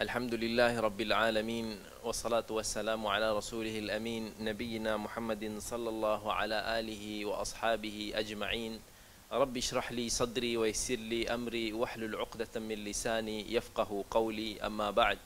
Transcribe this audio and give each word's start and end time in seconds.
Alhamdulillahi 0.00 0.80
Rabbil 0.80 1.12
Alamin 1.12 1.76
wassalatu 2.00 2.56
wassalamu 2.56 3.12
ala 3.12 3.36
rasulihil 3.36 3.92
amin 3.92 4.32
Nabiina 4.40 4.96
Muhammadin 4.96 5.60
sallallahu 5.60 6.24
ala 6.32 6.64
alihi 6.72 7.28
wa 7.28 7.44
ashabihi 7.44 8.16
ajma'in. 8.16 8.80
Rabbi 9.28 9.60
shrah 9.60 9.84
li 9.92 10.08
sadri 10.08 10.56
wa 10.56 10.64
yisir 10.64 10.96
li 10.96 11.28
amri 11.28 11.76
Wahlul 11.76 12.16
uqdatan 12.16 12.64
min 12.64 12.80
lisani 12.80 13.44
yafqahu 13.52 14.08
qawli 14.08 14.56
amma 14.64 14.88
ba'd. 14.88 15.20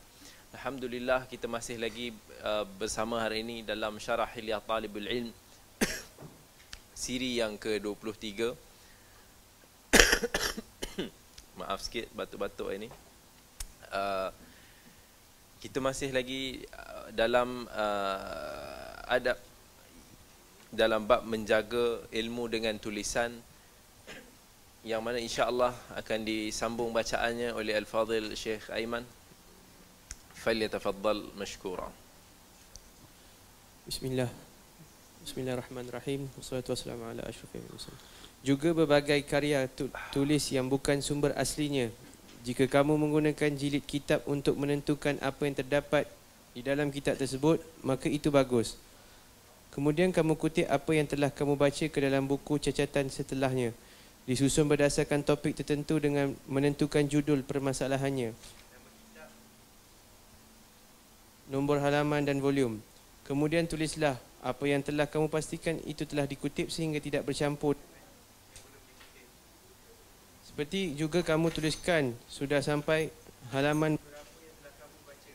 Alhamdulillah 0.58 1.30
kita 1.30 1.46
masih 1.46 1.78
lagi 1.78 2.10
uh, 2.42 2.66
bersama 2.66 3.22
hari 3.22 3.46
ini 3.46 3.62
dalam 3.62 3.94
syarah 4.02 4.26
Hilya 4.26 4.58
Talibul 4.58 5.06
Ilm 5.06 5.30
Siri 6.98 7.38
yang 7.38 7.54
ke-23 7.62 8.58
Maaf 11.62 11.78
sikit 11.78 12.10
batuk-batuk 12.10 12.74
ini. 12.74 12.90
Uh, 13.94 14.34
kita 15.64 15.80
masih 15.80 16.12
lagi 16.12 16.60
uh, 16.76 17.08
dalam 17.16 17.64
uh, 17.72 19.00
adab 19.08 19.40
dalam 20.68 21.08
bab 21.08 21.24
menjaga 21.24 22.04
ilmu 22.12 22.52
dengan 22.52 22.76
tulisan 22.76 23.32
yang 24.84 25.00
mana 25.00 25.16
insya-Allah 25.16 25.72
akan 25.96 26.20
disambung 26.28 26.92
bacaannya 26.92 27.56
oleh 27.56 27.72
al-Fadil 27.80 28.36
Sheikh 28.36 28.68
Aiman. 28.68 29.08
Falyatafaddal 30.36 31.32
mashkura. 31.40 31.88
Bismillah. 33.88 34.28
Bismillahirrahmanirrahim. 35.24 36.28
Wassalatu 36.36 36.76
wassalamu 36.76 37.08
ala 37.08 37.24
asyrafil 37.24 37.64
mursalin. 37.72 38.02
Juga 38.44 38.76
berbagai 38.76 39.24
karya 39.24 39.64
tulis 40.12 40.44
yang 40.52 40.68
bukan 40.68 41.00
sumber 41.00 41.32
aslinya 41.32 41.88
jika 42.44 42.68
kamu 42.68 43.00
menggunakan 43.00 43.50
jilid 43.56 43.82
kitab 43.88 44.20
untuk 44.28 44.54
menentukan 44.60 45.16
apa 45.24 45.48
yang 45.48 45.56
terdapat 45.56 46.04
di 46.52 46.60
dalam 46.60 46.92
kitab 46.92 47.16
tersebut 47.16 47.58
maka 47.80 48.06
itu 48.06 48.28
bagus 48.28 48.76
kemudian 49.72 50.12
kamu 50.12 50.36
kutip 50.36 50.68
apa 50.68 50.90
yang 50.92 51.08
telah 51.08 51.32
kamu 51.32 51.56
baca 51.56 51.84
ke 51.88 51.98
dalam 51.98 52.28
buku 52.28 52.60
cacatan 52.60 53.08
setelahnya 53.08 53.72
disusun 54.28 54.68
berdasarkan 54.68 55.24
topik 55.24 55.56
tertentu 55.56 55.96
dengan 55.96 56.36
menentukan 56.46 57.02
judul 57.08 57.42
permasalahannya 57.42 58.36
nombor 61.48 61.80
halaman 61.80 62.24
dan 62.24 62.40
volume. 62.40 62.80
Kemudian 63.24 63.64
tulislah 63.68 64.16
apa 64.44 64.64
yang 64.68 64.84
telah 64.84 65.08
kamu 65.08 65.32
pastikan 65.32 65.80
itu 65.88 66.04
telah 66.04 66.28
dikutip 66.28 66.68
sehingga 66.68 67.00
tidak 67.00 67.24
bercampur. 67.24 67.76
Seperti 70.54 70.94
juga 70.94 71.18
kamu 71.18 71.50
tuliskan 71.50 72.14
sudah 72.30 72.62
sampai 72.62 73.10
halaman 73.50 73.98
berapa 73.98 74.38
yang 74.38 74.54
telah 74.62 74.74
kamu 74.78 74.98
baca. 75.02 75.32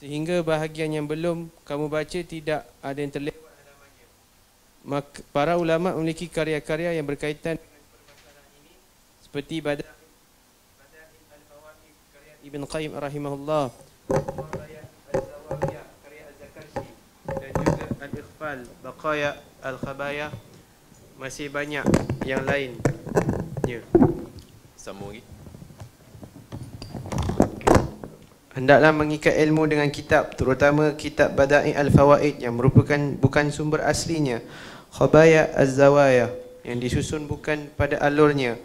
Sehingga 0.00 0.36
bahagian 0.40 0.88
yang 0.88 1.04
belum 1.04 1.52
kamu 1.68 1.92
baca 1.92 2.18
tidak 2.24 2.64
ada 2.80 2.96
yang 2.96 3.12
terlewat 3.12 3.44
halamannya. 3.44 5.04
Para 5.36 5.60
ulama 5.60 5.92
memiliki 6.00 6.32
karya-karya 6.32 6.96
yang 6.96 7.04
berkaitan 7.04 7.60
seperti 9.20 9.60
Badah 9.60 9.84
Al-Fawaid 9.84 11.96
karya 12.16 12.34
Ibn 12.48 12.64
Qayyim 12.64 12.92
rahimahullah. 12.96 13.68
Al-Ikhfal, 18.00 18.64
Baqaya, 18.80 19.36
Al-Khabaya 19.60 20.32
Masih 21.20 21.52
banyak 21.52 21.84
yang 22.24 22.48
lain 22.48 22.80
ya. 23.68 23.84
Sambung 24.84 25.16
lagi 25.16 25.24
Hendaklah 28.52 28.92
mengikat 28.92 29.32
ilmu 29.32 29.64
dengan 29.64 29.88
kitab 29.88 30.36
Terutama 30.36 30.92
kitab 30.92 31.32
Bada'i 31.32 31.72
Al-Fawaid 31.72 32.44
Yang 32.44 32.52
merupakan 32.52 33.00
bukan 33.16 33.48
sumber 33.48 33.80
aslinya 33.88 34.44
Khabaya 34.92 35.48
Az-Zawaya 35.56 36.28
Yang 36.68 37.00
disusun 37.00 37.24
bukan 37.24 37.72
pada 37.80 37.96
alurnya 37.96 38.60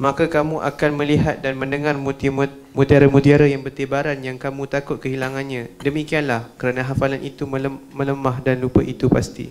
Maka 0.00 0.32
kamu 0.32 0.64
akan 0.64 0.90
melihat 0.96 1.44
dan 1.44 1.60
mendengar 1.60 1.92
mutiara-mutiara 2.72 3.44
yang 3.50 3.66
bertibaran 3.66 4.14
yang 4.22 4.38
kamu 4.38 4.70
takut 4.70 5.02
kehilangannya. 5.02 5.74
Demikianlah 5.82 6.54
kerana 6.54 6.86
hafalan 6.86 7.18
itu 7.18 7.42
melemah 7.90 8.38
dan 8.38 8.62
lupa 8.62 8.78
itu 8.86 9.10
pasti. 9.10 9.50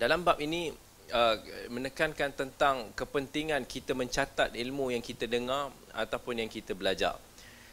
Dalam 0.00 0.24
bab 0.24 0.40
ini 0.40 0.72
uh, 1.12 1.36
menekankan 1.72 2.30
tentang 2.32 2.92
kepentingan 2.92 3.64
kita 3.64 3.92
mencatat 3.92 4.54
ilmu 4.54 4.92
yang 4.92 5.02
kita 5.04 5.24
dengar 5.28 5.72
ataupun 5.92 6.40
yang 6.44 6.50
kita 6.50 6.72
belajar. 6.72 7.16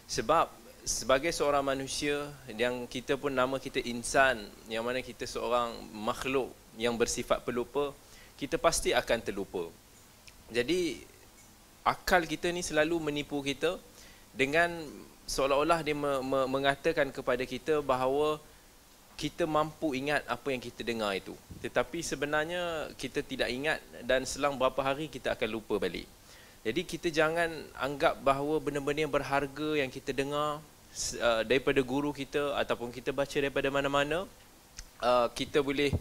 Sebab 0.05 0.49
sebagai 0.85 1.33
seorang 1.33 1.65
manusia 1.65 2.29
yang 2.53 2.85
kita 2.85 3.17
pun 3.17 3.33
nama 3.33 3.57
kita 3.57 3.81
insan 3.81 4.37
yang 4.69 4.85
mana 4.85 5.01
kita 5.01 5.25
seorang 5.25 5.73
makhluk 5.91 6.53
yang 6.77 6.93
bersifat 6.93 7.41
pelupa 7.41 7.89
kita 8.35 8.59
pasti 8.59 8.91
akan 8.91 9.19
terlupa. 9.23 9.65
Jadi 10.51 11.01
akal 11.81 12.27
kita 12.27 12.51
ni 12.51 12.61
selalu 12.61 12.99
menipu 13.01 13.41
kita 13.41 13.79
dengan 14.35 14.69
seolah-olah 15.25 15.81
dia 15.81 15.97
me- 15.97 16.21
me- 16.21 16.49
mengatakan 16.51 17.09
kepada 17.09 17.41
kita 17.47 17.81
bahawa 17.81 18.37
kita 19.15 19.47
mampu 19.47 19.95
ingat 19.95 20.21
apa 20.27 20.51
yang 20.51 20.59
kita 20.59 20.83
dengar 20.83 21.15
itu. 21.15 21.31
Tetapi 21.63 22.03
sebenarnya 22.03 22.91
kita 22.99 23.23
tidak 23.23 23.49
ingat 23.49 23.79
dan 24.03 24.27
selang 24.27 24.59
beberapa 24.59 24.83
hari 24.83 25.07
kita 25.07 25.31
akan 25.33 25.49
lupa 25.49 25.79
balik. 25.79 26.05
Jadi 26.65 26.81
kita 26.83 27.07
jangan 27.13 27.49
anggap 27.77 28.19
bahawa 28.25 28.59
benda-benda 28.59 29.05
yang 29.05 29.13
berharga 29.13 29.69
yang 29.79 29.89
kita 29.89 30.11
dengar 30.11 30.59
uh, 30.59 31.41
daripada 31.45 31.79
guru 31.85 32.09
kita 32.11 32.57
ataupun 32.57 32.89
kita 32.89 33.13
baca 33.13 33.37
daripada 33.37 33.69
mana-mana 33.69 34.25
uh, 34.99 35.27
kita 35.29 35.61
boleh 35.61 35.93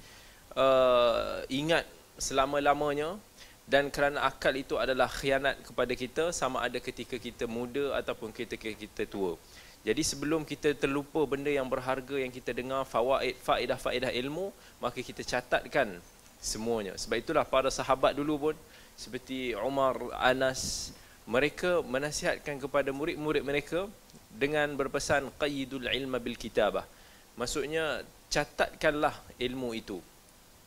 uh, 0.56 1.44
ingat 1.52 1.84
selama-lamanya 2.16 3.20
dan 3.64 3.88
kerana 3.88 4.24
akal 4.28 4.52
itu 4.52 4.76
adalah 4.76 5.08
khianat 5.08 5.56
kepada 5.64 5.92
kita 5.96 6.24
sama 6.32 6.60
ada 6.60 6.76
ketika 6.80 7.16
kita 7.16 7.48
muda 7.48 7.96
ataupun 8.00 8.32
ketika 8.32 8.68
kita 8.68 9.08
tua. 9.08 9.40
Jadi 9.84 10.00
sebelum 10.00 10.48
kita 10.48 10.72
terlupa 10.72 11.20
benda 11.28 11.52
yang 11.52 11.68
berharga 11.68 12.16
yang 12.16 12.32
kita 12.32 12.56
dengar 12.56 12.88
fawaid 12.88 13.36
faedah-faedah 13.44 14.10
ilmu 14.16 14.48
maka 14.80 15.04
kita 15.04 15.20
catatkan 15.20 16.00
semuanya. 16.40 16.96
Sebab 16.96 17.20
itulah 17.20 17.44
para 17.44 17.68
sahabat 17.68 18.16
dulu 18.16 18.50
pun 18.50 18.56
seperti 18.96 19.52
Umar, 19.60 20.00
Anas 20.16 20.92
mereka 21.28 21.84
menasihatkan 21.84 22.56
kepada 22.60 22.92
murid-murid 22.96 23.44
mereka 23.44 23.84
dengan 24.32 24.72
berpesan 24.72 25.28
qayyidul 25.36 25.88
ilma 25.92 26.16
bil 26.16 26.36
kitabah. 26.40 26.88
Maksudnya 27.36 28.00
catatkanlah 28.34 29.14
ilmu 29.36 29.70
itu 29.76 30.00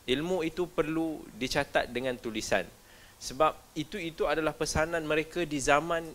ilmu 0.08 0.48
itu 0.48 0.64
perlu 0.72 1.20
dicatat 1.36 1.92
dengan 1.92 2.16
tulisan 2.16 2.64
sebab 3.20 3.52
itu 3.76 4.00
itu 4.00 4.24
adalah 4.24 4.56
pesanan 4.56 5.04
mereka 5.04 5.44
di 5.44 5.60
zaman 5.60 6.08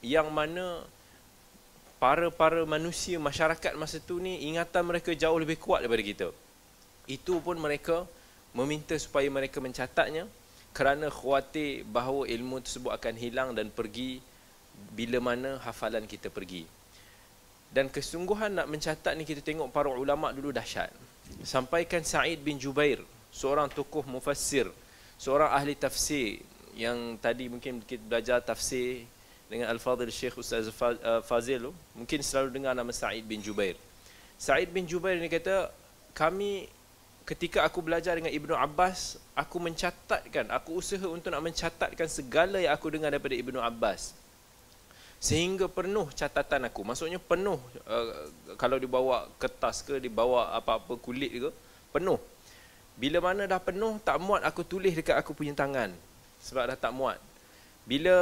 yang 0.00 0.32
mana 0.32 0.80
para-para 2.02 2.66
manusia 2.66 3.14
masyarakat 3.22 3.78
masa 3.78 4.02
tu 4.02 4.18
ni 4.18 4.50
ingatan 4.50 4.82
mereka 4.82 5.14
jauh 5.14 5.38
lebih 5.38 5.54
kuat 5.54 5.86
daripada 5.86 6.02
kita. 6.02 6.28
Itu 7.06 7.38
pun 7.38 7.54
mereka 7.62 8.10
meminta 8.58 8.98
supaya 8.98 9.30
mereka 9.30 9.62
mencatatnya 9.62 10.26
kerana 10.74 11.06
khawatir 11.06 11.86
bahawa 11.86 12.26
ilmu 12.26 12.58
tersebut 12.58 12.90
akan 12.90 13.14
hilang 13.14 13.54
dan 13.54 13.70
pergi 13.70 14.18
bila 14.90 15.22
mana 15.22 15.62
hafalan 15.62 16.02
kita 16.10 16.26
pergi. 16.26 16.66
Dan 17.70 17.86
kesungguhan 17.86 18.50
nak 18.50 18.66
mencatat 18.66 19.14
ni 19.14 19.22
kita 19.22 19.38
tengok 19.38 19.70
para 19.70 19.86
ulama 19.86 20.34
dulu 20.34 20.50
dahsyat. 20.50 20.90
Sampaikan 21.46 22.02
Sa'id 22.02 22.42
bin 22.42 22.58
Jubair, 22.58 22.98
seorang 23.30 23.70
tokoh 23.70 24.02
mufassir, 24.10 24.66
seorang 25.22 25.54
ahli 25.54 25.78
tafsir 25.78 26.42
yang 26.74 27.14
tadi 27.22 27.46
mungkin 27.46 27.78
kita 27.86 28.02
belajar 28.02 28.42
tafsir 28.42 29.06
dengan 29.52 29.68
Al-Fadhil 29.68 30.08
Syekh 30.08 30.40
Ustaz 30.40 30.72
uh, 30.72 31.20
Fazil, 31.20 31.68
mungkin 31.92 32.24
selalu 32.24 32.56
dengar 32.56 32.72
nama 32.72 32.88
Sa'id 32.88 33.28
bin 33.28 33.44
Jubair. 33.44 33.76
Sa'id 34.40 34.72
bin 34.72 34.88
Jubair 34.88 35.20
ni 35.20 35.28
kata, 35.28 35.68
kami 36.16 36.72
ketika 37.28 37.60
aku 37.62 37.84
belajar 37.84 38.16
dengan 38.16 38.32
Ibnu 38.32 38.56
Abbas, 38.56 39.20
aku 39.36 39.60
mencatatkan, 39.60 40.48
aku 40.48 40.80
usaha 40.80 41.04
untuk 41.04 41.28
nak 41.28 41.44
mencatatkan 41.44 42.08
segala 42.08 42.64
yang 42.64 42.72
aku 42.72 42.88
dengar 42.88 43.12
daripada 43.12 43.36
Ibnu 43.36 43.60
Abbas. 43.60 44.16
Sehingga 45.22 45.70
penuh 45.70 46.10
catatan 46.10 46.66
aku. 46.66 46.82
Maksudnya 46.82 47.22
penuh 47.22 47.60
uh, 47.86 48.08
kalau 48.58 48.74
dibawa 48.74 49.30
kertas 49.38 49.78
ke 49.84 50.02
dibawa 50.02 50.50
apa-apa 50.58 50.98
kulit 50.98 51.30
ke 51.30 51.50
penuh. 51.94 52.18
Bila 52.98 53.22
mana 53.22 53.46
dah 53.46 53.62
penuh 53.62 54.02
tak 54.02 54.18
muat 54.18 54.42
aku 54.42 54.66
tulis 54.66 54.90
dekat 54.90 55.14
aku 55.14 55.30
punya 55.30 55.54
tangan. 55.54 55.94
Sebab 56.42 56.74
dah 56.74 56.74
tak 56.74 56.90
muat. 56.90 57.22
Bila 57.86 58.18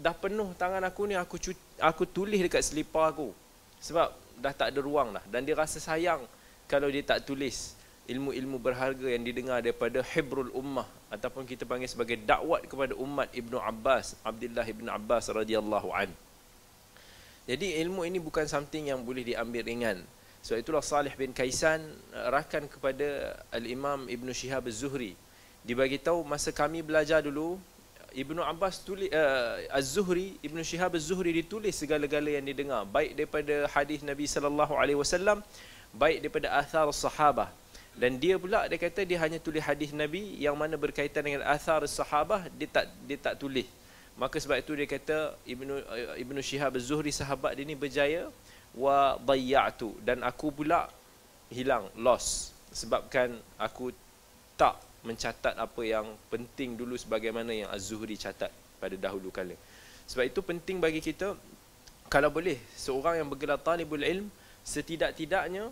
dah 0.00 0.14
penuh 0.16 0.54
tangan 0.56 0.82
aku 0.86 1.10
ni 1.10 1.14
aku 1.18 1.36
aku 1.82 2.02
tulis 2.08 2.40
dekat 2.40 2.64
selipar 2.64 3.12
aku 3.12 3.34
sebab 3.82 4.14
dah 4.40 4.54
tak 4.54 4.72
ada 4.72 4.80
ruang 4.80 5.12
dah 5.12 5.24
dan 5.28 5.44
dia 5.44 5.58
rasa 5.58 5.82
sayang 5.82 6.24
kalau 6.70 6.88
dia 6.88 7.04
tak 7.04 7.28
tulis 7.28 7.76
ilmu-ilmu 8.10 8.58
berharga 8.58 9.06
yang 9.06 9.22
didengar 9.22 9.62
daripada 9.62 10.02
Hibrul 10.02 10.50
Ummah 10.50 10.88
ataupun 11.12 11.46
kita 11.46 11.62
panggil 11.62 11.86
sebagai 11.86 12.18
dakwat 12.18 12.66
kepada 12.66 12.98
umat 12.98 13.30
Ibnu 13.30 13.60
Abbas, 13.62 14.18
Abdullah 14.26 14.66
Ibnu 14.66 14.90
Abbas 14.90 15.30
radhiyallahu 15.30 15.88
an. 15.94 16.10
Jadi 17.46 17.78
ilmu 17.82 18.06
ini 18.06 18.18
bukan 18.18 18.46
something 18.46 18.90
yang 18.90 19.02
boleh 19.02 19.22
diambil 19.26 19.66
ringan. 19.66 19.98
So 20.42 20.58
itulah 20.58 20.82
Salih 20.82 21.14
bin 21.14 21.30
Kaisan 21.30 21.82
rakan 22.10 22.66
kepada 22.66 23.38
Al-Imam 23.54 24.10
Ibnu 24.10 24.34
Shihab 24.34 24.66
Az-Zuhri. 24.66 25.14
Dibagi 25.62 26.02
tahu 26.02 26.26
masa 26.26 26.50
kami 26.50 26.82
belajar 26.82 27.22
dulu 27.22 27.58
Ibnu 28.12 28.40
Abbas 28.44 28.84
tulis 28.84 29.08
uh, 29.08 29.64
Az-Zuhri, 29.72 30.36
Ibnu 30.44 30.60
Shihab 30.60 30.92
Az-Zuhri 30.92 31.32
ditulis 31.32 31.72
segala-gala 31.72 32.28
yang 32.28 32.44
didengar. 32.44 32.84
Baik 32.84 33.16
daripada 33.16 33.66
hadis 33.72 34.04
Nabi 34.04 34.28
sallallahu 34.28 34.76
alaihi 34.76 34.98
wasallam 35.00 35.40
baik 35.96 36.24
daripada 36.24 36.48
athar 36.52 36.88
sahabah. 36.92 37.48
Dan 37.92 38.16
dia 38.16 38.40
pula 38.40 38.64
dia 38.68 38.80
kata 38.80 39.04
dia 39.04 39.20
hanya 39.20 39.36
tulis 39.36 39.60
hadis 39.60 39.92
Nabi 39.92 40.40
yang 40.40 40.56
mana 40.56 40.80
berkaitan 40.80 41.20
dengan 41.24 41.44
athar 41.44 41.84
sahabah 41.84 42.48
dia 42.56 42.68
tak 42.68 42.88
dia 43.08 43.18
tak 43.20 43.36
tulis. 43.36 43.68
Maka 44.16 44.36
sebab 44.36 44.60
itu 44.60 44.72
dia 44.76 44.88
kata 44.88 45.36
Ibnu 45.44 45.74
Ibnu 46.20 46.40
Syihab 46.40 46.76
Az-Zuhri 46.76 47.12
sahabat 47.12 47.56
dia 47.56 47.64
ni 47.64 47.76
berjaya 47.76 48.28
wa 48.72 49.20
dayya'tu 49.20 49.92
dan 50.00 50.24
aku 50.24 50.48
pula 50.52 50.88
hilang 51.52 51.88
loss 51.96 52.56
sebabkan 52.72 53.36
aku 53.60 53.92
tak 54.56 54.80
mencatat 55.02 55.58
apa 55.58 55.82
yang 55.82 56.06
penting 56.30 56.78
dulu 56.78 56.94
sebagaimana 56.94 57.50
yang 57.50 57.68
Az-Zuhri 57.74 58.14
catat 58.14 58.54
pada 58.78 58.94
dahulu 58.94 59.34
kala. 59.34 59.58
Sebab 60.06 60.24
itu 60.26 60.40
penting 60.42 60.78
bagi 60.78 61.02
kita 61.02 61.34
kalau 62.06 62.28
boleh 62.28 62.58
seorang 62.76 63.22
yang 63.22 63.28
bergelar 63.30 63.58
talibul 63.58 64.02
ilm 64.02 64.28
setidak-tidaknya 64.62 65.70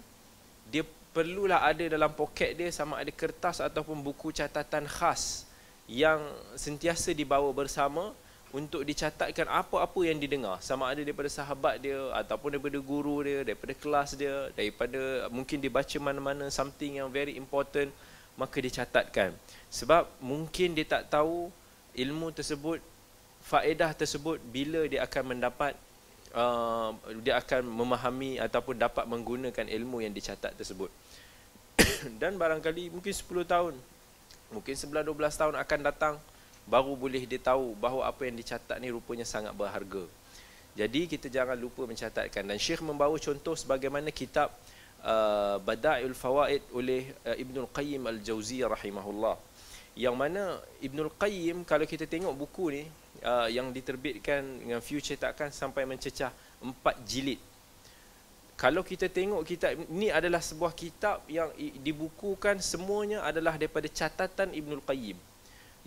dia 0.71 0.83
perlulah 1.11 1.63
ada 1.67 1.85
dalam 1.85 2.11
poket 2.15 2.55
dia 2.55 2.71
sama 2.71 2.99
ada 3.03 3.11
kertas 3.11 3.59
ataupun 3.59 3.99
buku 3.99 4.31
catatan 4.31 4.87
khas 4.87 5.47
yang 5.91 6.23
sentiasa 6.55 7.11
dibawa 7.11 7.51
bersama 7.51 8.15
untuk 8.51 8.83
dicatatkan 8.83 9.47
apa-apa 9.47 10.01
yang 10.07 10.19
didengar 10.19 10.59
sama 10.59 10.91
ada 10.91 11.03
daripada 11.03 11.31
sahabat 11.31 11.83
dia 11.83 11.99
ataupun 12.19 12.59
daripada 12.59 12.79
guru 12.83 13.23
dia 13.23 13.47
daripada 13.47 13.75
kelas 13.75 14.19
dia 14.19 14.51
daripada 14.55 15.31
mungkin 15.31 15.59
dibaca 15.63 15.99
mana-mana 16.03 16.51
something 16.51 16.99
yang 16.99 17.11
very 17.11 17.39
important 17.39 17.91
maka 18.41 18.57
dicatatkan 18.57 19.37
sebab 19.69 20.09
mungkin 20.25 20.73
dia 20.73 20.89
tak 20.89 21.13
tahu 21.13 21.53
ilmu 21.93 22.33
tersebut 22.33 22.81
faedah 23.45 23.93
tersebut 23.93 24.41
bila 24.49 24.89
dia 24.89 25.05
akan 25.05 25.37
mendapat 25.37 25.77
uh, 26.35 26.95
dia 27.25 27.39
akan 27.41 27.67
memahami 27.67 28.39
ataupun 28.39 28.77
dapat 28.79 29.05
menggunakan 29.09 29.67
ilmu 29.67 30.05
yang 30.05 30.13
dicatat 30.15 30.55
tersebut. 30.55 30.91
Dan 32.21 32.37
barangkali 32.37 32.93
mungkin 32.93 33.13
10 33.13 33.27
tahun, 33.47 33.75
mungkin 34.53 34.75
11 34.75 35.07
12 35.07 35.41
tahun 35.41 35.55
akan 35.57 35.81
datang 35.81 36.15
baru 36.69 36.95
boleh 36.95 37.25
dia 37.27 37.41
tahu 37.41 37.75
bahawa 37.75 38.07
apa 38.07 38.29
yang 38.29 38.37
dicatat 38.37 38.77
ni 38.79 38.93
rupanya 38.93 39.27
sangat 39.27 39.57
berharga. 39.57 40.07
Jadi 40.79 41.11
kita 41.11 41.27
jangan 41.27 41.59
lupa 41.59 41.83
mencatatkan 41.83 42.47
dan 42.47 42.55
Syekh 42.55 42.79
membawa 42.87 43.19
contoh 43.19 43.59
sebagaimana 43.59 44.15
kitab 44.15 44.55
uh, 45.05 45.57
Bada'il 45.63 46.13
Fawaid 46.17 46.63
oleh 46.73 47.13
uh, 47.25 47.37
Ibnul 47.37 47.69
Qayyim 47.73 48.03
Al-Jauziyah 48.07 48.69
rahimahullah. 48.71 49.37
Yang 49.99 50.17
mana 50.17 50.43
Ibnul 50.81 51.13
Qayyim 51.19 51.67
kalau 51.67 51.85
kita 51.85 52.07
tengok 52.07 52.33
buku 52.37 52.65
ni 52.73 52.83
uh, 53.25 53.49
yang 53.51 53.75
diterbitkan 53.75 54.41
dengan 54.63 54.81
view 54.81 55.01
cetakan 55.03 55.51
sampai 55.51 55.85
mencecah 55.85 56.33
empat 56.63 56.97
jilid. 57.05 57.41
Kalau 58.61 58.85
kita 58.85 59.09
tengok 59.09 59.41
kitab 59.49 59.73
ini 59.89 60.13
adalah 60.13 60.45
sebuah 60.45 60.77
kitab 60.77 61.25
yang 61.25 61.49
dibukukan 61.81 62.61
semuanya 62.61 63.25
adalah 63.25 63.57
daripada 63.57 63.89
catatan 63.89 64.53
Ibnul 64.53 64.85
Qayyim. 64.85 65.17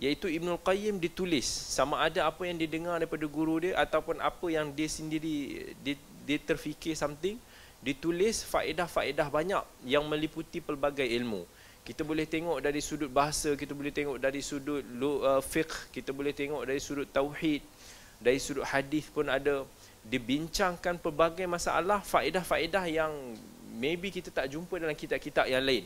Iaitu 0.02 0.26
Ibnul 0.26 0.58
Qayyim 0.58 0.98
ditulis 0.98 1.46
sama 1.46 2.02
ada 2.02 2.26
apa 2.26 2.42
yang 2.42 2.58
didengar 2.58 2.98
daripada 2.98 3.30
guru 3.30 3.62
dia 3.62 3.78
ataupun 3.78 4.18
apa 4.18 4.46
yang 4.50 4.74
dia 4.74 4.90
sendiri 4.90 5.70
dia, 5.86 5.94
dia 6.26 6.38
terfikir 6.42 6.98
something 6.98 7.38
ditulis 7.84 8.40
faedah-faedah 8.48 9.28
banyak 9.28 9.60
yang 9.84 10.08
meliputi 10.08 10.64
pelbagai 10.64 11.04
ilmu. 11.04 11.44
Kita 11.84 12.00
boleh 12.00 12.24
tengok 12.24 12.64
dari 12.64 12.80
sudut 12.80 13.12
bahasa 13.12 13.52
kita 13.52 13.76
boleh 13.76 13.92
tengok 13.92 14.16
dari 14.16 14.40
sudut 14.40 14.80
uh, 14.80 15.44
fiqh 15.44 15.92
kita 15.92 16.16
boleh 16.16 16.32
tengok 16.32 16.64
dari 16.64 16.80
sudut 16.80 17.04
tauhid 17.12 17.60
dari 18.24 18.40
sudut 18.40 18.64
hadis 18.64 19.04
pun 19.12 19.28
ada. 19.28 19.68
Dibincangkan 20.04 21.00
pelbagai 21.00 21.44
masalah 21.48 22.00
faedah-faedah 22.04 22.84
yang 22.88 23.12
maybe 23.76 24.08
kita 24.08 24.32
tak 24.32 24.48
jumpa 24.52 24.80
dalam 24.80 24.96
kitab-kitab 24.96 25.44
yang 25.44 25.64
lain. 25.64 25.84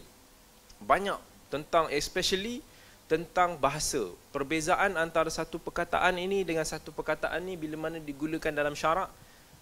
Banyak 0.82 1.18
tentang 1.50 1.90
especially 1.90 2.62
tentang 3.10 3.58
bahasa. 3.58 4.10
Perbezaan 4.30 4.94
antara 4.94 5.30
satu 5.30 5.58
perkataan 5.58 6.14
ini 6.18 6.46
dengan 6.46 6.62
satu 6.62 6.94
perkataan 6.94 7.42
ini 7.42 7.58
bila 7.58 7.90
mana 7.90 7.98
digunakan 7.98 8.54
dalam 8.54 8.74
syarak 8.74 9.10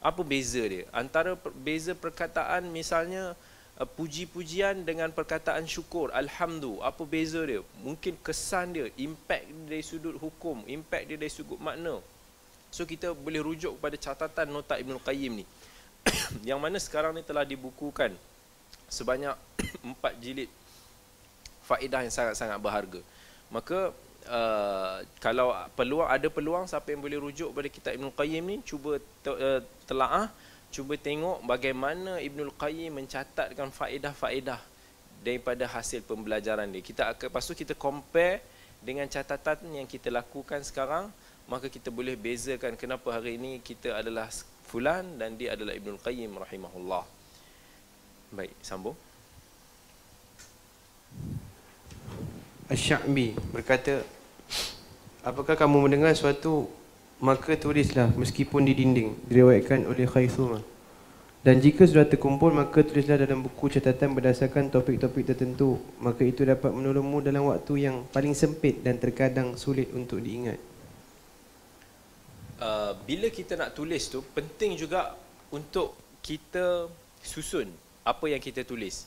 apa 0.01 0.23
beza 0.23 0.63
dia? 0.65 0.85
Antara 0.95 1.35
beza 1.57 1.93
perkataan 1.97 2.69
misalnya 2.71 3.37
Uh, 3.77 3.85
puji-pujian 3.85 4.89
dengan 4.89 5.13
perkataan 5.13 5.69
syukur 5.69 6.09
alhamdulillah 6.17 6.89
apa 6.89 7.05
beza 7.05 7.45
dia? 7.45 7.61
Mungkin 7.85 8.17
kesan 8.25 8.73
dia 8.73 8.89
impact 8.97 9.45
dia 9.53 9.69
dari 9.69 9.85
sudut 9.85 10.17
hukum 10.17 10.65
impact 10.65 11.13
dia 11.13 11.21
dari 11.21 11.29
sudut 11.29 11.61
makna. 11.61 12.01
So 12.73 12.89
kita 12.89 13.13
boleh 13.13 13.45
rujuk 13.45 13.77
kepada 13.77 14.01
catatan 14.01 14.49
nota 14.49 14.81
Ibn 14.81 14.97
Qayyim 14.97 15.45
ni. 15.45 15.45
Yang 16.49 16.61
mana 16.65 16.81
sekarang 16.81 17.13
ni 17.13 17.21
telah 17.21 17.45
dibukukan 17.45 18.17
sebanyak 18.89 19.37
empat 19.93 20.25
jilid 20.25 20.49
faedah 21.69 22.01
yang 22.01 22.15
sangat-sangat 22.17 22.57
berharga. 22.57 23.05
Maka 23.53 23.93
uh, 24.29 25.03
kalau 25.23 25.55
peluang 25.75 26.07
ada 26.11 26.29
peluang 26.31 26.65
siapa 26.69 26.93
yang 26.93 27.03
boleh 27.03 27.19
rujuk 27.19 27.51
pada 27.55 27.69
kitab 27.71 27.93
Ibn 27.97 28.13
Qayyim 28.13 28.43
ni 28.45 28.57
cuba 28.63 28.99
te, 29.23 29.31
uh, 29.31 29.61
telaah 29.87 30.31
cuba 30.71 30.99
tengok 30.99 31.47
bagaimana 31.47 32.21
Ibnul 32.21 32.53
Qayyim 32.53 33.01
mencatatkan 33.01 33.73
faedah-faedah 33.73 34.61
daripada 35.25 35.65
hasil 35.67 36.05
pembelajaran 36.05 36.69
dia. 36.71 36.83
Kita 36.85 37.03
akan 37.15 37.33
lepas 37.33 37.43
tu 37.47 37.55
kita 37.57 37.73
compare 37.73 38.45
dengan 38.85 39.09
catatan 39.09 39.73
yang 39.73 39.89
kita 39.89 40.13
lakukan 40.13 40.63
sekarang, 40.63 41.09
maka 41.49 41.67
kita 41.73 41.89
boleh 41.89 42.15
bezakan 42.15 42.77
kenapa 42.77 43.09
hari 43.11 43.41
ini 43.41 43.59
kita 43.63 43.97
adalah 43.97 44.29
fulan 44.69 45.17
dan 45.17 45.35
dia 45.35 45.55
adalah 45.57 45.73
Ibnul 45.75 46.03
Qayyim 46.03 46.31
rahimahullah. 46.37 47.05
Baik, 48.35 48.53
sambung. 48.61 48.99
Asy-Sya'bi 52.67 53.39
berkata, 53.55 54.03
apakah 55.23 55.55
kamu 55.55 55.87
mendengar 55.87 56.15
suatu 56.19 56.67
maka 57.23 57.55
tulislah 57.55 58.11
meskipun 58.19 58.67
di 58.67 58.75
dinding? 58.75 59.15
Diriwayatkan 59.31 59.87
oleh 59.87 60.05
Khaythumah 60.05 60.77
dan 61.47 61.63
jika 61.63 61.87
sudah 61.87 62.03
terkumpul 62.03 62.51
maka 62.51 62.83
tulislah 62.83 63.23
dalam 63.23 63.39
buku 63.39 63.71
catatan 63.71 64.19
berdasarkan 64.19 64.67
topik-topik 64.67 65.31
tertentu. 65.31 65.79
Maka 66.03 66.27
itu 66.27 66.43
dapat 66.43 66.75
menolongmu 66.75 67.23
dalam 67.23 67.47
waktu 67.47 67.87
yang 67.87 68.03
paling 68.11 68.35
sempit 68.35 68.83
dan 68.83 68.99
terkadang 68.99 69.55
sulit 69.55 69.87
untuk 69.95 70.19
diingat. 70.19 70.59
Uh, 72.59 72.99
bila 73.07 73.31
kita 73.31 73.55
nak 73.55 73.79
tulis 73.79 74.11
tu 74.11 74.27
penting 74.35 74.75
juga 74.75 75.15
untuk 75.55 75.95
kita 76.19 76.91
susun 77.23 77.71
apa 78.03 78.27
yang 78.27 78.43
kita 78.43 78.67
tulis 78.67 79.07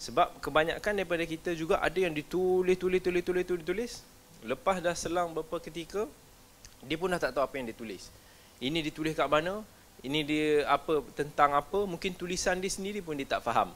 sebab 0.00 0.40
kebanyakan 0.40 0.96
daripada 0.96 1.28
kita 1.28 1.52
juga 1.52 1.76
ada 1.84 2.00
yang 2.00 2.16
ditulis 2.16 2.80
tulis 2.80 3.04
tulis 3.04 3.20
tulis 3.20 3.44
tulis 3.44 3.64
tulis 3.68 3.92
lepas 4.48 4.80
dah 4.80 4.96
selang 4.96 5.36
beberapa 5.36 5.60
ketika 5.60 6.08
dia 6.80 6.96
pun 6.96 7.12
dah 7.12 7.20
tak 7.20 7.36
tahu 7.36 7.44
apa 7.44 7.54
yang 7.60 7.68
dia 7.68 7.76
tulis. 7.76 8.08
Ini 8.60 8.80
ditulis 8.80 9.12
kat 9.12 9.28
mana? 9.28 9.60
Ini 10.00 10.20
dia 10.24 10.48
apa 10.64 11.04
tentang 11.12 11.52
apa? 11.52 11.84
Mungkin 11.84 12.16
tulisan 12.16 12.56
dia 12.56 12.72
sendiri 12.72 13.04
pun 13.04 13.16
dia 13.16 13.28
tak 13.28 13.44
faham. 13.44 13.72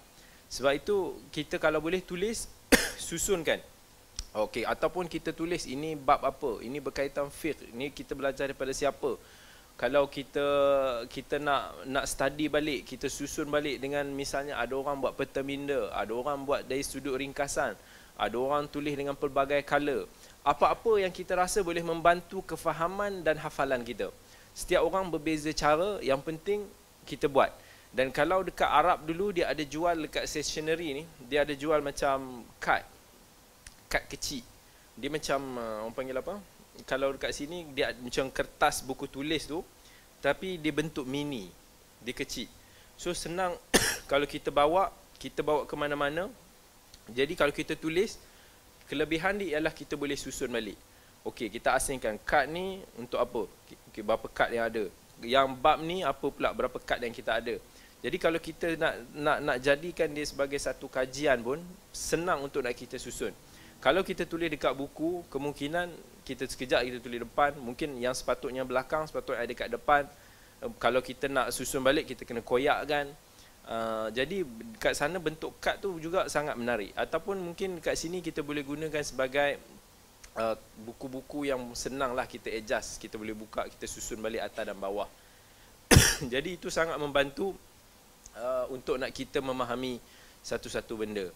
Sebab 0.48 0.72
itu 0.72 1.20
kita 1.28 1.60
kalau 1.60 1.84
boleh 1.84 2.00
tulis 2.00 2.48
susunkan. 3.08 3.60
Okey, 4.34 4.66
ataupun 4.66 5.06
kita 5.06 5.30
tulis 5.30 5.68
ini 5.68 5.94
bab 5.94 6.24
apa? 6.24 6.58
Ini 6.64 6.80
berkaitan 6.80 7.28
fiqh. 7.28 7.70
Ini 7.76 7.92
kita 7.92 8.16
belajar 8.16 8.50
daripada 8.50 8.72
siapa? 8.72 9.20
Kalau 9.74 10.06
kita 10.06 10.46
kita 11.10 11.42
nak 11.42 11.82
nak 11.90 12.06
study 12.06 12.46
balik, 12.46 12.86
kita 12.86 13.10
susun 13.10 13.50
balik 13.50 13.82
dengan 13.82 14.06
misalnya 14.14 14.54
ada 14.54 14.70
orang 14.78 15.02
buat 15.02 15.18
peta 15.18 15.42
minda, 15.42 15.90
ada 15.90 16.14
orang 16.14 16.46
buat 16.46 16.62
dari 16.62 16.86
sudut 16.86 17.18
ringkasan, 17.18 17.74
ada 18.14 18.36
orang 18.38 18.70
tulis 18.70 18.94
dengan 18.94 19.18
pelbagai 19.18 19.66
color 19.66 20.06
apa-apa 20.44 21.00
yang 21.00 21.08
kita 21.08 21.40
rasa 21.40 21.64
boleh 21.64 21.80
membantu 21.80 22.44
kefahaman 22.44 23.24
dan 23.24 23.40
hafalan 23.40 23.80
kita. 23.80 24.12
Setiap 24.52 24.84
orang 24.84 25.08
berbeza 25.08 25.48
cara, 25.56 25.98
yang 26.04 26.20
penting 26.20 26.68
kita 27.08 27.32
buat. 27.32 27.48
Dan 27.88 28.12
kalau 28.12 28.44
dekat 28.44 28.68
Arab 28.68 29.08
dulu 29.08 29.32
dia 29.32 29.48
ada 29.48 29.64
jual 29.64 30.04
dekat 30.04 30.28
stationery 30.28 31.00
ni, 31.00 31.04
dia 31.24 31.48
ada 31.48 31.56
jual 31.56 31.80
macam 31.80 32.44
kad. 32.60 32.84
Kad 33.88 34.04
kecil. 34.04 34.44
Dia 35.00 35.08
macam 35.08 35.40
uh, 35.56 35.88
orang 35.88 35.96
panggil 35.96 36.16
apa? 36.20 36.36
Kalau 36.82 37.14
dekat 37.14 37.30
sini 37.30 37.62
dia 37.70 37.94
macam 37.94 38.26
kertas 38.34 38.82
buku 38.82 39.06
tulis 39.06 39.46
tu, 39.46 39.62
tapi 40.18 40.58
dia 40.58 40.74
bentuk 40.74 41.06
mini. 41.06 41.48
Dia 42.02 42.12
kecil. 42.12 42.50
So 42.98 43.14
senang 43.14 43.54
kalau 44.10 44.26
kita 44.26 44.50
bawa, 44.50 44.90
kita 45.22 45.46
bawa 45.46 45.64
ke 45.64 45.74
mana-mana. 45.78 46.26
Jadi 47.08 47.36
kalau 47.38 47.52
kita 47.54 47.76
tulis, 47.78 48.18
Kelebihan 48.84 49.40
dia 49.40 49.56
ialah 49.56 49.72
kita 49.72 49.96
boleh 49.96 50.16
susun 50.16 50.52
balik. 50.52 50.76
Okey, 51.24 51.48
kita 51.48 51.72
asingkan 51.72 52.20
kad 52.20 52.44
ni 52.44 52.84
untuk 53.00 53.16
apa? 53.16 53.48
Okey, 53.88 54.04
berapa 54.04 54.26
kad 54.28 54.52
yang 54.52 54.68
ada? 54.68 54.84
Yang 55.24 55.46
bab 55.56 55.80
ni 55.80 56.04
apa 56.04 56.26
pula 56.28 56.52
berapa 56.52 56.76
kad 56.84 57.00
yang 57.00 57.16
kita 57.16 57.40
ada? 57.40 57.56
Jadi 58.04 58.16
kalau 58.20 58.36
kita 58.36 58.76
nak 58.76 58.94
nak 59.16 59.38
nak 59.40 59.56
jadikan 59.64 60.12
dia 60.12 60.28
sebagai 60.28 60.60
satu 60.60 60.84
kajian 60.92 61.40
pun 61.40 61.64
senang 61.96 62.44
untuk 62.44 62.60
nak 62.60 62.76
kita 62.76 63.00
susun. 63.00 63.32
Kalau 63.80 64.04
kita 64.04 64.28
tulis 64.28 64.52
dekat 64.52 64.76
buku, 64.76 65.24
kemungkinan 65.32 65.88
kita 66.24 66.48
sekejap 66.48 66.80
kita 66.82 66.98
tulis 67.04 67.20
depan, 67.20 67.52
mungkin 67.60 68.00
yang 68.00 68.16
sepatutnya 68.16 68.64
belakang 68.64 69.04
sepatutnya 69.04 69.44
ada 69.44 69.50
dekat 69.52 69.68
depan. 69.68 70.02
Kalau 70.80 71.04
kita 71.04 71.28
nak 71.28 71.52
susun 71.52 71.84
balik 71.84 72.08
kita 72.08 72.24
kena 72.24 72.40
koyakkan. 72.40 73.12
Uh, 73.64 74.12
jadi 74.12 74.44
kat 74.76 74.92
sana 74.92 75.16
bentuk 75.16 75.56
kad 75.56 75.80
tu 75.80 75.96
juga 76.00 76.28
sangat 76.32 76.56
menarik. 76.56 76.92
Ataupun 76.96 77.40
mungkin 77.40 77.80
kat 77.84 77.96
sini 77.96 78.24
kita 78.24 78.40
boleh 78.40 78.64
gunakan 78.64 79.04
sebagai 79.04 79.60
uh, 80.36 80.56
buku-buku 80.84 81.44
uh, 81.44 81.56
yang 81.56 81.60
senang 81.76 82.16
lah 82.16 82.24
kita 82.24 82.48
adjust. 82.48 82.96
Kita 82.96 83.20
boleh 83.20 83.36
buka 83.36 83.68
kita 83.68 83.84
susun 83.84 84.20
balik 84.24 84.40
atas 84.40 84.64
dan 84.68 84.76
bawah. 84.76 85.08
Jadi 86.32 86.56
itu 86.56 86.72
sangat 86.72 86.96
membantu 86.96 87.52
uh, 88.36 88.68
untuk 88.72 88.96
nak 88.96 89.12
kita 89.12 89.44
memahami 89.44 90.00
satu-satu 90.44 90.96
benda 90.96 91.28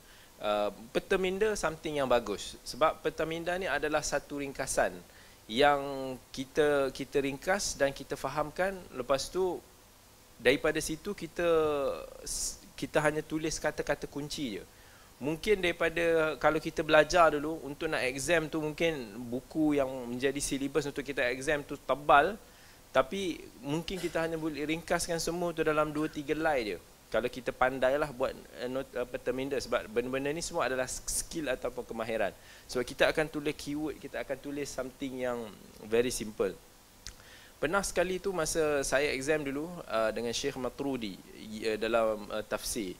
uh, 0.43 0.71
peta 0.91 1.17
minda 1.17 1.55
something 1.55 1.99
yang 1.99 2.09
bagus 2.09 2.59
sebab 2.63 3.03
peta 3.03 3.23
minda 3.29 3.55
ni 3.57 3.67
adalah 3.67 4.03
satu 4.03 4.41
ringkasan 4.43 4.95
yang 5.49 5.81
kita 6.29 6.93
kita 6.93 7.25
ringkas 7.25 7.81
dan 7.81 7.89
kita 7.91 8.21
fahamkan 8.21 8.77
lepas 8.93 9.33
tu 9.33 9.57
daripada 10.37 10.77
situ 10.79 11.17
kita 11.17 11.49
kita 12.79 13.03
hanya 13.03 13.27
tulis 13.27 13.59
kata-kata 13.59 14.07
kunci 14.07 14.61
je. 14.61 14.65
Mungkin 15.19 15.59
daripada 15.59 16.39
kalau 16.39 16.63
kita 16.63 16.87
belajar 16.87 17.35
dulu 17.35 17.59
untuk 17.67 17.91
nak 17.91 18.07
exam 18.07 18.47
tu 18.47 18.63
mungkin 18.63 19.19
buku 19.27 19.75
yang 19.75 19.91
menjadi 20.07 20.39
silibus 20.39 20.87
untuk 20.87 21.03
kita 21.03 21.27
exam 21.27 21.67
tu 21.67 21.75
tebal 21.75 22.39
tapi 22.95 23.43
mungkin 23.59 23.99
kita 23.99 24.23
hanya 24.23 24.39
boleh 24.39 24.63
ringkaskan 24.63 25.19
semua 25.19 25.51
tu 25.51 25.67
dalam 25.67 25.91
2 25.91 26.07
3 26.07 26.39
line 26.39 26.65
je. 26.71 26.79
Kalau 27.09 27.25
kita 27.33 27.57
pandailah 27.57 28.13
buat 28.13 28.37
uh, 28.37 28.69
note 28.69 28.93
uh, 28.93 29.09
terminda 29.25 29.57
sebab 29.57 29.89
benda-benda 29.89 30.29
ni 30.29 30.45
semua 30.45 30.69
adalah 30.69 30.85
skill 30.85 31.49
ataupun 31.49 31.89
kemahiran. 31.89 32.37
Sebab 32.69 32.85
kita 32.85 33.09
akan 33.09 33.33
tulis 33.33 33.57
keyword, 33.57 33.97
kita 33.97 34.21
akan 34.21 34.37
tulis 34.37 34.69
something 34.69 35.25
yang 35.25 35.41
very 35.89 36.13
simple. 36.13 36.53
Pernah 37.59 37.81
sekali 37.81 38.21
tu 38.21 38.31
masa 38.37 38.85
saya 38.85 39.09
exam 39.17 39.41
dulu 39.41 39.73
uh, 39.89 40.13
dengan 40.13 40.37
Syekh 40.37 40.61
Matrudi 40.61 41.17
uh, 41.65 41.81
dalam 41.81 42.29
uh, 42.29 42.45
tafsir. 42.45 42.93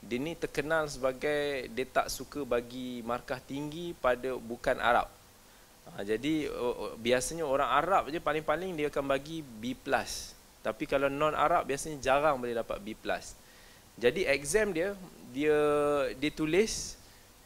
Dia 0.00 0.16
ni 0.16 0.32
terkenal 0.32 0.88
sebagai 0.88 1.68
dia 1.68 1.84
tak 1.84 2.08
suka 2.08 2.48
bagi 2.48 3.04
markah 3.04 3.44
tinggi 3.44 3.92
pada 3.92 4.40
bukan 4.40 4.80
Arab. 4.80 5.12
Uh, 5.84 6.00
jadi 6.00 6.48
biasanya 6.96 7.44
orang 7.44 7.68
Arab 7.68 8.08
je 8.08 8.24
paling-paling 8.24 8.72
dia 8.72 8.88
akan 8.88 9.04
bagi 9.04 9.44
B+. 9.44 9.76
Tapi 10.64 10.84
kalau 10.88 11.12
non 11.12 11.36
Arab 11.36 11.68
biasanya 11.68 12.00
jarang 12.00 12.40
boleh 12.40 12.56
dapat 12.56 12.80
B+. 12.80 12.96
Jadi 14.00 14.24
exam 14.24 14.72
dia 14.72 14.96
dia 15.30 15.56
dia 16.16 16.30
tulis 16.32 16.96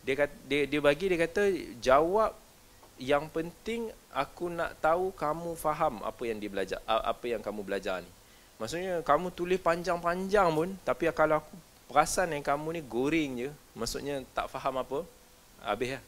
dia 0.06 0.14
kata, 0.14 0.34
dia 0.46 0.62
dia 0.70 0.80
bagi 0.80 1.10
dia 1.10 1.18
kata 1.18 1.42
jawab 1.82 2.30
yang 2.94 3.26
penting 3.26 3.90
aku 4.14 4.46
nak 4.46 4.78
tahu 4.78 5.10
kamu 5.18 5.58
faham 5.58 5.98
apa 6.06 6.22
yang 6.22 6.38
dia 6.38 6.46
belajar 6.46 6.78
apa 6.86 7.26
yang 7.26 7.42
kamu 7.42 7.66
belajar 7.66 7.98
ni. 8.00 8.10
Maksudnya 8.54 9.02
kamu 9.02 9.34
tulis 9.34 9.58
panjang-panjang 9.58 10.48
pun 10.54 10.70
tapi 10.86 11.10
kalau 11.10 11.42
aku 11.42 11.54
perasan 11.90 12.30
yang 12.38 12.44
kamu 12.46 12.78
ni 12.78 12.82
goreng 12.86 13.30
je 13.34 13.50
maksudnya 13.74 14.22
tak 14.30 14.46
faham 14.46 14.78
apa 14.78 15.02
habis 15.58 15.98
lah. 15.98 16.02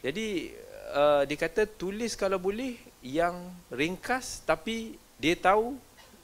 Jadi 0.00 0.56
uh, 0.96 1.22
dia 1.28 1.36
kata 1.36 1.68
tulis 1.68 2.16
kalau 2.16 2.40
boleh 2.40 2.80
yang 3.04 3.36
ringkas 3.68 4.40
tapi 4.48 4.96
dia 5.20 5.36
tahu 5.36 5.76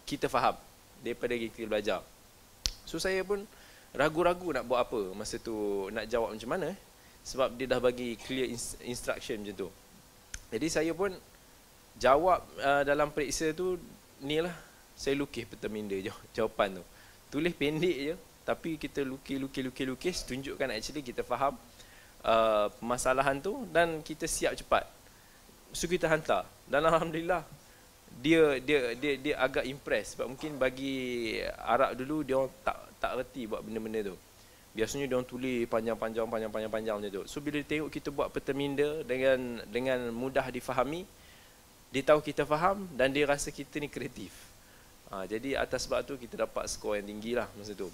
kita 0.09 0.33
faham 0.33 0.57
daripada 1.05 1.37
kita 1.37 1.69
belajar 1.69 2.00
so 2.87 2.97
saya 3.02 3.21
pun 3.26 3.43
ragu-ragu 3.93 4.55
nak 4.55 4.64
buat 4.64 4.81
apa 4.87 5.00
masa 5.12 5.37
tu 5.43 5.88
nak 5.93 6.07
jawab 6.07 6.33
macam 6.33 6.50
mana 6.52 6.73
eh 6.73 6.78
sebab 7.26 7.59
dia 7.59 7.66
dah 7.66 7.83
bagi 7.83 8.14
clear 8.23 8.47
instruction 8.87 9.43
macam 9.43 9.66
tu. 9.66 9.69
Jadi 10.55 10.66
saya 10.71 10.93
pun 10.95 11.11
jawab 11.99 12.38
uh, 12.62 12.87
dalam 12.87 13.11
periksa 13.11 13.50
tu 13.50 13.75
ni 14.23 14.38
lah 14.38 14.55
saya 14.95 15.19
lukis 15.19 15.43
peta 15.43 15.66
minda 15.66 15.99
jawapan 16.37 16.78
tu. 16.78 16.85
Tulis 17.35 17.50
pendek 17.50 17.99
je 17.99 18.14
tapi 18.47 18.78
kita 18.78 19.02
lukis 19.02 19.43
lukis 19.43 19.62
lukis 19.66 19.87
lukis 19.90 20.16
tunjukkan 20.23 20.71
actually 20.71 21.02
kita 21.02 21.26
faham 21.26 21.59
uh, 22.23 22.71
permasalahan 22.78 23.43
tu 23.43 23.66
dan 23.75 23.99
kita 24.07 24.31
siap 24.31 24.55
cepat. 24.55 24.87
So 25.75 25.90
kita 25.90 26.07
hantar 26.07 26.47
dan 26.71 26.87
alhamdulillah 26.87 27.43
dia 28.16 28.56
dia 28.61 28.96
dia 28.96 29.12
dia 29.20 29.35
agak 29.37 29.68
impress 29.68 30.16
sebab 30.16 30.32
mungkin 30.32 30.56
bagi 30.56 31.37
Arab 31.61 31.92
dulu 31.96 32.25
dia 32.25 32.40
tak 32.64 32.78
tak 32.96 33.12
reti 33.20 33.44
buat 33.44 33.61
benda-benda 33.61 34.12
tu 34.12 34.16
biasanya 34.76 35.08
dia 35.08 35.16
orang 35.16 35.25
tulis 35.25 35.64
panjang-panjang 35.73 36.28
panjang-panjang 36.28 36.68
panjang 36.68 36.96
macam 37.00 37.12
tu. 37.16 37.25
So 37.25 37.40
bila 37.40 37.64
dia 37.64 37.80
tengok 37.80 37.88
kita 37.88 38.12
buat 38.12 38.28
peta 38.28 38.52
minda 38.52 39.00
dengan 39.08 39.64
dengan 39.73 40.12
mudah 40.12 40.52
difahami, 40.52 41.08
dia 41.88 42.02
tahu 42.04 42.20
kita 42.20 42.44
faham 42.44 42.85
dan 42.92 43.08
dia 43.08 43.25
rasa 43.25 43.49
kita 43.49 43.80
ni 43.80 43.88
kreatif. 43.88 44.37
Ha, 45.08 45.25
jadi 45.25 45.56
atas 45.56 45.88
sebab 45.88 46.04
tu 46.04 46.20
kita 46.20 46.44
dapat 46.44 46.68
skor 46.68 47.00
yang 47.00 47.08
tinggi 47.08 47.32
lah 47.32 47.49
masa 47.56 47.73
tu. 47.73 47.88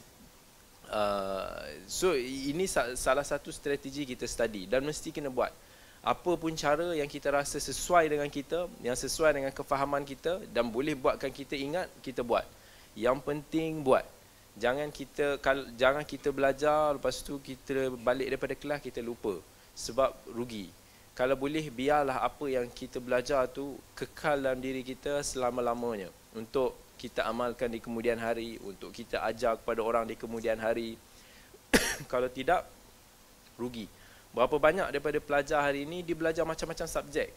Uh, 0.90 1.62
so 1.86 2.12
ini 2.18 2.66
salah 2.98 3.22
satu 3.22 3.54
strategi 3.54 4.02
kita 4.02 4.26
study 4.26 4.66
dan 4.66 4.82
mesti 4.82 5.14
kena 5.14 5.30
buat. 5.30 5.54
Apa 6.02 6.34
pun 6.34 6.50
cara 6.58 6.98
yang 6.98 7.06
kita 7.06 7.30
rasa 7.30 7.62
sesuai 7.62 8.10
dengan 8.10 8.26
kita, 8.26 8.66
yang 8.82 8.98
sesuai 8.98 9.38
dengan 9.38 9.54
kefahaman 9.54 10.02
kita 10.02 10.42
dan 10.50 10.66
boleh 10.66 10.98
buatkan 10.98 11.30
kita 11.30 11.54
ingat, 11.54 11.86
kita 12.02 12.26
buat. 12.26 12.42
Yang 12.98 13.22
penting 13.22 13.86
buat. 13.86 14.02
Jangan 14.58 14.90
kita 14.90 15.38
jangan 15.78 16.02
kita 16.02 16.34
belajar 16.34 16.98
lepas 16.98 17.22
tu 17.22 17.38
kita 17.38 17.94
balik 18.02 18.34
daripada 18.34 18.54
kelas 18.58 18.82
kita 18.82 18.98
lupa. 18.98 19.38
Sebab 19.78 20.10
rugi. 20.34 20.74
Kalau 21.14 21.38
boleh 21.38 21.70
biarlah 21.70 22.18
apa 22.18 22.50
yang 22.50 22.66
kita 22.66 22.98
belajar 22.98 23.46
tu 23.46 23.78
kekal 23.94 24.42
dalam 24.42 24.58
diri 24.58 24.82
kita 24.82 25.22
selama-lamanya. 25.22 26.10
Untuk 26.34 26.74
kita 26.98 27.30
amalkan 27.30 27.70
di 27.70 27.78
kemudian 27.78 28.18
hari 28.18 28.58
untuk 28.66 28.90
kita 28.90 29.22
ajar 29.22 29.54
kepada 29.54 29.78
orang 29.86 30.10
di 30.10 30.18
kemudian 30.18 30.58
hari. 30.58 30.98
Kalau 32.10 32.26
tidak 32.26 32.66
rugi 33.54 34.01
berapa 34.32 34.56
banyak 34.56 34.88
daripada 34.92 35.18
pelajar 35.20 35.60
hari 35.60 35.84
ini 35.84 36.00
dia 36.00 36.16
belajar 36.16 36.44
macam-macam 36.48 36.88
subjek 36.88 37.32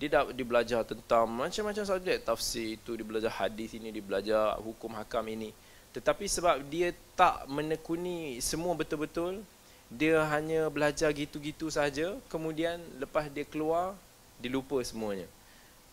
dia 0.00 0.08
dah 0.08 0.24
dia 0.32 0.46
belajar 0.48 0.80
tentang 0.82 1.28
macam-macam 1.28 1.84
subjek 1.84 2.24
tafsir 2.24 2.80
itu 2.80 2.96
dia 2.96 3.04
belajar 3.04 3.32
hadis 3.32 3.76
ini 3.76 3.92
dia 3.92 4.00
belajar 4.00 4.56
hukum 4.64 4.96
hakam 4.96 5.24
ini 5.28 5.52
tetapi 5.90 6.30
sebab 6.30 6.62
dia 6.70 6.94
tak 7.18 7.50
menekuni 7.50 8.38
semua 8.38 8.78
betul-betul, 8.78 9.42
dia 9.90 10.22
hanya 10.30 10.70
belajar 10.70 11.10
gitu-gitu 11.10 11.66
saja, 11.66 12.14
kemudian 12.30 12.78
lepas 13.02 13.26
dia 13.26 13.42
keluar, 13.42 13.98
dia 14.38 14.54
lupa 14.54 14.78
semuanya. 14.86 15.26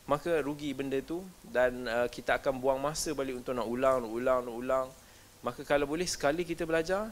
Maka 0.06 0.40
rugi 0.40 0.72
benda 0.72 1.02
tu 1.02 1.26
dan 1.50 1.90
uh, 1.90 2.08
kita 2.08 2.38
akan 2.38 2.62
buang 2.62 2.80
masa 2.80 3.12
balik 3.12 3.42
untuk 3.42 3.58
nak 3.58 3.68
ulang, 3.68 4.06
ulang, 4.06 4.46
ulang. 4.48 4.88
Maka 5.42 5.66
kalau 5.66 5.90
boleh 5.90 6.06
sekali 6.06 6.46
kita 6.46 6.64
belajar, 6.64 7.10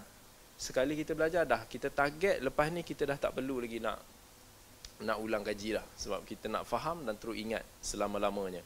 sekali 0.56 0.96
kita 0.96 1.12
belajar 1.12 1.44
dah 1.44 1.68
kita 1.68 1.92
target 1.92 2.40
lepas 2.40 2.72
ni 2.72 2.82
kita 2.82 3.04
dah 3.04 3.20
tak 3.20 3.36
perlu 3.36 3.60
lagi 3.60 3.84
nak 3.84 4.00
nak 5.04 5.18
ulang 5.20 5.44
kaji 5.44 5.76
lah. 5.76 5.84
Sebab 6.00 6.24
kita 6.24 6.48
nak 6.48 6.64
faham 6.64 7.04
dan 7.04 7.20
terus 7.20 7.36
ingat 7.36 7.64
selama-lamanya. 7.84 8.64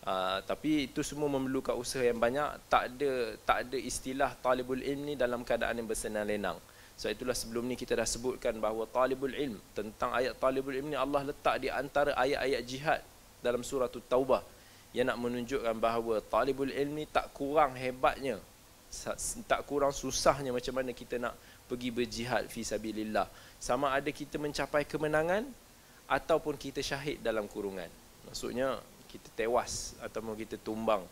Uh, 0.00 0.40
tapi 0.48 0.88
itu 0.88 1.04
semua 1.04 1.28
memerlukan 1.28 1.76
usaha 1.76 2.02
yang 2.02 2.18
banyak. 2.18 2.48
Tak 2.66 2.96
ada 2.96 3.12
tak 3.44 3.58
ada 3.68 3.78
istilah 3.78 4.34
talibul 4.40 4.80
ilm 4.80 5.00
ni 5.06 5.14
dalam 5.14 5.46
keadaan 5.46 5.78
yang 5.78 5.86
bersenang 5.86 6.26
lenang. 6.26 6.58
So 6.98 7.08
itulah 7.08 7.36
sebelum 7.36 7.64
ni 7.70 7.78
kita 7.78 7.96
dah 7.96 8.08
sebutkan 8.08 8.58
bahawa 8.58 8.88
talibul 8.90 9.32
ilm 9.32 9.56
tentang 9.76 10.10
ayat 10.12 10.36
talibul 10.36 10.74
ilm 10.74 10.90
ni 10.90 10.98
Allah 10.98 11.24
letak 11.24 11.62
di 11.62 11.68
antara 11.70 12.12
ayat-ayat 12.18 12.62
jihad 12.66 13.00
dalam 13.40 13.64
surah 13.64 13.88
taubah 13.88 14.44
yang 14.92 15.08
nak 15.08 15.16
menunjukkan 15.22 15.80
bahawa 15.80 16.20
talibul 16.28 16.68
ilm 16.68 16.92
ni 16.98 17.04
tak 17.08 17.32
kurang 17.32 17.72
hebatnya 17.78 18.36
tak 19.46 19.62
kurang 19.70 19.94
susahnya 19.94 20.50
macam 20.50 20.74
mana 20.74 20.90
kita 20.90 21.14
nak 21.22 21.38
pergi 21.70 21.94
berjihad 21.94 22.50
fi 22.50 22.66
sabilillah. 22.66 23.30
Sama 23.62 23.94
ada 23.94 24.10
kita 24.10 24.34
mencapai 24.36 24.82
kemenangan 24.82 25.46
ataupun 26.10 26.58
kita 26.58 26.82
syahid 26.82 27.22
dalam 27.22 27.46
kurungan. 27.46 27.86
Maksudnya 28.26 28.82
kita 29.06 29.30
tewas 29.38 29.94
ataupun 30.02 30.34
kita 30.34 30.58
tumbang. 30.58 31.06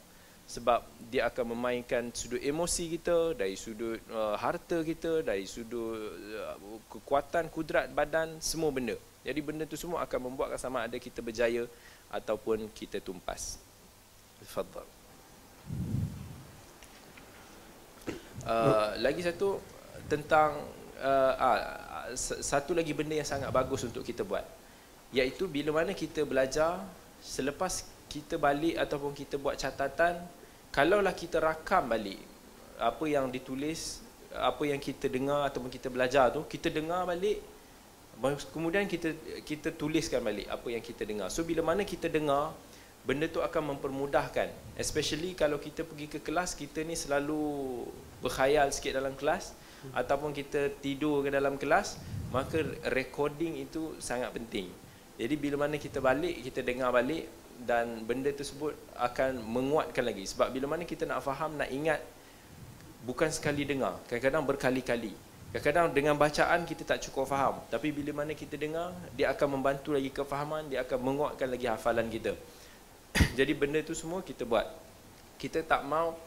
Sebab 0.48 0.80
dia 1.12 1.28
akan 1.28 1.54
memainkan 1.54 2.08
sudut 2.10 2.40
emosi 2.40 2.98
kita 2.98 3.36
dari 3.36 3.54
sudut 3.54 4.00
uh, 4.10 4.34
harta 4.34 4.80
kita 4.80 5.20
dari 5.20 5.44
sudut 5.44 6.18
uh, 6.34 6.56
kekuatan 6.88 7.52
kudrat 7.52 7.86
badan 7.92 8.40
semua 8.42 8.72
benda. 8.72 8.96
Jadi 9.22 9.40
benda 9.44 9.68
tu 9.68 9.76
semua 9.76 10.02
akan 10.08 10.32
membuatkan 10.32 10.56
sama 10.56 10.88
ada 10.88 10.96
kita 10.96 11.20
berjaya 11.20 11.68
ataupun 12.08 12.64
kita 12.72 12.96
tumpas. 12.98 13.60
Tafadhal 14.40 14.88
uh, 18.48 18.96
lagi 18.98 19.20
satu 19.20 19.60
tentang 20.08 20.56
uh, 20.98 21.34
ah, 21.36 22.08
satu 22.16 22.72
lagi 22.72 22.96
benda 22.96 23.20
yang 23.20 23.28
sangat 23.28 23.52
bagus 23.52 23.84
untuk 23.84 24.02
kita 24.02 24.24
buat. 24.24 24.44
Iaitu 25.12 25.48
bila 25.48 25.84
mana 25.84 25.92
kita 25.92 26.24
belajar 26.24 26.80
selepas 27.20 27.84
kita 28.08 28.40
balik 28.40 28.80
ataupun 28.80 29.12
kita 29.12 29.36
buat 29.36 29.56
catatan 29.60 30.16
kalaulah 30.72 31.12
kita 31.12 31.40
rakam 31.40 31.92
balik 31.92 32.20
apa 32.80 33.04
yang 33.04 33.28
ditulis 33.28 34.00
apa 34.32 34.64
yang 34.64 34.80
kita 34.80 35.08
dengar 35.08 35.48
ataupun 35.48 35.68
kita 35.72 35.88
belajar 35.88 36.32
tu 36.32 36.44
kita 36.48 36.68
dengar 36.72 37.04
balik 37.08 37.40
kemudian 38.52 38.84
kita 38.90 39.14
kita 39.46 39.70
tuliskan 39.72 40.20
balik 40.24 40.50
apa 40.50 40.66
yang 40.68 40.82
kita 40.82 41.06
dengar. 41.06 41.30
So 41.30 41.46
bila 41.46 41.62
mana 41.62 41.86
kita 41.86 42.10
dengar 42.10 42.50
benda 43.08 43.24
tu 43.24 43.40
akan 43.40 43.72
mempermudahkan. 43.72 44.52
Especially 44.76 45.32
kalau 45.32 45.56
kita 45.56 45.80
pergi 45.80 46.12
ke 46.12 46.18
kelas 46.20 46.52
kita 46.52 46.84
ni 46.84 46.92
selalu 46.92 47.40
berkhayal 48.20 48.68
sikit 48.68 49.00
dalam 49.00 49.16
kelas 49.16 49.56
ataupun 49.96 50.36
kita 50.36 50.68
tidur 50.84 51.24
ke 51.24 51.32
dalam 51.32 51.56
kelas 51.56 51.96
maka 52.28 52.60
recording 52.92 53.56
itu 53.64 53.96
sangat 53.96 54.28
penting. 54.36 54.68
Jadi 55.16 55.34
bila 55.40 55.64
mana 55.64 55.80
kita 55.80 56.04
balik 56.04 56.44
kita 56.44 56.60
dengar 56.60 56.92
balik 56.92 57.24
dan 57.64 58.04
benda 58.04 58.28
tersebut 58.28 58.76
akan 59.00 59.40
menguatkan 59.40 60.04
lagi. 60.04 60.28
Sebab 60.28 60.52
bila 60.52 60.68
mana 60.68 60.84
kita 60.84 61.08
nak 61.08 61.24
faham 61.24 61.56
nak 61.56 61.72
ingat 61.72 62.04
bukan 63.08 63.32
sekali 63.32 63.64
dengar 63.64 63.96
kadang-kadang 64.04 64.44
berkali-kali. 64.44 65.16
Kadang-kadang 65.48 65.96
dengan 65.96 66.12
bacaan 66.20 66.68
kita 66.68 66.84
tak 66.84 67.00
cukup 67.08 67.24
faham 67.24 67.56
tapi 67.72 67.88
bila 67.88 68.20
mana 68.20 68.36
kita 68.36 68.60
dengar 68.60 68.92
dia 69.16 69.32
akan 69.32 69.56
membantu 69.56 69.96
lagi 69.96 70.12
kefahaman 70.12 70.68
dia 70.68 70.84
akan 70.84 71.00
menguatkan 71.00 71.48
lagi 71.48 71.64
hafalan 71.72 72.12
kita 72.12 72.36
jadi 73.38 73.52
benda 73.56 73.80
tu 73.84 73.94
semua 73.96 74.20
kita 74.20 74.44
buat. 74.44 74.66
Kita 75.38 75.62
tak 75.62 75.86
mau 75.86 76.18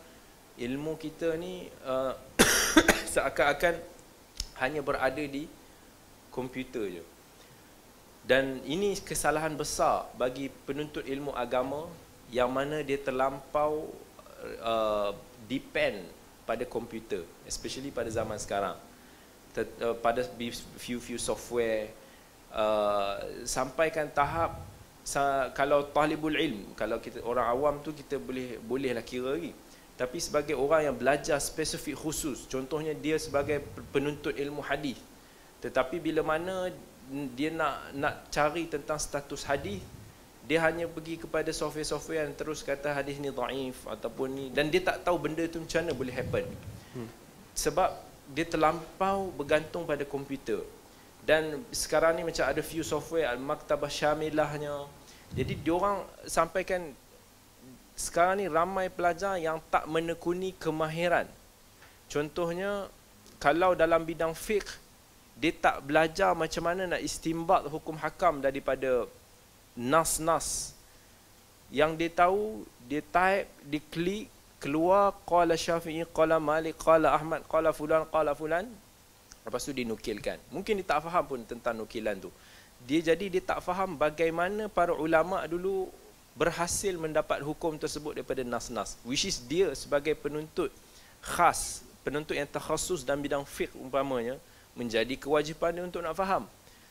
ilmu 0.60 0.96
kita 1.00 1.36
ni 1.40 1.68
uh, 1.84 2.14
seakan-akan 3.14 3.80
hanya 4.62 4.82
berada 4.86 5.24
di 5.24 5.50
komputer 6.30 7.02
je. 7.02 7.04
Dan 8.22 8.62
ini 8.70 8.94
kesalahan 9.02 9.58
besar 9.58 10.06
bagi 10.14 10.48
penuntut 10.48 11.02
ilmu 11.10 11.34
agama 11.34 11.90
yang 12.30 12.54
mana 12.54 12.86
dia 12.86 13.02
terlampau 13.02 13.90
uh, 14.62 15.12
depend 15.50 16.06
pada 16.46 16.64
komputer 16.70 17.26
especially 17.50 17.90
pada 17.90 18.08
zaman 18.14 18.38
sekarang. 18.38 18.78
Ter, 19.52 19.68
uh, 19.84 19.98
pada 20.00 20.24
few-few 20.80 21.20
software 21.20 21.92
uh, 22.56 23.20
sampaikan 23.44 24.08
tahap 24.08 24.71
kalau 25.58 25.89
talibul 25.89 26.34
ilm 26.34 26.77
kalau 26.77 27.01
kita 27.01 27.25
orang 27.25 27.48
awam 27.50 27.75
tu 27.81 27.91
kita 27.91 28.22
boleh 28.22 28.62
bolehlah 28.62 29.01
kira 29.01 29.38
lagi. 29.38 29.53
Tapi 29.98 30.17
sebagai 30.17 30.58
orang 30.58 30.89
yang 30.89 30.96
belajar 30.98 31.38
spesifik 31.38 31.93
khusus 31.93 32.50
contohnya 32.50 32.93
dia 32.98 33.22
sebagai 33.22 33.62
penuntut 33.93 34.34
ilmu 34.34 34.65
hadis 34.65 34.98
tetapi 35.62 36.01
bila 36.01 36.25
mana 36.25 36.74
dia 37.38 37.53
nak 37.53 37.93
nak 37.93 38.13
cari 38.34 38.65
tentang 38.65 38.98
status 38.98 39.46
hadis 39.46 39.77
dia 40.41 40.58
hanya 40.65 40.89
pergi 40.89 41.22
kepada 41.22 41.53
software-software 41.53 42.25
yang 42.25 42.34
terus 42.34 42.65
kata 42.65 42.98
hadis 42.98 43.22
ni 43.22 43.29
dhaif 43.29 43.77
ataupun 43.86 44.27
ni 44.34 44.46
dan 44.50 44.74
dia 44.74 44.81
tak 44.81 45.05
tahu 45.05 45.22
benda 45.22 45.46
tu 45.46 45.62
macam 45.62 45.86
mana 45.86 45.93
boleh 45.93 46.13
happen. 46.17 46.46
Hmm. 46.91 47.08
sebab 47.55 47.93
dia 48.36 48.43
terlampau 48.43 49.31
bergantung 49.31 49.86
pada 49.88 50.03
komputer 50.03 50.60
dan 51.22 51.62
sekarang 51.70 52.18
ni 52.18 52.25
macam 52.25 52.50
ada 52.50 52.62
few 52.66 52.82
software 52.82 53.30
al-maktabah 53.30 53.90
syamilahnya. 53.90 54.90
Jadi 55.32 55.54
diorang 55.62 56.01
sampaikan 56.25 56.92
sekarang 57.94 58.42
ni 58.42 58.46
ramai 58.50 58.90
pelajar 58.90 59.38
yang 59.38 59.62
tak 59.70 59.86
menekuni 59.86 60.58
kemahiran. 60.58 61.30
Contohnya 62.10 62.90
kalau 63.38 63.78
dalam 63.78 64.01
bidang 64.04 64.34
fiqh 64.34 64.82
dia 65.38 65.54
tak 65.54 65.86
belajar 65.86 66.34
macam 66.34 66.63
mana 66.66 66.98
nak 66.98 67.01
istimbat 67.01 67.66
hukum 67.70 67.96
hakam 68.01 68.42
daripada 68.42 69.06
nas-nas. 69.78 70.74
Yang 71.72 71.92
dia 72.01 72.10
tahu 72.12 72.68
dia 72.90 73.00
type 73.00 73.48
dia 73.63 73.82
klik 73.94 74.25
keluar 74.60 75.16
qala 75.25 75.56
syafi'i 75.58 76.04
qala 76.12 76.38
malik 76.38 76.78
qala 76.78 77.16
ahmad 77.16 77.42
qala 77.48 77.72
fulan 77.74 78.03
qala 78.10 78.36
fulan 78.38 78.68
Lepas 79.42 79.66
tu 79.66 79.74
dinukilkan. 79.74 80.38
Mungkin 80.54 80.82
dia 80.82 80.88
tak 80.88 81.06
faham 81.06 81.24
pun 81.25 81.40
tentang 81.46 81.74
nukilan 81.74 82.18
tu. 82.22 82.30
Dia 82.86 83.14
jadi 83.14 83.25
dia 83.30 83.42
tak 83.42 83.62
faham 83.62 83.98
bagaimana 83.98 84.70
para 84.70 84.94
ulama 84.94 85.46
dulu 85.46 85.90
berhasil 86.34 86.96
mendapat 86.96 87.44
hukum 87.44 87.75
tersebut 87.77 88.18
daripada 88.18 88.42
nas-nas. 88.46 88.98
Which 89.06 89.27
is 89.27 89.42
dia 89.42 89.74
sebagai 89.77 90.18
penuntut 90.18 90.72
khas, 91.22 91.86
penuntut 92.01 92.34
yang 92.38 92.50
terkhusus 92.50 93.06
dalam 93.06 93.22
bidang 93.22 93.46
fiqh 93.46 93.74
umpamanya, 93.77 94.38
menjadi 94.74 95.14
kewajipan 95.20 95.75
dia 95.75 95.84
untuk 95.86 96.01
nak 96.01 96.18
faham. 96.18 96.48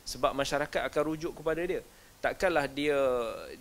Sebab 0.07 0.35
masyarakat 0.35 0.87
akan 0.91 1.03
rujuk 1.07 1.33
kepada 1.39 1.63
dia. 1.65 1.83
Takkanlah 2.21 2.69
dia 2.69 2.99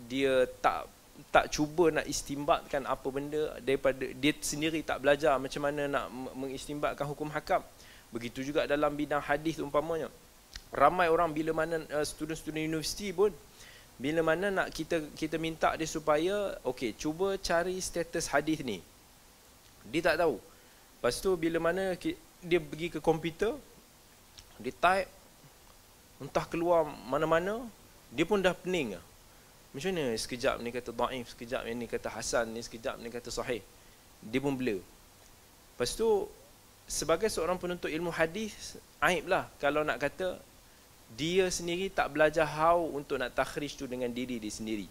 dia 0.05 0.45
tak 0.59 0.89
tak 1.35 1.51
cuba 1.51 1.91
nak 1.91 2.07
istimbatkan 2.07 2.87
apa 2.87 3.07
benda 3.11 3.59
daripada 3.59 4.07
dia 4.07 4.31
sendiri 4.39 4.79
tak 4.79 5.03
belajar 5.03 5.35
macam 5.35 5.67
mana 5.67 5.83
nak 5.87 6.05
mengistimbatkan 6.35 7.05
hukum 7.07 7.27
hakam. 7.31 7.59
Begitu 8.09 8.41
juga 8.41 8.65
dalam 8.65 8.93
bidang 8.97 9.21
hadis 9.21 9.61
umpamanya. 9.61 10.09
Ramai 10.73 11.09
orang 11.09 11.29
bila 11.33 11.53
mana 11.53 11.81
uh, 11.93 12.05
student-student 12.05 12.65
universiti 12.65 13.13
pun 13.13 13.33
bila 13.99 14.23
mana 14.23 14.47
nak 14.47 14.67
kita 14.71 15.11
kita 15.11 15.35
minta 15.35 15.75
dia 15.75 15.83
supaya 15.83 16.55
okey 16.63 16.95
cuba 16.95 17.35
cari 17.37 17.77
status 17.77 18.31
hadis 18.31 18.63
ni. 18.63 18.79
Dia 19.89 20.13
tak 20.13 20.25
tahu. 20.25 20.37
Lepas 20.99 21.19
tu 21.21 21.35
bila 21.35 21.57
mana 21.59 21.93
dia 22.39 22.59
pergi 22.63 22.87
ke 22.95 22.99
komputer 23.03 23.53
dia 24.59 24.73
type 24.73 25.09
entah 26.19 26.45
keluar 26.47 26.83
mana-mana 27.07 27.63
dia 28.09 28.25
pun 28.25 28.41
dah 28.41 28.55
pening 28.57 28.97
lah. 28.97 29.03
Macam 29.69 29.93
mana 29.93 30.17
sekejap 30.17 30.57
ni 30.65 30.73
kata 30.73 30.89
daif, 30.89 31.25
sekejap 31.37 31.61
ni 31.69 31.85
kata 31.85 32.09
hasan, 32.09 32.49
ni 32.49 32.61
sekejap 32.65 32.97
ni 32.97 33.13
kata 33.13 33.29
sahih. 33.29 33.61
Dia 34.25 34.41
pun 34.41 34.57
blur. 34.57 34.81
Lepas 34.81 35.93
tu 35.93 36.25
sebagai 36.89 37.29
seorang 37.29 37.61
penuntut 37.61 37.93
ilmu 37.93 38.09
hadis 38.09 38.81
aiblah. 38.97 39.45
Kalau 39.61 39.85
nak 39.85 40.01
kata 40.01 40.41
dia 41.13 41.45
sendiri 41.53 41.93
tak 41.93 42.09
belajar 42.09 42.49
how 42.49 42.81
untuk 42.81 43.21
nak 43.21 43.37
takhrij 43.37 43.77
tu 43.77 43.85
dengan 43.85 44.09
diri 44.09 44.41
dia 44.41 44.49
sendiri. 44.49 44.89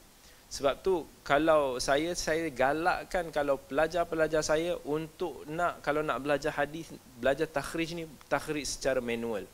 Sebab 0.48 0.80
tu 0.80 1.04
kalau 1.26 1.76
saya 1.76 2.14
saya 2.16 2.48
galakkan 2.48 3.28
kalau 3.34 3.60
pelajar-pelajar 3.60 4.40
saya 4.40 4.78
untuk 4.86 5.44
nak 5.50 5.82
kalau 5.84 6.00
nak 6.00 6.22
belajar 6.22 6.54
hadis 6.54 6.88
belajar 7.18 7.50
takhrij 7.50 7.92
ni 7.98 8.08
takhrij 8.30 8.64
secara 8.64 9.02
manual. 9.02 9.44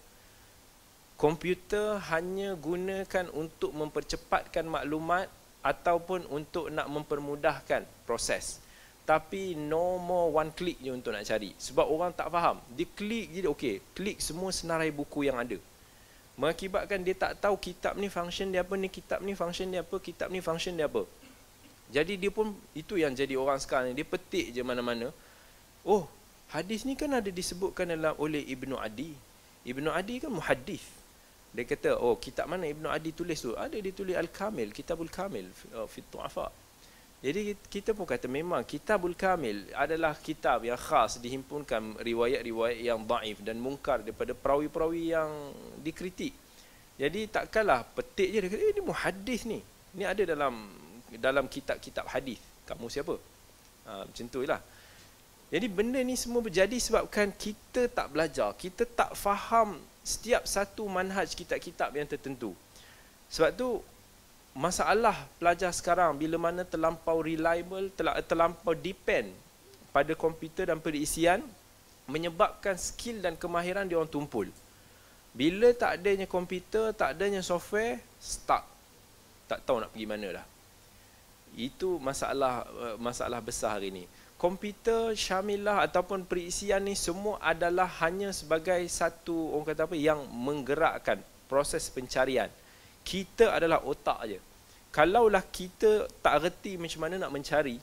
Komputer 1.19 1.99
hanya 2.13 2.53
gunakan 2.55 3.27
untuk 3.33 3.73
mempercepatkan 3.73 4.69
maklumat 4.69 5.27
ataupun 5.65 6.29
untuk 6.29 6.69
nak 6.69 6.87
mempermudahkan 6.93 7.89
proses 8.05 8.64
tapi 9.05 9.53
no 9.53 10.01
more 10.01 10.33
one 10.33 10.49
click 10.57 10.81
je 10.81 10.89
untuk 10.89 11.13
nak 11.13 11.29
cari. 11.29 11.53
Sebab 11.61 11.85
orang 11.85 12.17
tak 12.17 12.33
faham. 12.33 12.57
Dia 12.73 12.89
klik 12.89 13.37
je 13.37 13.45
okey 13.45 13.75
klik 13.93 14.17
semua 14.17 14.49
senarai 14.49 14.89
buku 14.89 15.29
yang 15.29 15.37
ada. 15.37 15.61
Mengakibatkan 16.41 17.05
dia 17.05 17.13
tak 17.13 17.37
tahu 17.37 17.55
kitab 17.61 18.01
ni 18.01 18.09
function 18.09 18.49
dia 18.49 18.65
apa 18.65 18.75
ni 18.81 18.89
kitab 18.89 19.21
ni 19.21 19.37
function 19.37 19.69
dia 19.69 19.85
apa 19.85 19.97
kitab 20.01 20.33
ni 20.33 20.41
function 20.41 20.73
dia 20.73 20.89
apa. 20.89 21.05
Jadi 21.93 22.17
dia 22.17 22.33
pun 22.33 22.57
itu 22.73 22.97
yang 22.97 23.13
jadi 23.13 23.37
orang 23.37 23.61
sekarang 23.61 23.93
ni. 23.93 24.01
Dia 24.01 24.09
petik 24.09 24.57
je 24.57 24.65
mana-mana. 24.65 25.13
Oh 25.85 26.09
hadis 26.49 26.89
ni 26.89 26.97
kan 26.97 27.13
ada 27.13 27.29
disebutkan 27.29 27.93
dalam 27.93 28.17
oleh 28.17 28.41
Ibnu 28.41 28.81
Adi. 28.81 29.13
Ibnu 29.69 29.93
Adi 29.93 30.25
kan 30.25 30.33
muhaddis. 30.33 30.81
Dia 31.53 31.69
kata 31.69 32.01
oh 32.01 32.17
kitab 32.17 32.49
mana 32.49 32.65
Ibnu 32.65 32.89
Adi 32.89 33.13
tulis 33.13 33.37
tu? 33.37 33.53
Ada 33.53 33.77
dia 33.79 33.93
tulis 33.95 34.17
Al-Kamil 34.17 34.73
Kitabul 34.75 35.13
Kamil 35.13 35.47
uh, 35.77 35.87
fi 35.87 36.03
Tu'afa 36.03 36.64
jadi 37.25 37.57
kita 37.57 37.97
pun 37.97 38.05
kata 38.05 38.29
memang 38.29 38.61
Kitabul 38.69 39.17
Kamil 39.17 39.73
adalah 39.73 40.13
kitab 40.13 40.61
yang 40.61 40.77
khas 40.77 41.17
dihimpunkan 41.25 41.97
riwayat-riwayat 41.97 42.85
yang 42.85 43.01
daif 43.01 43.41
dan 43.41 43.57
mungkar 43.57 44.05
daripada 44.05 44.37
perawi-perawi 44.37 45.17
yang 45.17 45.33
dikritik. 45.81 46.37
Jadi 47.01 47.25
takkanlah 47.33 47.81
petik 47.97 48.29
je 48.29 48.39
dia 48.45 48.51
kata, 48.53 48.61
eh, 48.61 48.73
ini 48.77 48.83
muhadis 48.85 49.41
ni. 49.49 49.65
Ini 49.97 50.05
ada 50.05 50.23
dalam 50.37 50.69
dalam 51.17 51.49
kitab-kitab 51.49 52.05
hadis. 52.13 52.37
Kamu 52.69 52.93
siapa? 52.93 53.17
Ha, 53.89 54.05
macam 54.05 54.27
tu 54.29 54.45
lah. 54.45 54.61
Jadi 55.49 55.67
benda 55.73 56.05
ni 56.05 56.21
semua 56.21 56.45
berjadi 56.45 56.77
sebabkan 56.77 57.33
kita 57.33 57.89
tak 57.89 58.13
belajar. 58.13 58.53
Kita 58.53 58.85
tak 58.85 59.17
faham 59.17 59.81
setiap 60.05 60.45
satu 60.45 60.85
manhaj 60.93 61.33
kitab-kitab 61.33 61.89
yang 61.97 62.05
tertentu. 62.05 62.53
Sebab 63.33 63.51
tu 63.57 63.81
masalah 64.55 65.27
pelajar 65.43 65.75
sekarang 65.75 66.15
bila 66.15 66.39
mana 66.39 66.63
terlampau 66.63 67.21
reliable, 67.21 67.91
terlampau 68.25 68.73
depend 68.79 69.35
pada 69.91 70.15
komputer 70.15 70.71
dan 70.71 70.79
perisian 70.79 71.43
menyebabkan 72.07 72.79
skill 72.79 73.19
dan 73.19 73.35
kemahiran 73.35 73.85
dia 73.85 73.99
orang 73.99 74.11
tumpul. 74.11 74.47
Bila 75.35 75.75
tak 75.75 75.99
adanya 75.99 76.31
komputer, 76.31 76.95
tak 76.95 77.19
adanya 77.19 77.43
software, 77.43 77.99
stuck. 78.23 78.63
Tak 79.51 79.67
tahu 79.67 79.83
nak 79.83 79.91
pergi 79.91 80.07
mana 80.07 80.41
dah. 80.41 80.47
Itu 81.59 81.99
masalah 81.99 82.63
eh, 82.67 82.97
masalah 83.03 83.43
besar 83.43 83.79
hari 83.79 83.91
ini. 83.91 84.07
komputer 84.35 85.17
Syamilah 85.17 85.89
ataupun 85.89 86.29
perisian 86.29 86.85
ni 86.85 86.93
semua 86.93 87.41
adalah 87.41 87.89
hanya 88.05 88.29
sebagai 88.29 88.85
satu 88.93 89.57
orang 89.57 89.73
kata 89.73 89.89
apa 89.89 89.97
yang 89.97 90.21
menggerakkan 90.29 91.19
proses 91.49 91.89
pencarian. 91.89 92.53
Kita 93.05 93.53
adalah 93.53 93.85
otak 93.85 94.19
aja. 94.25 94.39
Kalaulah 94.91 95.43
kita 95.45 96.09
tak 96.25 96.49
reti 96.49 96.79
macam 96.79 97.01
mana 97.05 97.19
nak 97.19 97.31
mencari, 97.35 97.77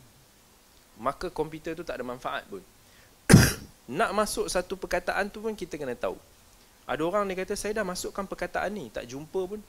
maka 0.97 1.27
komputer 1.29 1.75
tu 1.75 1.83
tak 1.83 1.99
ada 1.99 2.05
manfaat 2.07 2.47
pun. 2.47 2.63
nak 3.99 4.11
masuk 4.15 4.47
satu 4.47 4.79
perkataan 4.79 5.27
tu 5.27 5.43
pun 5.43 5.53
kita 5.53 5.75
kena 5.75 5.93
tahu. 5.93 6.15
Ada 6.87 7.01
orang 7.05 7.23
ni 7.27 7.37
kata 7.37 7.53
saya 7.53 7.77
dah 7.77 7.85
masukkan 7.85 8.25
perkataan 8.25 8.71
ni, 8.73 8.87
tak 8.89 9.05
jumpa 9.05 9.41
pun. 9.45 9.61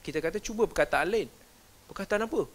Kita 0.00 0.18
kata 0.18 0.40
cuba 0.40 0.64
perkataan 0.66 1.06
lain. 1.12 1.28
Perkataan 1.86 2.26
apa? 2.26 2.48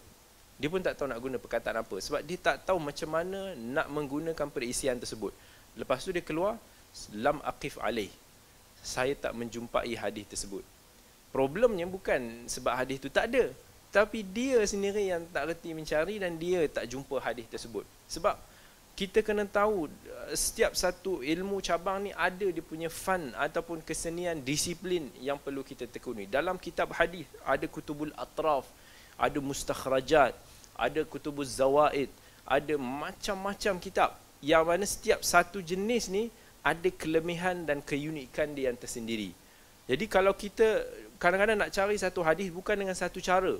Dia 0.62 0.68
pun 0.70 0.78
tak 0.78 0.94
tahu 0.94 1.10
nak 1.10 1.18
guna 1.18 1.36
perkataan 1.42 1.82
apa 1.82 1.96
sebab 1.98 2.20
dia 2.22 2.38
tak 2.38 2.62
tahu 2.62 2.78
macam 2.78 3.08
mana 3.10 3.56
nak 3.58 3.90
menggunakan 3.90 4.46
perisian 4.46 4.94
tersebut. 5.00 5.34
Lepas 5.74 6.04
tu 6.04 6.14
dia 6.14 6.22
keluar 6.22 6.54
lam 7.16 7.40
aqif 7.42 7.80
alaih. 7.80 8.12
Saya 8.82 9.14
tak 9.18 9.32
menjumpai 9.34 9.94
hadis 9.98 10.26
tersebut. 10.28 10.62
Problemnya 11.32 11.88
bukan 11.88 12.44
sebab 12.44 12.76
hadis 12.76 13.00
tu 13.00 13.08
tak 13.08 13.32
ada, 13.32 13.48
tapi 13.88 14.20
dia 14.20 14.60
sendiri 14.68 15.08
yang 15.08 15.24
tak 15.32 15.48
reti 15.48 15.72
mencari 15.72 16.20
dan 16.20 16.36
dia 16.36 16.68
tak 16.68 16.84
jumpa 16.92 17.16
hadis 17.24 17.48
tersebut. 17.48 17.88
Sebab 18.04 18.36
kita 18.92 19.24
kena 19.24 19.48
tahu 19.48 19.88
uh, 19.88 20.32
setiap 20.36 20.76
satu 20.76 21.24
ilmu 21.24 21.64
cabang 21.64 22.04
ni 22.04 22.12
ada 22.12 22.44
dia 22.44 22.60
punya 22.60 22.92
fun 22.92 23.32
ataupun 23.32 23.80
kesenian 23.80 24.44
disiplin 24.44 25.08
yang 25.24 25.40
perlu 25.40 25.64
kita 25.64 25.88
tekuni. 25.88 26.28
Dalam 26.28 26.60
kitab 26.60 26.92
hadis 26.92 27.24
ada 27.48 27.64
kutubul 27.64 28.12
atraf, 28.12 28.68
ada 29.16 29.40
mustakhrajat, 29.40 30.36
ada 30.76 31.00
kutubul 31.08 31.48
zawaid, 31.48 32.12
ada 32.44 32.74
macam-macam 32.76 33.80
kitab 33.80 34.12
yang 34.44 34.68
mana 34.68 34.84
setiap 34.84 35.24
satu 35.24 35.64
jenis 35.64 36.12
ni 36.12 36.28
ada 36.60 36.88
kelebihan 36.92 37.64
dan 37.64 37.80
keunikan 37.80 38.52
dia 38.52 38.68
yang 38.68 38.76
tersendiri. 38.76 39.32
Jadi 39.88 40.04
kalau 40.06 40.36
kita 40.36 40.84
kadang-kadang 41.22 41.54
nak 41.62 41.70
cari 41.70 41.94
satu 41.94 42.26
hadis 42.26 42.50
bukan 42.50 42.74
dengan 42.74 42.98
satu 42.98 43.22
cara, 43.22 43.54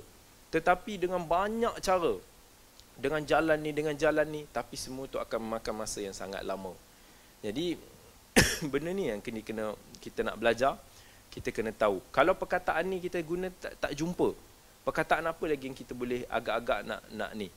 tetapi 0.51 0.99
dengan 0.99 1.23
banyak 1.23 1.79
cara. 1.79 2.19
Dengan 2.93 3.25
jalan 3.25 3.57
ni 3.57 3.73
dengan 3.73 3.97
jalan 3.97 4.27
ni 4.29 4.45
tapi 4.51 4.77
semua 4.77 5.09
tu 5.09 5.17
akan 5.17 5.39
memakan 5.41 5.81
masa 5.81 6.03
yang 6.03 6.13
sangat 6.13 6.43
lama. 6.45 6.75
Jadi 7.41 7.73
benda 8.71 8.91
ni 8.93 9.09
yang 9.09 9.17
kena 9.23 9.41
kena 9.41 9.73
kita 9.97 10.21
nak 10.21 10.37
belajar 10.37 10.77
kita 11.33 11.49
kena 11.49 11.73
tahu. 11.73 11.97
Kalau 12.13 12.37
perkataan 12.37 12.85
ni 12.85 13.01
kita 13.01 13.17
guna 13.25 13.49
tak, 13.49 13.73
tak 13.81 13.91
jumpa 13.97 14.53
perkataan 14.85 15.25
apa 15.25 15.43
lagi 15.47 15.65
yang 15.65 15.73
kita 15.73 15.95
boleh 15.97 16.27
agak-agak 16.29 16.79
nak 16.85 17.01
nak 17.15 17.31
ni? 17.33 17.49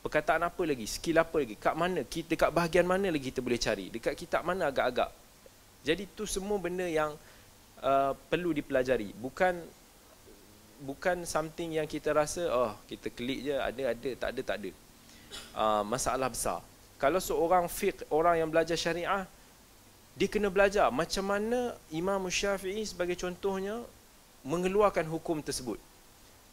Perkataan 0.00 0.42
apa 0.42 0.62
lagi? 0.64 0.88
Skill 0.88 1.20
apa 1.20 1.36
lagi? 1.44 1.54
Kat 1.60 1.76
mana? 1.76 2.02
Kita 2.02 2.34
dekat 2.34 2.50
bahagian 2.50 2.88
mana 2.88 3.12
lagi 3.12 3.30
kita 3.30 3.44
boleh 3.44 3.60
cari? 3.60 3.92
Dekat 3.92 4.16
kitab 4.16 4.42
mana 4.42 4.72
agak-agak? 4.72 5.12
Jadi 5.84 6.08
tu 6.16 6.24
semua 6.24 6.56
benda 6.56 6.88
yang 6.88 7.14
uh, 7.82 8.12
perlu 8.28 8.54
dipelajari. 8.56 9.12
Bukan 9.16 9.60
bukan 10.80 11.28
something 11.28 11.76
yang 11.76 11.84
kita 11.84 12.16
rasa 12.16 12.48
oh 12.48 12.72
kita 12.88 13.12
klik 13.12 13.44
je 13.44 13.52
ada 13.52 13.92
ada 13.92 14.10
tak 14.16 14.28
ada 14.32 14.40
tak 14.44 14.56
ada. 14.64 14.70
Uh, 15.54 15.82
masalah 15.86 16.28
besar. 16.32 16.58
Kalau 17.00 17.20
seorang 17.20 17.64
fiqh 17.68 18.04
orang 18.12 18.40
yang 18.40 18.48
belajar 18.52 18.76
syariah 18.76 19.24
dia 20.18 20.28
kena 20.28 20.52
belajar 20.52 20.92
macam 20.92 21.24
mana 21.24 21.72
Imam 21.88 22.20
Syafi'i 22.28 22.84
sebagai 22.84 23.16
contohnya 23.16 23.80
mengeluarkan 24.44 25.06
hukum 25.08 25.40
tersebut. 25.40 25.80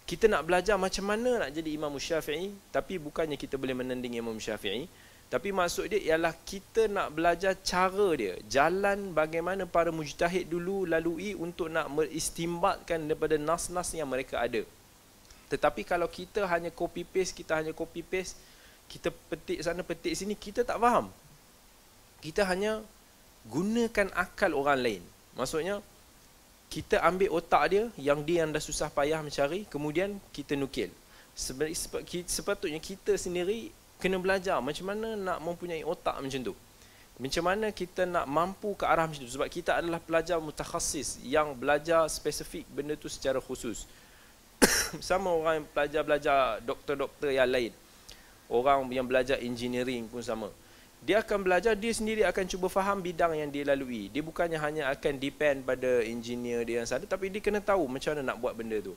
Kita 0.07 0.31
nak 0.31 0.47
belajar 0.47 0.79
macam 0.79 1.03
mana 1.03 1.43
nak 1.43 1.51
jadi 1.51 1.75
Imam 1.75 1.91
Syafi'i 1.99 2.55
tapi 2.71 2.95
bukannya 2.95 3.35
kita 3.35 3.59
boleh 3.59 3.75
menanding 3.75 4.15
Imam 4.15 4.39
Syafi'i 4.39 4.87
tapi 5.27 5.51
maksud 5.51 5.91
dia 5.91 5.99
ialah 6.15 6.31
kita 6.31 6.87
nak 6.87 7.11
belajar 7.11 7.51
cara 7.59 8.07
dia, 8.15 8.39
jalan 8.47 9.11
bagaimana 9.11 9.67
para 9.67 9.91
mujtahid 9.91 10.47
dulu 10.47 10.87
lalui 10.87 11.35
untuk 11.35 11.67
nak 11.67 11.91
meristimbatkan 11.91 13.11
daripada 13.11 13.35
nas-nas 13.35 13.91
yang 13.91 14.07
mereka 14.07 14.39
ada. 14.39 14.63
Tetapi 15.51 15.83
kalau 15.83 16.07
kita 16.07 16.47
hanya 16.47 16.71
copy 16.71 17.03
paste, 17.03 17.35
kita 17.35 17.59
hanya 17.59 17.75
copy 17.75 18.07
paste, 18.07 18.39
kita 18.87 19.11
petik 19.11 19.59
sana 19.59 19.83
petik 19.83 20.15
sini, 20.15 20.31
kita 20.31 20.63
tak 20.63 20.79
faham. 20.79 21.11
Kita 22.23 22.47
hanya 22.47 22.79
gunakan 23.51 24.07
akal 24.15 24.55
orang 24.55 24.79
lain. 24.79 25.03
Maksudnya 25.35 25.83
kita 26.71 27.03
ambil 27.03 27.35
otak 27.35 27.63
dia 27.67 27.83
yang 27.99 28.23
dia 28.23 28.47
yang 28.47 28.55
dah 28.55 28.63
susah 28.63 28.87
payah 28.87 29.19
mencari, 29.19 29.67
kemudian 29.67 30.19
kita 30.31 30.55
nukil. 30.55 30.87
Sepatutnya 31.35 32.79
kita 32.79 33.19
sendiri 33.19 33.75
kena 33.97 34.17
belajar 34.21 34.61
macam 34.61 34.93
mana 34.93 35.17
nak 35.17 35.37
mempunyai 35.41 35.81
otak 35.81 36.17
macam 36.21 36.41
tu. 36.41 36.53
Macam 37.17 37.43
mana 37.49 37.73
kita 37.73 38.05
nak 38.05 38.29
mampu 38.29 38.77
ke 38.77 38.85
arah 38.85 39.09
macam 39.09 39.25
tu 39.25 39.33
sebab 39.33 39.49
kita 39.49 39.81
adalah 39.81 39.97
pelajar 39.97 40.37
mutakhasis 40.37 41.17
yang 41.25 41.57
belajar 41.57 42.05
spesifik 42.05 42.69
benda 42.69 42.93
tu 42.93 43.09
secara 43.09 43.41
khusus. 43.41 43.89
Sama 45.01 45.33
orang 45.33 45.61
yang 45.61 45.67
belajar-belajar 45.73 46.61
doktor-doktor 46.61 47.33
yang 47.33 47.49
lain. 47.49 47.73
Orang 48.47 48.85
yang 48.93 49.03
belajar 49.03 49.41
engineering 49.43 50.07
pun 50.07 50.23
sama. 50.23 50.47
Dia 51.03 51.19
akan 51.19 51.43
belajar, 51.43 51.75
dia 51.75 51.91
sendiri 51.91 52.23
akan 52.23 52.47
cuba 52.47 52.71
faham 52.71 53.03
bidang 53.03 53.35
yang 53.35 53.51
dia 53.51 53.67
lalui. 53.67 54.07
Dia 54.07 54.23
bukannya 54.23 54.55
hanya 54.55 54.83
akan 54.95 55.19
depend 55.19 55.67
pada 55.67 55.99
engineer 56.07 56.63
dia 56.63 56.79
yang 56.81 56.87
sana, 56.87 57.03
tapi 57.03 57.27
dia 57.27 57.43
kena 57.43 57.59
tahu 57.59 57.85
macam 57.91 58.15
mana 58.15 58.33
nak 58.33 58.37
buat 58.39 58.55
benda 58.55 58.79
tu. 58.79 58.95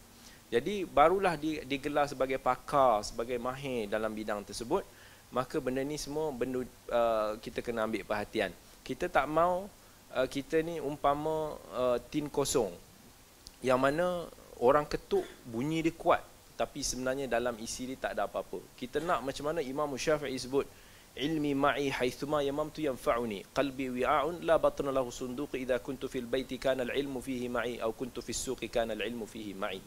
Jadi 0.50 0.82
barulah 0.82 1.38
digelar 1.38 2.10
sebagai 2.10 2.42
pakar, 2.42 3.06
sebagai 3.06 3.38
mahir 3.38 3.86
dalam 3.86 4.10
bidang 4.10 4.42
tersebut, 4.42 4.82
maka 5.30 5.62
benda 5.62 5.78
ni 5.86 5.94
semua 5.94 6.34
benda 6.34 6.66
uh, 6.90 7.38
kita 7.38 7.62
kena 7.62 7.86
ambil 7.86 8.02
perhatian. 8.02 8.50
Kita 8.82 9.06
tak 9.06 9.30
mau 9.30 9.70
uh, 10.10 10.26
kita 10.26 10.58
ni 10.66 10.82
umpama 10.82 11.54
uh, 11.70 11.98
tin 12.10 12.26
kosong. 12.26 12.74
Yang 13.62 13.78
mana 13.78 14.06
orang 14.58 14.90
ketuk 14.90 15.22
bunyi 15.46 15.86
dia 15.86 15.94
kuat 15.94 16.22
tapi 16.58 16.84
sebenarnya 16.84 17.24
dalam 17.24 17.56
isi 17.56 17.88
dia 17.88 17.96
tak 17.96 18.18
ada 18.18 18.28
apa-apa. 18.28 18.60
Kita 18.76 19.00
nak 19.00 19.24
macam 19.24 19.48
mana 19.48 19.64
Imam 19.64 19.88
Syafi'i 19.96 20.36
sebut 20.36 20.68
ilmi 21.16 21.56
ma'i 21.56 21.88
haithuma 21.88 22.44
yamamtu 22.44 22.84
yanfa'uni 22.84 23.48
qalbi 23.56 23.88
wi'a'un 23.90 24.44
la 24.44 24.60
batna 24.60 24.92
lahu 24.92 25.10
sunduq 25.10 25.56
idha 25.58 25.80
kuntu 25.80 26.06
fil 26.06 26.28
baiti 26.28 26.60
kana 26.60 26.86
al-ilmu 26.86 27.18
fihi 27.18 27.48
ma'i 27.48 27.80
aw 27.82 27.90
kuntu 27.90 28.22
fis 28.22 28.38
suqi 28.38 28.68
kana 28.70 28.94
al-ilmu 28.94 29.26
fihi 29.26 29.56
ma'i 29.56 29.80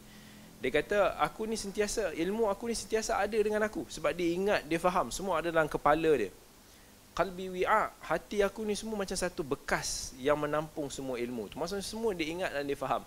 dia 0.64 0.72
kata 0.72 1.20
aku 1.20 1.44
ni 1.44 1.60
sentiasa 1.60 2.16
ilmu 2.16 2.48
aku 2.48 2.72
ni 2.72 2.72
sentiasa 2.72 3.20
ada 3.20 3.36
dengan 3.36 3.60
aku. 3.60 3.84
Sebab 3.84 4.16
dia 4.16 4.32
ingat 4.32 4.64
dia 4.64 4.80
faham 4.80 5.12
semua 5.12 5.44
ada 5.44 5.52
dalam 5.52 5.68
kepala 5.68 6.16
dia. 6.16 6.32
Qalbi 7.12 7.52
wi'a 7.52 7.92
hati 8.00 8.40
aku 8.40 8.64
ni 8.64 8.72
semua 8.72 8.96
macam 9.04 9.12
satu 9.12 9.44
bekas 9.44 10.16
yang 10.16 10.40
menampung 10.40 10.88
semua 10.88 11.20
ilmu 11.20 11.52
tu. 11.52 11.60
Maksudnya 11.60 11.84
semua 11.84 12.16
dia 12.16 12.32
ingat 12.32 12.48
dan 12.48 12.64
dia 12.64 12.80
faham. 12.80 13.04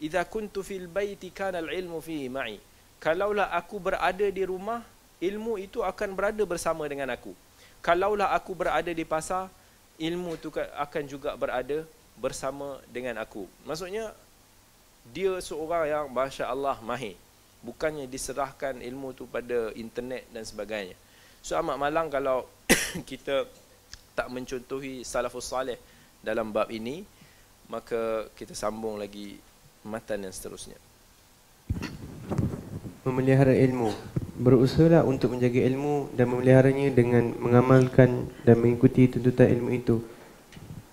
Idza 0.00 0.24
kuntu 0.24 0.64
fil 0.64 0.88
baiti 0.88 1.28
kana 1.28 1.60
al 1.60 1.68
ilmu 1.68 2.00
fihi 2.00 2.32
ma'i. 2.32 2.56
Kalaulah 2.96 3.52
aku 3.52 3.76
berada 3.76 4.24
di 4.32 4.40
rumah 4.48 4.80
ilmu 5.20 5.60
itu 5.60 5.84
akan 5.84 6.16
berada 6.16 6.40
bersama 6.48 6.88
dengan 6.88 7.12
aku. 7.12 7.36
Kalaulah 7.84 8.32
aku 8.32 8.56
berada 8.56 8.88
di 8.88 9.04
pasar 9.04 9.52
ilmu 10.00 10.32
itu 10.32 10.48
akan 10.56 11.02
juga 11.04 11.36
berada 11.36 11.84
bersama 12.16 12.80
dengan 12.88 13.20
aku. 13.20 13.44
Maksudnya 13.68 14.16
dia 15.08 15.32
seorang 15.40 15.84
yang 15.88 16.06
Masya 16.12 16.48
Allah 16.48 16.76
mahir. 16.84 17.16
Bukannya 17.60 18.08
diserahkan 18.08 18.80
ilmu 18.80 19.12
tu 19.12 19.28
pada 19.28 19.72
internet 19.76 20.24
dan 20.32 20.44
sebagainya. 20.44 20.96
So 21.40 21.56
amat 21.60 21.76
malang 21.76 22.08
kalau 22.08 22.48
kita 23.10 23.48
tak 24.16 24.28
mencontohi 24.28 25.04
salafus 25.04 25.48
salih 25.48 25.76
dalam 26.20 26.52
bab 26.52 26.68
ini 26.68 27.04
maka 27.70 28.26
kita 28.34 28.52
sambung 28.52 28.98
lagi 28.98 29.38
matan 29.86 30.26
yang 30.26 30.34
seterusnya. 30.34 30.76
Memelihara 33.06 33.54
ilmu. 33.56 33.94
Berusahalah 34.40 35.04
untuk 35.04 35.36
menjaga 35.36 35.60
ilmu 35.68 36.16
dan 36.16 36.32
memeliharanya 36.32 36.88
dengan 36.90 37.36
mengamalkan 37.36 38.28
dan 38.42 38.56
mengikuti 38.56 39.04
tuntutan 39.04 39.52
ilmu 39.52 39.70
itu 39.76 40.00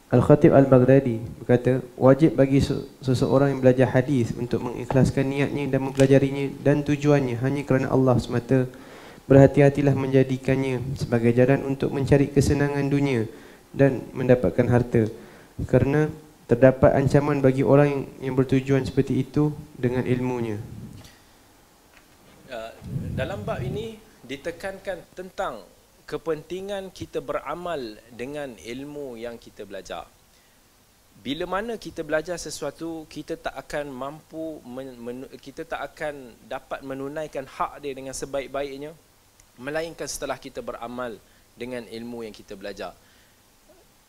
Al-Khatib 0.07 0.55
Al-Baghdadi 0.55 1.19
berkata, 1.43 1.83
wajib 1.99 2.39
bagi 2.39 2.63
seseorang 3.03 3.51
yang 3.51 3.59
belajar 3.59 3.91
hadis 3.91 4.31
untuk 4.39 4.63
mengikhlaskan 4.63 5.27
niatnya 5.27 5.67
dan 5.67 5.83
mempelajarinya 5.83 6.55
dan 6.63 6.79
tujuannya 6.79 7.35
hanya 7.43 7.61
kerana 7.67 7.91
Allah 7.91 8.15
semata. 8.15 8.71
Berhati-hatilah 9.27 9.91
menjadikannya 9.91 10.79
sebagai 10.95 11.35
jalan 11.35 11.59
untuk 11.67 11.91
mencari 11.91 12.31
kesenangan 12.31 12.87
dunia 12.87 13.27
dan 13.75 13.99
mendapatkan 14.15 14.63
harta. 14.71 15.11
Kerana 15.67 16.07
terdapat 16.47 16.95
ancaman 16.95 17.43
bagi 17.43 17.67
orang 17.67 18.07
yang 18.23 18.39
bertujuan 18.39 18.87
seperti 18.87 19.27
itu 19.27 19.51
dengan 19.75 20.07
ilmunya. 20.07 20.55
Uh, 22.47 22.71
dalam 23.11 23.43
bab 23.43 23.59
ini 23.59 23.99
ditekankan 24.23 25.03
tentang 25.11 25.67
kepentingan 26.07 26.87
kita 26.95 27.19
beramal 27.19 27.99
dengan 28.15 28.55
ilmu 28.55 29.19
yang 29.19 29.35
kita 29.35 29.67
belajar. 29.67 30.07
Bila 31.19 31.43
mana 31.43 31.75
kita 31.75 31.99
belajar 32.07 32.39
sesuatu, 32.39 33.03
kita 33.11 33.35
tak 33.35 33.51
akan 33.51 33.91
mampu, 33.91 34.63
men, 34.63 35.27
kita 35.43 35.67
tak 35.67 35.83
akan 35.91 36.31
dapat 36.47 36.79
menunaikan 36.79 37.43
hak 37.43 37.83
dia 37.83 37.91
dengan 37.91 38.15
sebaik-baiknya, 38.15 38.95
melainkan 39.59 40.07
setelah 40.07 40.39
kita 40.39 40.63
beramal 40.63 41.19
dengan 41.59 41.83
ilmu 41.83 42.23
yang 42.23 42.31
kita 42.31 42.55
belajar. 42.55 42.95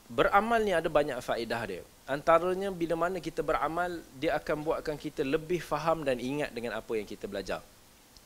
Beramal 0.07 0.63
ni 0.63 0.71
ada 0.71 0.87
banyak 0.87 1.19
faedah 1.19 1.63
dia. 1.67 1.83
Antaranya 2.07 2.71
bila 2.71 2.95
mana 2.95 3.19
kita 3.19 3.43
beramal, 3.43 3.99
dia 4.17 4.39
akan 4.39 4.63
buatkan 4.63 4.95
kita 4.95 5.27
lebih 5.27 5.59
faham 5.59 6.07
dan 6.07 6.23
ingat 6.23 6.55
dengan 6.55 6.79
apa 6.79 6.95
yang 6.95 7.09
kita 7.09 7.27
belajar. 7.27 7.61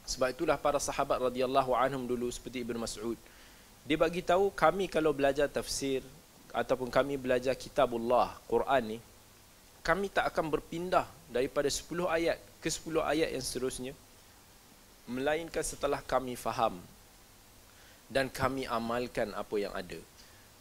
Sebab 0.05 0.35
itulah 0.35 0.59
para 0.59 0.83
sahabat 0.83 1.23
radhiyallahu 1.23 1.73
anhum 1.73 2.05
dulu 2.05 2.29
seperti 2.29 2.67
Ibn 2.67 2.83
Mas'ud. 2.83 3.17
Dia 3.83 3.99
bagi 3.99 4.23
tahu 4.23 4.55
kami 4.55 4.87
kalau 4.87 5.11
belajar 5.11 5.51
tafsir 5.51 6.07
ataupun 6.55 6.87
kami 6.87 7.19
belajar 7.19 7.59
kitabullah, 7.59 8.39
Quran 8.47 8.97
ni, 8.97 8.99
kami 9.83 10.07
tak 10.07 10.31
akan 10.31 10.55
berpindah 10.55 11.07
daripada 11.27 11.67
10 11.67 12.07
ayat 12.07 12.39
ke 12.63 12.71
10 12.71 13.03
ayat 13.03 13.35
yang 13.35 13.43
seterusnya 13.43 13.93
melainkan 15.11 15.67
setelah 15.67 15.99
kami 15.99 16.39
faham 16.39 16.79
dan 18.07 18.31
kami 18.31 18.71
amalkan 18.71 19.35
apa 19.35 19.57
yang 19.59 19.75
ada. 19.75 19.99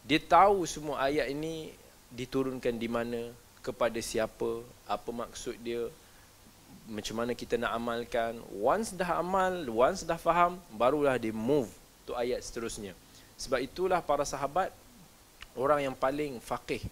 Dia 0.02 0.18
tahu 0.18 0.66
semua 0.66 1.06
ayat 1.06 1.30
ini 1.30 1.70
diturunkan 2.10 2.74
di 2.74 2.90
mana, 2.90 3.30
kepada 3.62 4.02
siapa, 4.02 4.66
apa 4.90 5.10
maksud 5.14 5.54
dia, 5.62 5.86
macam 6.90 7.22
mana 7.22 7.38
kita 7.38 7.62
nak 7.62 7.78
amalkan. 7.78 8.42
Once 8.58 8.98
dah 8.98 9.22
amal, 9.22 9.54
once 9.70 10.02
dah 10.02 10.18
faham, 10.18 10.58
barulah 10.74 11.22
dia 11.22 11.30
move 11.30 11.70
tu 12.10 12.18
ayat 12.18 12.42
seterusnya. 12.42 12.98
Sebab 13.42 13.58
itulah 13.58 14.06
para 14.06 14.22
sahabat 14.22 14.70
orang 15.58 15.90
yang 15.90 15.96
paling 15.98 16.38
faqih, 16.38 16.86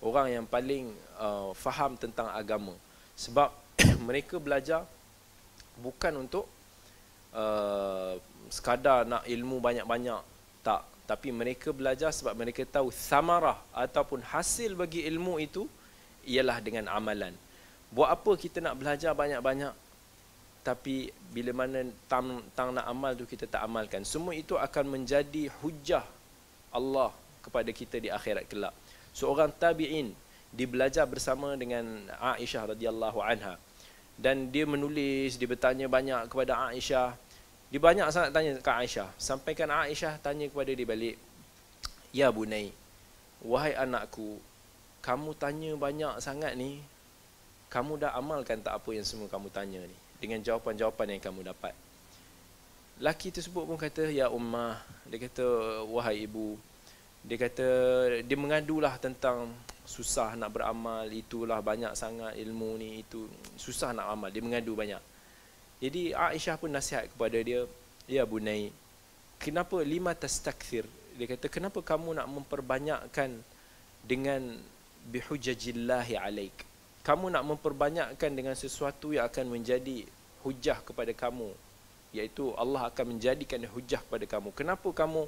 orang 0.00 0.32
yang 0.32 0.46
paling 0.48 0.88
uh, 1.20 1.52
faham 1.52 1.92
tentang 2.00 2.32
agama. 2.32 2.72
Sebab 3.20 3.52
mereka 4.08 4.40
belajar 4.40 4.88
bukan 5.76 6.24
untuk 6.24 6.48
uh, 7.36 8.16
sekadar 8.48 9.04
nak 9.04 9.28
ilmu 9.28 9.60
banyak-banyak 9.60 10.24
tak. 10.64 10.88
Tapi 11.04 11.36
mereka 11.36 11.68
belajar 11.74 12.16
sebab 12.16 12.32
mereka 12.32 12.64
tahu 12.64 12.88
samarah 12.88 13.60
ataupun 13.76 14.24
hasil 14.24 14.72
bagi 14.72 15.04
ilmu 15.04 15.36
itu 15.36 15.68
ialah 16.24 16.64
dengan 16.64 16.88
amalan. 16.88 17.36
Buat 17.92 18.08
apa 18.08 18.32
kita 18.40 18.64
nak 18.64 18.78
belajar 18.80 19.12
banyak-banyak 19.12 19.74
tapi 20.60 21.08
bila 21.32 21.64
mana 21.64 21.88
tang, 22.04 22.44
tang 22.52 22.76
nak 22.76 22.84
amal 22.84 23.16
tu 23.16 23.24
kita 23.24 23.48
tak 23.48 23.64
amalkan. 23.64 24.04
Semua 24.04 24.36
itu 24.36 24.60
akan 24.60 25.00
menjadi 25.00 25.48
hujah 25.64 26.04
Allah 26.68 27.10
kepada 27.40 27.72
kita 27.72 27.96
di 27.96 28.12
akhirat 28.12 28.44
kelak. 28.44 28.76
Seorang 29.16 29.48
tabi'in 29.56 30.12
dia 30.52 30.66
belajar 30.68 31.08
bersama 31.08 31.56
dengan 31.56 32.04
Aisyah 32.20 32.76
radhiyallahu 32.76 33.18
anha. 33.24 33.56
Dan 34.20 34.52
dia 34.52 34.68
menulis 34.68 35.40
dia 35.40 35.48
bertanya 35.48 35.88
banyak 35.88 36.28
kepada 36.28 36.68
Aisyah. 36.68 37.16
Dia 37.72 37.80
banyak 37.80 38.04
sangat 38.12 38.30
tanya 38.36 38.52
ke 38.60 38.72
Aisyah. 38.84 39.08
Sampaikan 39.16 39.72
Aisyah 39.72 40.20
tanya 40.20 40.44
kepada 40.44 40.76
dia 40.76 40.84
balik 40.84 41.16
ya 42.10 42.26
bunai 42.28 42.74
wahai 43.40 43.70
anakku 43.78 44.42
kamu 45.00 45.32
tanya 45.38 45.72
banyak 45.80 46.20
sangat 46.20 46.52
ni. 46.58 46.84
Kamu 47.70 48.02
dah 48.02 48.12
amalkan 48.18 48.58
tak 48.60 48.82
apa 48.82 48.90
yang 48.90 49.06
semua 49.06 49.30
kamu 49.30 49.46
tanya 49.54 49.78
ni 49.86 50.09
dengan 50.20 50.38
jawapan-jawapan 50.44 51.16
yang 51.16 51.22
kamu 51.24 51.40
dapat. 51.48 51.72
Laki 53.00 53.32
tersebut 53.32 53.64
pun 53.64 53.80
kata 53.80 54.12
ya 54.12 54.28
ummah 54.28 54.76
dia 55.08 55.16
kata 55.24 55.42
wahai 55.88 56.28
ibu 56.28 56.60
dia 57.24 57.40
kata 57.40 57.68
dia 58.20 58.36
mengadulah 58.36 59.00
tentang 59.00 59.48
susah 59.88 60.36
nak 60.36 60.52
beramal 60.52 61.08
itulah 61.08 61.58
banyak 61.64 61.96
sangat 61.96 62.36
ilmu 62.36 62.76
ni 62.76 63.00
itu 63.00 63.24
susah 63.56 63.96
nak 63.96 64.12
amal 64.12 64.28
dia 64.28 64.44
mengadu 64.44 64.76
banyak. 64.76 65.00
Jadi 65.80 66.12
Aisyah 66.12 66.60
pun 66.60 66.68
nasihat 66.68 67.08
kepada 67.08 67.40
dia 67.40 67.64
ya 68.04 68.28
bunai 68.28 68.68
kenapa 69.40 69.80
lima 69.80 70.12
tastakthir? 70.12 70.84
Dia 71.16 71.24
kata 71.24 71.48
kenapa 71.48 71.80
kamu 71.80 72.20
nak 72.20 72.28
memperbanyakkan 72.28 73.40
dengan 74.04 74.60
bihujajillahi 75.08 76.20
alaik 76.20 76.69
kamu 77.00 77.32
nak 77.32 77.44
memperbanyakkan 77.46 78.30
dengan 78.32 78.52
sesuatu 78.52 79.12
yang 79.16 79.26
akan 79.28 79.48
menjadi 79.48 80.04
hujah 80.44 80.80
kepada 80.84 81.12
kamu 81.16 81.52
iaitu 82.10 82.52
Allah 82.58 82.90
akan 82.90 83.16
menjadikan 83.16 83.62
hujah 83.70 84.02
kepada 84.04 84.26
kamu 84.26 84.50
kenapa 84.52 84.88
kamu 84.90 85.24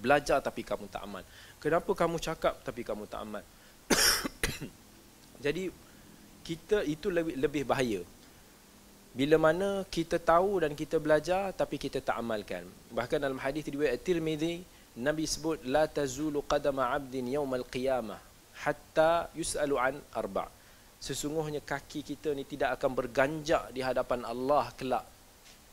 belajar 0.00 0.40
tapi 0.40 0.64
kamu 0.64 0.88
tak 0.88 1.04
amal. 1.04 1.20
Kenapa 1.60 1.90
kamu 1.92 2.16
cakap 2.16 2.56
tapi 2.64 2.80
kamu 2.80 3.04
tak 3.04 3.20
amal? 3.20 3.44
Jadi 5.44 5.68
kita 6.40 6.80
itu 6.88 7.12
lebih 7.12 7.36
lebih 7.36 7.62
bahaya. 7.68 8.00
Bila 9.12 9.36
mana 9.36 9.84
kita 9.92 10.16
tahu 10.16 10.64
dan 10.64 10.72
kita 10.72 10.96
belajar 10.96 11.52
tapi 11.52 11.76
kita 11.76 12.00
tak 12.00 12.16
amalkan. 12.16 12.64
Bahkan 12.88 13.20
dalam 13.20 13.36
hadis 13.36 13.68
riwayat 13.68 14.00
Tirmizi 14.00 14.64
Nabi 14.96 15.28
sebut 15.28 15.60
la 15.68 15.84
tazulu 15.84 16.40
qadama 16.48 16.88
'abdin 16.88 17.28
yaumal 17.28 17.64
qiyamah 17.68 18.20
hatta 18.64 19.28
yus'alu 19.36 19.76
an 19.76 20.00
arba'. 20.16 20.48
Sesungguhnya 21.02 21.58
kaki 21.58 22.06
kita 22.06 22.30
ni 22.30 22.46
tidak 22.46 22.78
akan 22.78 22.94
berganjak 22.94 23.74
di 23.74 23.82
hadapan 23.82 24.22
Allah 24.22 24.70
kelak. 24.78 25.02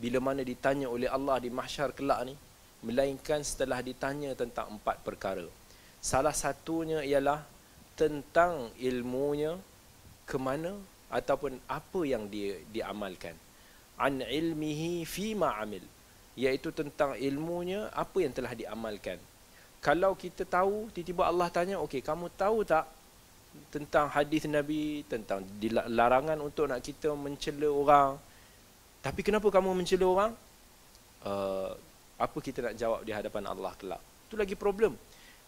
Bila 0.01 0.17
mana 0.17 0.41
ditanya 0.41 0.89
oleh 0.89 1.05
Allah 1.05 1.37
di 1.37 1.53
mahsyar 1.53 1.93
kelak 1.93 2.25
ni, 2.25 2.33
melainkan 2.81 3.45
setelah 3.45 3.77
ditanya 3.85 4.33
tentang 4.33 4.73
empat 4.73 5.05
perkara. 5.05 5.45
Salah 6.01 6.33
satunya 6.33 7.05
ialah 7.05 7.45
tentang 7.93 8.73
ilmunya 8.81 9.53
ke 10.25 10.41
mana 10.41 10.73
ataupun 11.13 11.61
apa 11.69 12.01
yang 12.09 12.25
dia 12.25 12.57
diamalkan. 12.73 13.37
An 14.01 14.25
ilmihi 14.25 15.05
fi 15.05 15.37
ma 15.37 15.61
amil 15.61 15.85
iaitu 16.39 16.73
tentang 16.73 17.13
ilmunya 17.19 17.93
apa 17.93 18.17
yang 18.17 18.33
telah 18.33 18.57
diamalkan. 18.57 19.21
Kalau 19.77 20.17
kita 20.17 20.41
tahu 20.47 20.89
tiba-tiba 20.89 21.29
Allah 21.29 21.53
tanya, 21.53 21.77
"Okey, 21.85 22.01
kamu 22.01 22.33
tahu 22.33 22.65
tak 22.65 22.87
tentang 23.69 24.09
hadis 24.09 24.49
Nabi 24.49 25.05
tentang 25.05 25.45
larangan 25.89 26.37
untuk 26.41 26.69
nak 26.69 26.81
kita 26.81 27.13
mencela 27.13 27.69
orang?" 27.69 28.09
Tapi 28.99 29.23
kenapa 29.23 29.47
kamu 29.47 29.71
mencela 29.71 30.05
orang? 30.05 30.31
Uh, 31.23 31.71
apa 32.19 32.37
kita 32.43 32.59
nak 32.59 32.75
jawab 32.75 32.99
di 33.07 33.15
hadapan 33.15 33.47
Allah 33.47 33.71
kelak? 33.79 34.01
Itu 34.27 34.35
lagi 34.35 34.55
problem. 34.59 34.95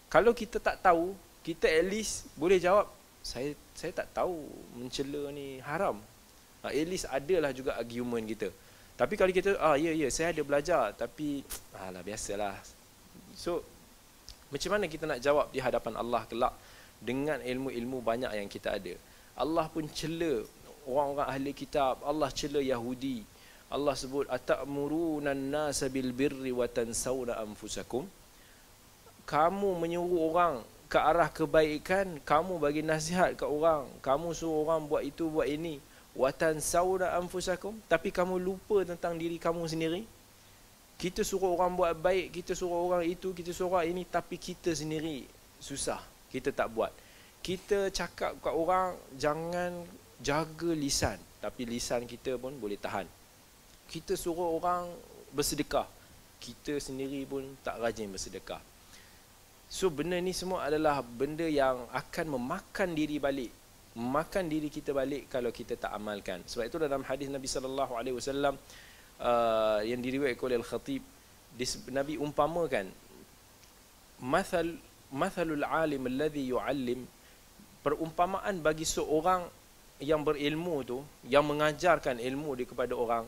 Kalau 0.08 0.32
kita 0.32 0.56
tak 0.56 0.80
tahu 0.80 1.12
kita 1.44 1.68
at 1.68 1.84
least 1.84 2.30
boleh 2.38 2.56
jawab 2.56 2.88
saya 3.22 3.52
saya 3.76 3.92
tak 3.92 4.08
tahu 4.16 4.48
mencela 4.76 5.28
ni 5.30 5.60
haram. 5.60 6.00
Uh, 6.64 6.72
at 6.72 6.86
least 6.88 7.06
adalah 7.12 7.52
juga 7.52 7.76
argument 7.76 8.24
kita. 8.24 8.48
Tapi 8.96 9.14
kalau 9.20 9.32
kita 9.32 9.56
ah 9.60 9.76
ya 9.76 9.92
ya 9.92 10.08
saya 10.08 10.32
ada 10.32 10.42
belajar 10.44 10.96
tapi 10.96 11.44
alah 11.76 12.00
biasalah. 12.00 12.56
So 13.36 13.60
macam 14.52 14.76
mana 14.76 14.84
kita 14.88 15.04
nak 15.08 15.20
jawab 15.20 15.48
di 15.52 15.60
hadapan 15.60 15.96
Allah 15.96 16.24
kelak 16.28 16.52
dengan 17.02 17.42
ilmu-ilmu 17.42 17.98
banyak 17.98 18.30
yang 18.38 18.46
kita 18.46 18.78
ada. 18.78 18.94
Allah 19.34 19.66
pun 19.66 19.84
cela 19.90 20.46
orang-orang 20.86 21.26
ahli 21.26 21.50
kitab. 21.50 21.98
Allah 22.06 22.30
cela 22.30 22.62
Yahudi. 22.62 23.26
Allah 23.72 23.96
sebut 23.98 24.28
atamuruna 24.30 25.34
an-nasa 25.34 25.90
bil 25.90 26.14
birri 26.14 26.54
wa 26.54 26.68
tansawna 26.70 27.42
anfusakum. 27.42 28.06
Kamu 29.26 29.80
menyuruh 29.82 30.30
orang 30.30 30.54
ke 30.86 31.00
arah 31.00 31.32
kebaikan 31.32 32.20
kamu 32.22 32.60
bagi 32.62 32.86
nasihat 32.86 33.34
ke 33.34 33.48
orang. 33.48 33.88
Kamu 34.04 34.36
suruh 34.36 34.62
orang 34.68 34.86
buat 34.86 35.02
itu 35.02 35.26
buat 35.26 35.48
ini. 35.48 35.82
Wa 36.14 36.30
tansawna 36.30 37.16
anfusakum. 37.18 37.74
Tapi 37.88 38.12
kamu 38.14 38.38
lupa 38.38 38.84
tentang 38.86 39.16
diri 39.18 39.40
kamu 39.40 39.64
sendiri. 39.66 40.04
Kita 41.00 41.24
suruh 41.26 41.56
orang 41.56 41.74
buat 41.74 41.96
baik 41.98 42.30
kita 42.30 42.54
suruh 42.54 42.92
orang 42.92 43.02
itu 43.08 43.34
kita 43.34 43.50
suruh 43.50 43.74
orang 43.74 43.90
ini 43.90 44.06
tapi 44.06 44.38
kita 44.38 44.70
sendiri 44.70 45.26
susah 45.58 46.11
kita 46.32 46.48
tak 46.50 46.72
buat. 46.72 46.88
Kita 47.44 47.92
cakap 47.92 48.40
kat 48.40 48.54
orang 48.54 48.96
jangan 49.20 49.84
jaga 50.24 50.72
lisan. 50.72 51.20
Tapi 51.42 51.68
lisan 51.68 52.08
kita 52.08 52.40
pun 52.40 52.56
boleh 52.56 52.80
tahan. 52.80 53.04
Kita 53.90 54.16
suruh 54.16 54.56
orang 54.56 54.88
bersedekah. 55.36 55.84
Kita 56.40 56.80
sendiri 56.80 57.28
pun 57.28 57.44
tak 57.60 57.76
rajin 57.82 58.08
bersedekah. 58.08 58.62
So 59.68 59.92
benda 59.92 60.16
ni 60.16 60.32
semua 60.32 60.64
adalah 60.68 61.04
benda 61.04 61.44
yang 61.44 61.84
akan 61.92 62.38
memakan 62.38 62.96
diri 62.96 63.20
balik. 63.20 63.52
Memakan 63.92 64.48
diri 64.48 64.72
kita 64.72 64.96
balik 64.96 65.28
kalau 65.28 65.52
kita 65.52 65.76
tak 65.76 65.92
amalkan. 65.92 66.40
Sebab 66.48 66.64
itu 66.64 66.76
dalam 66.80 67.04
hadis 67.04 67.28
Nabi 67.28 67.44
sallallahu 67.44 67.92
alaihi 67.92 68.16
wasallam 68.16 68.56
uh, 69.20 69.80
yang 69.84 70.00
diriwayatkan 70.00 70.44
oleh 70.48 70.58
al-khatib 70.62 71.02
Nabi 71.92 72.16
umpamakan 72.16 72.88
mathal 74.22 74.72
mathalul 75.12 75.62
alim 75.62 76.08
alladhi 76.08 76.48
yuallim. 76.48 77.04
Perumpamaan 77.84 78.62
bagi 78.62 78.86
seorang 78.86 79.44
yang 80.02 80.24
berilmu 80.26 80.76
tu 80.82 80.98
yang 81.28 81.46
mengajarkan 81.46 82.18
ilmu 82.18 82.58
dia 82.58 82.66
kepada 82.66 82.94
orang 82.96 83.24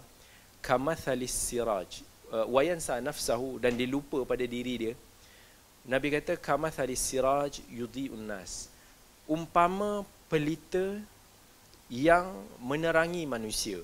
kamathalis 0.58 1.30
siraj 1.30 2.02
uh, 2.32 2.46
wayansa 2.48 2.98
nafsahu 2.98 3.62
dan 3.62 3.76
dia 3.76 3.86
lupa 3.86 4.24
pada 4.24 4.42
diri 4.48 4.74
dia. 4.80 4.94
Nabi 5.84 6.08
kata 6.16 6.40
kamathalis 6.40 6.98
siraj 6.98 7.60
yudhi'un 7.68 8.24
nas. 8.24 8.72
Umpama 9.28 10.02
pelita 10.32 10.96
yang 11.92 12.32
menerangi 12.64 13.28
manusia. 13.28 13.78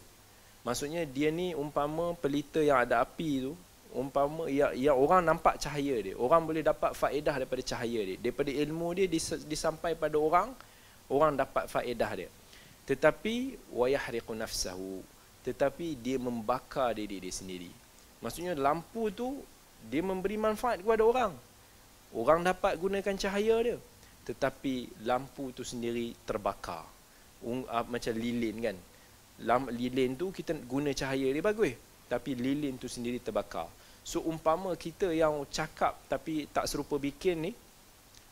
Maksudnya 0.64 1.04
dia 1.04 1.28
ni 1.28 1.52
umpama 1.52 2.16
pelita 2.16 2.60
yang 2.60 2.80
ada 2.80 3.04
api 3.04 3.48
tu 3.48 3.52
umpama 3.90 4.46
ya, 4.46 4.70
ya 4.70 4.94
orang 4.94 5.26
nampak 5.26 5.58
cahaya 5.58 5.98
dia 5.98 6.14
orang 6.14 6.46
boleh 6.46 6.62
dapat 6.62 6.94
faedah 6.94 7.42
daripada 7.42 7.62
cahaya 7.62 8.00
dia. 8.06 8.16
Daripada 8.18 8.50
ilmu 8.50 8.88
dia 8.94 9.06
dis, 9.10 9.34
disampai 9.46 9.98
pada 9.98 10.14
orang 10.18 10.54
orang 11.10 11.34
dapat 11.34 11.66
faedah 11.66 12.10
dia. 12.14 12.30
Tetapi 12.86 13.58
wayahriqu 13.74 14.34
nafsahu 14.34 15.02
tetapi 15.40 15.96
dia 15.96 16.20
membakar 16.20 16.92
diri 16.92 17.16
dia 17.16 17.32
sendiri. 17.32 17.72
Maksudnya 18.20 18.52
lampu 18.52 19.08
tu 19.08 19.40
dia 19.88 20.04
memberi 20.04 20.36
manfaat 20.36 20.84
kepada 20.84 21.02
orang. 21.02 21.32
Orang 22.12 22.44
dapat 22.44 22.76
gunakan 22.76 23.16
cahaya 23.16 23.56
dia. 23.64 23.78
Tetapi 24.28 25.02
lampu 25.08 25.48
tu 25.56 25.64
sendiri 25.64 26.12
terbakar. 26.28 26.84
Uh, 27.40 27.64
macam 27.88 28.12
lilin 28.12 28.56
kan. 28.60 28.76
Lilin 29.72 30.20
tu 30.20 30.28
kita 30.28 30.52
guna 30.68 30.92
cahaya 30.92 31.32
dia 31.32 31.40
bagus 31.40 31.72
tapi 32.10 32.34
lilin 32.34 32.74
tu 32.74 32.90
sendiri 32.90 33.22
terbakar 33.22 33.70
So 34.00 34.24
umpama 34.24 34.72
kita 34.74 35.12
yang 35.12 35.44
cakap 35.52 35.96
tapi 36.08 36.48
tak 36.50 36.66
serupa 36.66 36.96
bikin 36.96 37.50
ni 37.50 37.52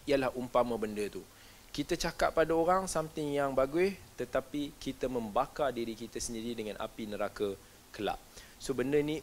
ialah 0.08 0.32
umpama 0.34 0.74
benda 0.80 1.04
tu. 1.12 1.20
Kita 1.68 1.94
cakap 1.94 2.32
pada 2.32 2.50
orang 2.56 2.88
something 2.88 3.36
yang 3.36 3.52
bagus 3.52 3.92
tetapi 4.16 4.74
kita 4.80 5.06
membakar 5.06 5.70
diri 5.70 5.92
kita 5.94 6.16
sendiri 6.18 6.56
dengan 6.56 6.80
api 6.80 7.04
neraka 7.06 7.52
kelak. 7.92 8.18
So 8.58 8.72
benda 8.72 8.98
ni 8.98 9.20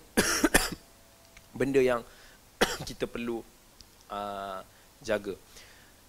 benda 1.59 1.81
yang 1.81 2.05
kita 2.87 3.09
perlu 3.09 3.41
uh, 4.13 4.59
jaga. 5.01 5.35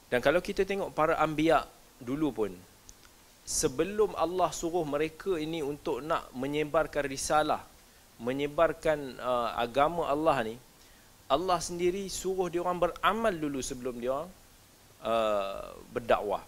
Dan 0.06 0.22
kalau 0.22 0.38
kita 0.38 0.62
tengok 0.62 0.94
para 0.94 1.18
anbiya 1.18 1.66
dulu 1.98 2.30
pun 2.30 2.52
sebelum 3.46 4.12
Allah 4.18 4.50
suruh 4.50 4.82
mereka 4.82 5.38
ini 5.38 5.62
untuk 5.62 6.02
nak 6.02 6.30
menyebarkan 6.34 7.06
risalah 7.06 7.62
menyebarkan 8.20 9.20
uh, 9.20 9.52
agama 9.60 10.08
Allah 10.08 10.52
ni 10.52 10.56
Allah 11.26 11.58
sendiri 11.58 12.06
suruh 12.06 12.46
dia 12.46 12.62
orang 12.62 12.78
beramal 12.78 13.34
dulu 13.34 13.58
sebelum 13.58 13.98
dia 13.98 14.14
orang 14.14 14.30
uh, 15.02 15.74
berdakwah. 15.90 16.42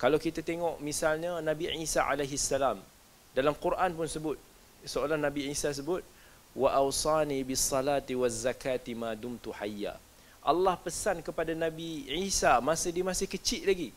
Kalau 0.00 0.16
kita 0.16 0.40
tengok 0.40 0.80
misalnya 0.80 1.38
Nabi 1.44 1.68
Isa 1.76 2.02
alaihi 2.08 2.40
salam 2.40 2.80
dalam 3.36 3.52
Quran 3.52 3.92
pun 3.92 4.08
sebut 4.08 4.36
seolah 4.84 5.20
Nabi 5.20 5.52
Isa 5.52 5.70
sebut 5.76 6.00
wa 6.56 6.72
awsani 6.72 7.44
bis 7.44 7.60
salati 7.60 8.16
waz 8.16 8.42
zakati 8.42 8.96
ma 8.96 9.12
dumtu 9.12 9.52
hayya. 9.52 9.94
Allah 10.44 10.76
pesan 10.76 11.20
kepada 11.24 11.52
Nabi 11.52 12.08
Isa 12.08 12.56
masa 12.64 12.88
dia 12.88 13.04
masih 13.04 13.28
kecil 13.28 13.64
lagi. 13.68 13.92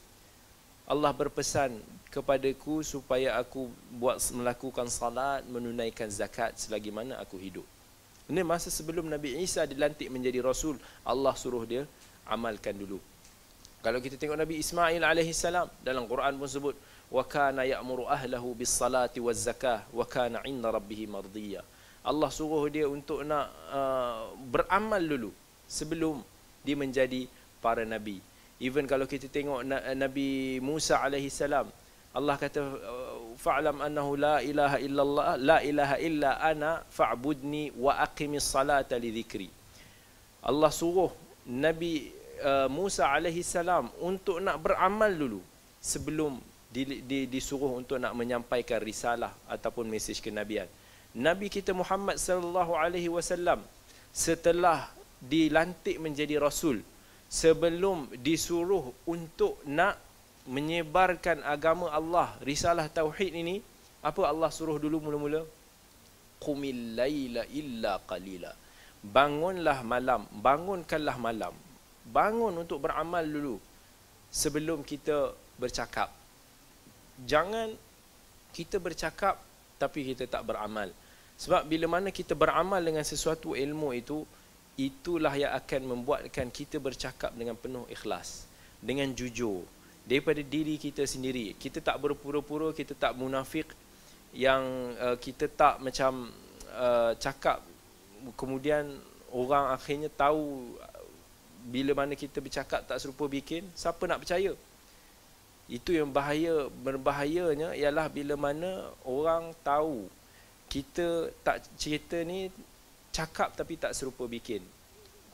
Allah 0.88 1.12
berpesan 1.12 1.76
kepadaku 2.08 2.82
supaya 2.84 3.36
aku 3.36 3.68
buat 4.00 4.18
melakukan 4.32 4.88
salat 4.88 5.44
menunaikan 5.48 6.08
zakat 6.08 6.56
selagi 6.56 6.92
mana 6.92 7.20
aku 7.20 7.36
hidup. 7.40 7.66
Ini 8.28 8.44
masa 8.44 8.68
sebelum 8.68 9.08
Nabi 9.08 9.40
Isa 9.40 9.64
dilantik 9.64 10.12
menjadi 10.12 10.44
rasul, 10.44 10.76
Allah 11.08 11.32
suruh 11.36 11.64
dia 11.64 11.88
amalkan 12.28 12.76
dulu. 12.76 13.00
Kalau 13.80 14.04
kita 14.04 14.20
tengok 14.20 14.36
Nabi 14.36 14.60
Ismail 14.60 15.00
alaihi 15.00 15.32
salam 15.32 15.72
dalam 15.80 16.04
Quran 16.12 16.36
pun 16.36 16.50
sebut 16.50 16.76
wa 17.08 17.24
kana 17.24 17.64
ya'muru 17.64 18.04
ahlahu 18.04 18.52
bis 18.52 18.68
salati 18.68 19.24
waz 19.24 19.48
zakah 19.48 19.88
wa 19.96 20.04
kana 20.04 20.44
'inda 20.44 20.68
rabbih 20.68 21.08
mardiyya. 21.08 21.64
Allah 22.04 22.28
suruh 22.32 22.68
dia 22.68 22.88
untuk 22.88 23.24
nak 23.24 23.48
uh, 23.72 24.32
beramal 24.48 25.00
dulu 25.00 25.32
sebelum 25.68 26.20
dia 26.68 26.76
menjadi 26.76 27.32
para 27.64 27.88
nabi. 27.88 28.20
Even 28.58 28.90
kalau 28.90 29.06
kita 29.06 29.30
tengok 29.30 29.62
Nabi 29.94 30.58
Musa 30.58 30.98
alaihi 30.98 31.30
salam, 31.30 31.70
Allah 32.18 32.36
kata 32.42 32.62
fa'lam 33.38 33.78
annahu 33.86 34.18
la 34.18 34.38
ilaha 34.42 34.78
illallah 34.82 35.26
la 35.38 35.58
ilaha 35.62 35.96
illa 36.02 36.32
ana 36.42 36.72
fa'budni 36.98 37.64
wa 37.78 37.94
aqimis 38.06 38.48
salata 38.56 38.98
li 39.04 39.14
dhikri. 39.14 39.50
Allah 40.42 40.72
suruh 40.74 41.12
Nabi 41.46 42.10
uh, 42.42 42.68
Musa 42.68 43.06
alaihi 43.06 43.46
salam 43.46 43.94
untuk 44.02 44.42
nak 44.42 44.58
beramal 44.66 45.14
dulu 45.14 45.42
sebelum 45.78 46.42
di, 46.74 47.06
di, 47.06 47.20
disuruh 47.30 47.78
untuk 47.80 48.02
nak 48.02 48.18
menyampaikan 48.18 48.82
risalah 48.82 49.32
ataupun 49.48 49.86
mesej 49.86 50.18
kenabian. 50.20 50.68
Nabi 51.14 51.48
kita 51.54 51.72
Muhammad 51.72 52.18
sallallahu 52.18 52.74
alaihi 52.78 53.10
wasallam 53.14 53.62
setelah 54.12 54.90
dilantik 55.22 55.98
menjadi 56.02 56.42
rasul 56.42 56.82
sebelum 57.30 58.10
disuruh 58.22 58.94
untuk 59.06 59.62
nak 59.66 60.07
menyebarkan 60.48 61.44
agama 61.44 61.92
Allah, 61.92 62.32
risalah 62.40 62.88
tauhid 62.88 63.36
ini, 63.36 63.60
apa 64.00 64.24
Allah 64.24 64.48
suruh 64.48 64.80
dulu 64.80 65.04
mula-mula? 65.04 65.44
Qumil 66.40 66.96
laila 66.96 67.44
illa 67.52 68.00
qalila. 68.08 68.52
Bangunlah 69.04 69.84
malam, 69.84 70.24
bangunkanlah 70.32 71.18
malam. 71.20 71.54
Bangun 72.08 72.56
untuk 72.64 72.80
beramal 72.80 73.28
dulu 73.28 73.60
sebelum 74.32 74.82
kita 74.88 75.36
bercakap. 75.60 76.08
Jangan 77.28 77.76
kita 78.56 78.80
bercakap 78.80 79.36
tapi 79.76 80.16
kita 80.16 80.26
tak 80.26 80.48
beramal. 80.48 80.90
Sebab 81.38 81.70
bila 81.70 81.86
mana 81.86 82.10
kita 82.10 82.34
beramal 82.34 82.82
dengan 82.82 83.06
sesuatu 83.06 83.54
ilmu 83.54 83.94
itu, 83.94 84.26
itulah 84.80 85.34
yang 85.38 85.54
akan 85.54 85.82
membuatkan 85.86 86.50
kita 86.50 86.82
bercakap 86.82 87.30
dengan 87.38 87.54
penuh 87.54 87.86
ikhlas, 87.94 88.50
dengan 88.82 89.10
jujur, 89.14 89.62
daripada 90.08 90.40
diri 90.40 90.80
kita 90.80 91.04
sendiri. 91.04 91.52
Kita 91.60 91.84
tak 91.84 92.00
berpura-pura, 92.00 92.72
kita 92.72 92.96
tak 92.96 93.14
munafik 93.20 93.68
yang 94.32 94.64
uh, 94.96 95.20
kita 95.20 95.52
tak 95.52 95.84
macam 95.84 96.32
uh, 96.72 97.12
cakap 97.20 97.60
kemudian 98.40 98.88
orang 99.36 99.76
akhirnya 99.76 100.08
tahu 100.08 100.74
bila 101.68 101.92
mana 101.92 102.16
kita 102.16 102.40
bercakap 102.40 102.88
tak 102.88 102.98
serupa 103.04 103.28
bikin, 103.28 103.68
siapa 103.76 104.00
nak 104.08 104.24
percaya? 104.24 104.56
Itu 105.68 105.92
yang 105.92 106.08
bahaya, 106.16 106.72
berbahayanya 106.72 107.76
ialah 107.76 108.08
bila 108.08 108.40
mana 108.40 108.88
orang 109.04 109.52
tahu 109.68 110.08
kita 110.72 111.32
tak 111.44 111.60
cerita 111.76 112.24
ni 112.24 112.48
cakap 113.12 113.52
tapi 113.52 113.76
tak 113.76 113.92
serupa 113.92 114.24
bikin. 114.32 114.64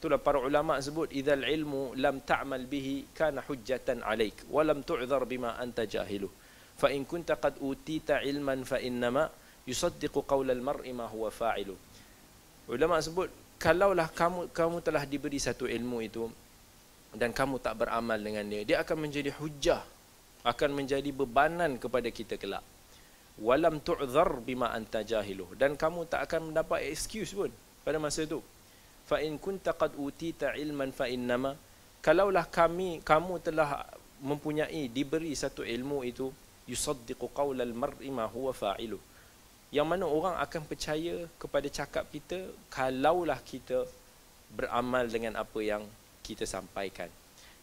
Itulah 0.03 0.19
para 0.19 0.35
ulama 0.35 0.75
sebut 0.83 1.07
idzal 1.15 1.47
ilmu 1.47 1.95
lam 1.95 2.19
ta'mal 2.27 2.67
bihi 2.67 3.15
kana 3.15 3.39
hujjatan 3.39 4.03
alaik 4.03 4.35
wa 4.51 4.59
lam 4.59 4.83
tu'dhar 4.83 5.23
bima 5.23 5.55
anta 5.55 5.87
jahilu. 5.87 6.27
Fa 6.75 6.91
in 6.91 7.07
kunta 7.07 7.39
qad 7.39 7.55
utita 7.63 8.19
ilman 8.19 8.67
fa 8.67 8.83
innama 8.83 9.31
yusaddiqu 9.63 10.27
qawl 10.27 10.51
al 10.51 10.59
mar'i 10.59 10.91
ma 10.91 11.07
huwa 11.07 11.31
fa'ilu. 11.31 11.79
Ulama 12.67 12.99
sebut 12.99 13.31
kalaulah 13.55 14.11
kamu 14.11 14.51
kamu 14.51 14.83
telah 14.83 15.07
diberi 15.07 15.39
satu 15.39 15.71
ilmu 15.71 16.03
itu 16.03 16.27
dan 17.15 17.31
kamu 17.31 17.63
tak 17.63 17.87
beramal 17.87 18.19
dengan 18.19 18.43
dia, 18.43 18.67
dia 18.67 18.77
akan 18.83 19.07
menjadi 19.07 19.31
hujjah, 19.39 19.87
akan 20.43 20.83
menjadi 20.83 21.15
bebanan 21.15 21.79
kepada 21.79 22.11
kita 22.11 22.35
kelak. 22.35 22.59
Walam 23.39 23.79
tu'dhar 23.79 24.43
bima 24.43 24.67
anta 24.67 24.99
jahilu 24.99 25.47
dan 25.55 25.79
kamu 25.79 26.11
tak 26.11 26.27
akan 26.27 26.51
mendapat 26.51 26.91
excuse 26.91 27.31
pun 27.31 27.47
pada 27.87 28.03
masa 28.03 28.27
itu 28.27 28.43
fa 29.03 29.19
in 29.19 29.35
kunta 29.39 29.75
qad 29.75 29.95
utita 29.99 30.55
ilman 30.55 30.91
fa 30.95 31.07
innama. 31.11 31.55
Kalaulah 32.03 32.47
kami 32.47 32.99
kamu 33.03 33.39
telah 33.39 33.87
mempunyai 34.23 34.87
diberi 34.91 35.35
satu 35.35 35.63
ilmu 35.63 36.03
itu 36.03 36.31
yusaddiqu 36.67 37.31
qaulal 37.31 37.75
mar'i 37.75 38.11
ma 38.11 38.27
huwa 38.27 38.51
fa'ilu. 38.51 38.99
Yang 39.73 39.87
mana 39.89 40.05
orang 40.05 40.35
akan 40.37 40.61
percaya 40.69 41.25
kepada 41.39 41.67
cakap 41.67 42.05
kita 42.11 42.45
kalaulah 42.69 43.39
kita 43.41 43.87
beramal 44.53 45.09
dengan 45.09 45.39
apa 45.39 45.59
yang 45.59 45.83
kita 46.21 46.45
sampaikan. 46.45 47.09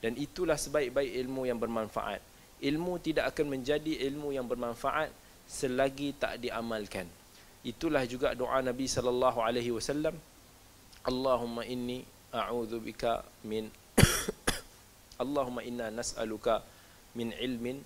Dan 0.01 0.17
itulah 0.17 0.57
sebaik-baik 0.57 1.13
ilmu 1.23 1.47
yang 1.47 1.61
bermanfaat. 1.61 2.21
Ilmu 2.61 3.01
tidak 3.01 3.33
akan 3.37 3.57
menjadi 3.57 4.05
ilmu 4.11 4.33
yang 4.37 4.45
bermanfaat 4.45 5.13
selagi 5.49 6.17
tak 6.17 6.41
diamalkan. 6.41 7.09
Itulah 7.61 8.05
juga 8.09 8.33
doa 8.33 8.61
Nabi 8.65 8.89
sallallahu 8.89 9.41
alaihi 9.45 9.73
wasallam 9.73 10.17
Allahumma 11.07 11.65
inni 11.65 12.05
a'udhu 12.33 12.81
bika 12.81 13.25
min 13.47 13.73
Allahumma 15.23 15.65
inna 15.65 15.93
nas'aluka 15.93 16.65
min 17.17 17.33
ilmin 17.37 17.81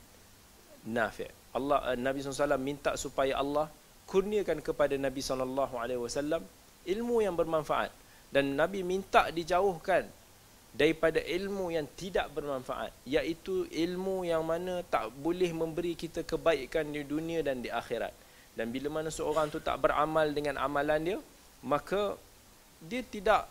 nafi' 0.86 1.44
Allah 1.54 1.94
uh, 1.94 1.96
Nabi 1.96 2.18
SAW 2.18 2.58
minta 2.58 2.98
supaya 2.98 3.38
Allah 3.38 3.70
kurniakan 4.10 4.58
kepada 4.58 4.98
Nabi 4.98 5.22
SAW 5.22 6.42
ilmu 6.84 7.16
yang 7.22 7.38
bermanfaat. 7.38 7.94
Dan 8.34 8.58
Nabi 8.58 8.82
minta 8.82 9.30
dijauhkan 9.30 10.10
daripada 10.74 11.22
ilmu 11.22 11.70
yang 11.70 11.86
tidak 11.94 12.34
bermanfaat 12.34 12.90
iaitu 13.06 13.70
ilmu 13.70 14.26
yang 14.26 14.42
mana 14.42 14.82
tak 14.82 15.14
boleh 15.22 15.54
memberi 15.54 15.94
kita 15.94 16.26
kebaikan 16.26 16.90
di 16.90 17.06
dunia 17.06 17.46
dan 17.46 17.62
di 17.62 17.70
akhirat. 17.70 18.10
Dan 18.58 18.74
bila 18.74 18.90
mana 18.90 19.14
seorang 19.14 19.54
tu 19.54 19.62
tak 19.62 19.78
beramal 19.78 20.26
dengan 20.34 20.58
amalan 20.58 21.00
dia 21.02 21.18
maka 21.62 22.18
dia 22.88 23.02
tidak 23.04 23.48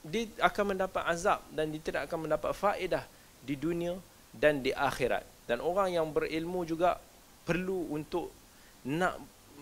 dia 0.00 0.32
akan 0.40 0.76
mendapat 0.76 1.02
azab 1.12 1.44
dan 1.52 1.68
dia 1.68 1.80
tidak 1.80 2.08
akan 2.08 2.28
mendapat 2.28 2.56
faedah 2.56 3.04
di 3.44 3.54
dunia 3.56 4.00
dan 4.32 4.64
di 4.64 4.72
akhirat. 4.72 5.24
Dan 5.44 5.60
orang 5.60 5.92
yang 5.92 6.08
berilmu 6.08 6.64
juga 6.64 6.96
perlu 7.44 7.90
untuk 7.92 8.32
nak 8.86 9.20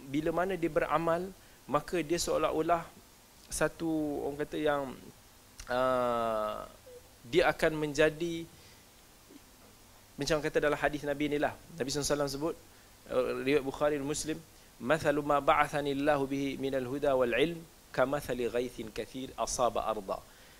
bila 0.09 0.31
mana 0.31 0.55
dia 0.55 0.71
beramal 0.71 1.27
maka 1.69 2.01
dia 2.01 2.17
seolah-olah 2.17 2.87
satu 3.49 4.25
orang 4.25 4.39
kata 4.45 4.57
yang 4.57 4.83
uh, 5.69 6.65
dia 7.29 7.49
akan 7.49 7.73
menjadi 7.77 8.45
macam 10.19 10.43
kata 10.43 10.59
dalam 10.59 10.79
hadis 10.79 11.03
Nabi 11.07 11.31
ni 11.31 11.39
lah. 11.39 11.55
Nabi 11.79 11.89
SAW 11.91 12.29
sebut 12.29 12.55
uh, 13.11 13.43
riwayat 13.43 13.65
Bukhari 13.65 13.95
dan 13.97 14.07
Muslim 14.07 14.39
mathalu 14.79 15.21
ma 15.25 15.43
ba'athani 15.43 15.95
Allah 15.95 16.21
bihi 16.23 16.61
minal 16.61 16.87
huda 16.87 17.15
wal 17.19 17.35
ilm 17.35 17.59
kamathali 17.93 18.49
ghaithin 18.49 18.89
kathir 18.93 19.31
asaba 19.37 19.87
arda 19.89 20.19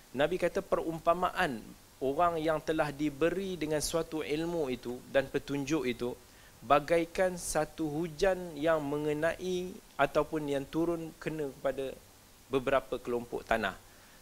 Nabi 0.09 0.41
kata 0.41 0.65
perumpamaan 0.65 1.61
orang 2.01 2.41
yang 2.41 2.57
telah 2.63 2.89
diberi 2.89 3.59
dengan 3.59 3.77
suatu 3.83 4.25
ilmu 4.25 4.71
itu 4.73 4.97
dan 5.13 5.29
petunjuk 5.29 5.85
itu 5.85 6.17
bagaikan 6.65 7.37
satu 7.37 7.87
hujan 7.87 8.57
yang 8.57 8.81
mengenai 8.83 9.71
ataupun 9.95 10.49
yang 10.49 10.65
turun 10.65 11.11
kena 11.21 11.47
kepada 11.59 11.93
beberapa 12.49 12.95
kelompok 12.97 13.45
tanah. 13.45 13.77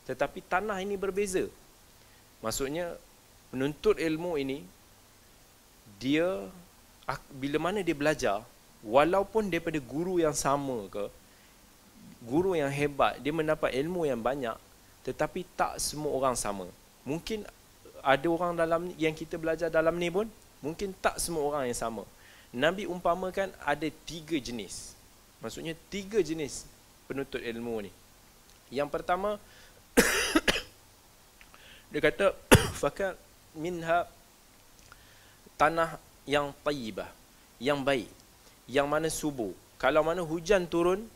Tetapi 0.05 0.43
tanah 0.45 0.77
ini 0.83 0.99
berbeza. 0.99 1.47
Maksudnya 2.43 2.93
penuntut 3.49 3.97
ilmu 3.97 4.37
ini 4.37 4.61
dia 5.97 6.45
bila 7.31 7.57
mana 7.57 7.79
dia 7.81 7.95
belajar 7.95 8.43
walaupun 8.83 9.47
daripada 9.47 9.79
guru 9.79 10.19
yang 10.19 10.35
sama 10.35 10.85
ke 10.91 11.07
guru 12.27 12.59
yang 12.59 12.67
hebat 12.67 13.15
dia 13.23 13.31
mendapat 13.31 13.71
ilmu 13.71 14.03
yang 14.03 14.19
banyak 14.19 14.59
tetapi 15.07 15.47
tak 15.55 15.79
semua 15.79 16.11
orang 16.11 16.35
sama. 16.35 16.67
Mungkin 17.07 17.47
ada 18.03 18.27
orang 18.27 18.51
dalam 18.59 18.91
yang 18.99 19.15
kita 19.15 19.39
belajar 19.39 19.71
dalam 19.71 19.95
ni 19.95 20.11
pun 20.11 20.27
mungkin 20.59 20.91
tak 20.99 21.15
semua 21.23 21.47
orang 21.47 21.71
yang 21.71 21.79
sama. 21.79 22.03
Nabi 22.51 22.83
umpamakan 22.83 23.55
ada 23.63 23.87
tiga 24.03 24.35
jenis. 24.35 24.99
Maksudnya 25.39 25.79
tiga 25.87 26.19
jenis 26.19 26.67
penuntut 27.07 27.39
ilmu 27.39 27.87
ni. 27.87 27.91
Yang 28.67 28.89
pertama 28.91 29.39
dia 31.95 32.01
kata 32.03 32.35
fakat 32.83 33.15
minha 33.55 34.03
tanah 35.55 35.95
yang 36.27 36.51
tayyibah, 36.67 37.07
yang 37.63 37.79
baik, 37.79 38.11
yang 38.67 38.91
mana 38.91 39.07
subuh. 39.07 39.55
Kalau 39.79 40.03
mana 40.03 40.19
hujan 40.19 40.67
turun 40.67 41.07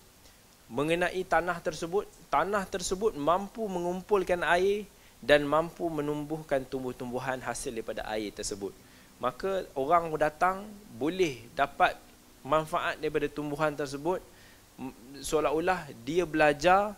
mengenai 0.72 1.20
tanah 1.28 1.60
tersebut, 1.60 2.08
tanah 2.32 2.64
tersebut 2.64 3.12
mampu 3.20 3.68
mengumpulkan 3.68 4.40
air 4.56 4.88
dan 5.20 5.44
mampu 5.44 5.92
menumbuhkan 5.92 6.64
tumbuh-tumbuhan 6.64 7.44
hasil 7.44 7.76
daripada 7.76 8.08
air 8.08 8.32
tersebut. 8.32 8.72
Maka 9.20 9.68
orang 9.76 10.10
datang 10.16 10.64
boleh 10.96 11.44
dapat 11.54 11.94
manfaat 12.42 12.98
daripada 12.98 13.28
tumbuhan 13.28 13.76
tersebut. 13.76 14.24
Seolah-olah 15.20 15.92
dia 16.08 16.24
belajar 16.24 16.96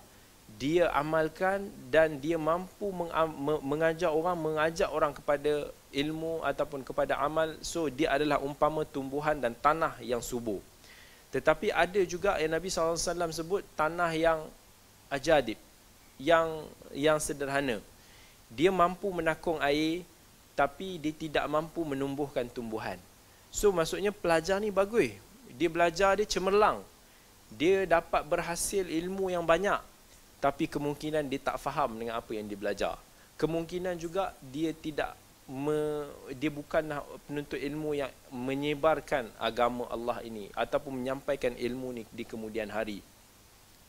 dia 0.53 0.86
amalkan 0.93 1.65
dan 1.89 2.21
dia 2.21 2.38
mampu 2.38 2.93
mengajar 3.65 4.13
orang 4.13 4.38
mengajak 4.38 4.88
orang 4.93 5.11
kepada 5.11 5.74
ilmu 5.89 6.45
ataupun 6.45 6.86
kepada 6.86 7.17
amal. 7.19 7.57
So 7.65 7.89
dia 7.89 8.13
adalah 8.13 8.38
umpama 8.38 8.86
tumbuhan 8.86 9.41
dan 9.41 9.57
tanah 9.57 9.97
yang 9.99 10.21
subur 10.21 10.61
tetapi 11.34 11.74
ada 11.74 11.98
juga 12.06 12.38
yang 12.38 12.54
Nabi 12.54 12.70
SAW 12.70 13.34
sebut 13.34 13.66
tanah 13.74 14.14
yang 14.14 14.46
ajadib 15.10 15.58
yang 16.22 16.70
yang 16.94 17.18
sederhana. 17.18 17.82
Dia 18.54 18.70
mampu 18.70 19.10
menakung 19.10 19.58
air 19.58 20.06
tapi 20.54 21.02
dia 21.02 21.10
tidak 21.10 21.50
mampu 21.50 21.82
menumbuhkan 21.82 22.46
tumbuhan. 22.46 23.02
So 23.50 23.74
maksudnya 23.74 24.14
pelajar 24.14 24.62
ni 24.62 24.70
bagus. 24.70 25.18
Dia 25.58 25.74
belajar 25.74 26.22
dia 26.22 26.30
cemerlang. 26.30 26.86
Dia 27.50 27.90
dapat 27.90 28.22
berhasil 28.30 28.86
ilmu 28.86 29.34
yang 29.34 29.42
banyak 29.42 29.82
tapi 30.38 30.70
kemungkinan 30.70 31.26
dia 31.26 31.42
tak 31.42 31.58
faham 31.58 31.98
dengan 31.98 32.22
apa 32.22 32.30
yang 32.30 32.46
dia 32.46 32.60
belajar. 32.60 32.94
Kemungkinan 33.42 33.98
juga 33.98 34.38
dia 34.54 34.70
tidak 34.70 35.18
me, 35.50 36.08
dia 36.39 36.52
bukanlah 36.52 37.04
penuntut 37.28 37.60
ilmu 37.60 37.96
yang 37.98 38.12
menyebarkan 38.32 39.28
agama 39.36 39.88
Allah 39.91 40.24
ini 40.24 40.48
ataupun 40.56 41.04
menyampaikan 41.04 41.54
ilmu 41.56 42.02
ni 42.02 42.04
di 42.12 42.24
kemudian 42.24 42.72
hari. 42.72 43.04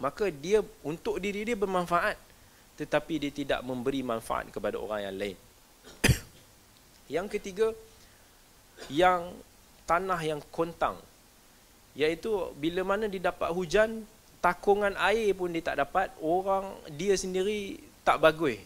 Maka 0.03 0.29
dia 0.31 0.61
untuk 0.83 1.23
diri 1.23 1.47
dia 1.47 1.55
bermanfaat 1.55 2.19
tetapi 2.75 3.23
dia 3.23 3.31
tidak 3.31 3.61
memberi 3.63 4.03
manfaat 4.03 4.51
kepada 4.51 4.83
orang 4.83 5.07
yang 5.07 5.17
lain. 5.17 5.37
yang 7.15 7.27
ketiga 7.31 7.71
yang 8.91 9.31
tanah 9.87 10.19
yang 10.19 10.43
kontang 10.51 10.99
iaitu 11.95 12.51
bila 12.59 12.83
mana 12.83 13.07
didapat 13.07 13.55
hujan 13.55 14.03
takungan 14.43 14.93
air 15.01 15.33
pun 15.33 15.49
dia 15.49 15.65
tak 15.65 15.81
dapat, 15.81 16.13
orang 16.21 16.69
dia 16.93 17.17
sendiri 17.17 17.81
tak 18.05 18.21
bagus. 18.21 18.61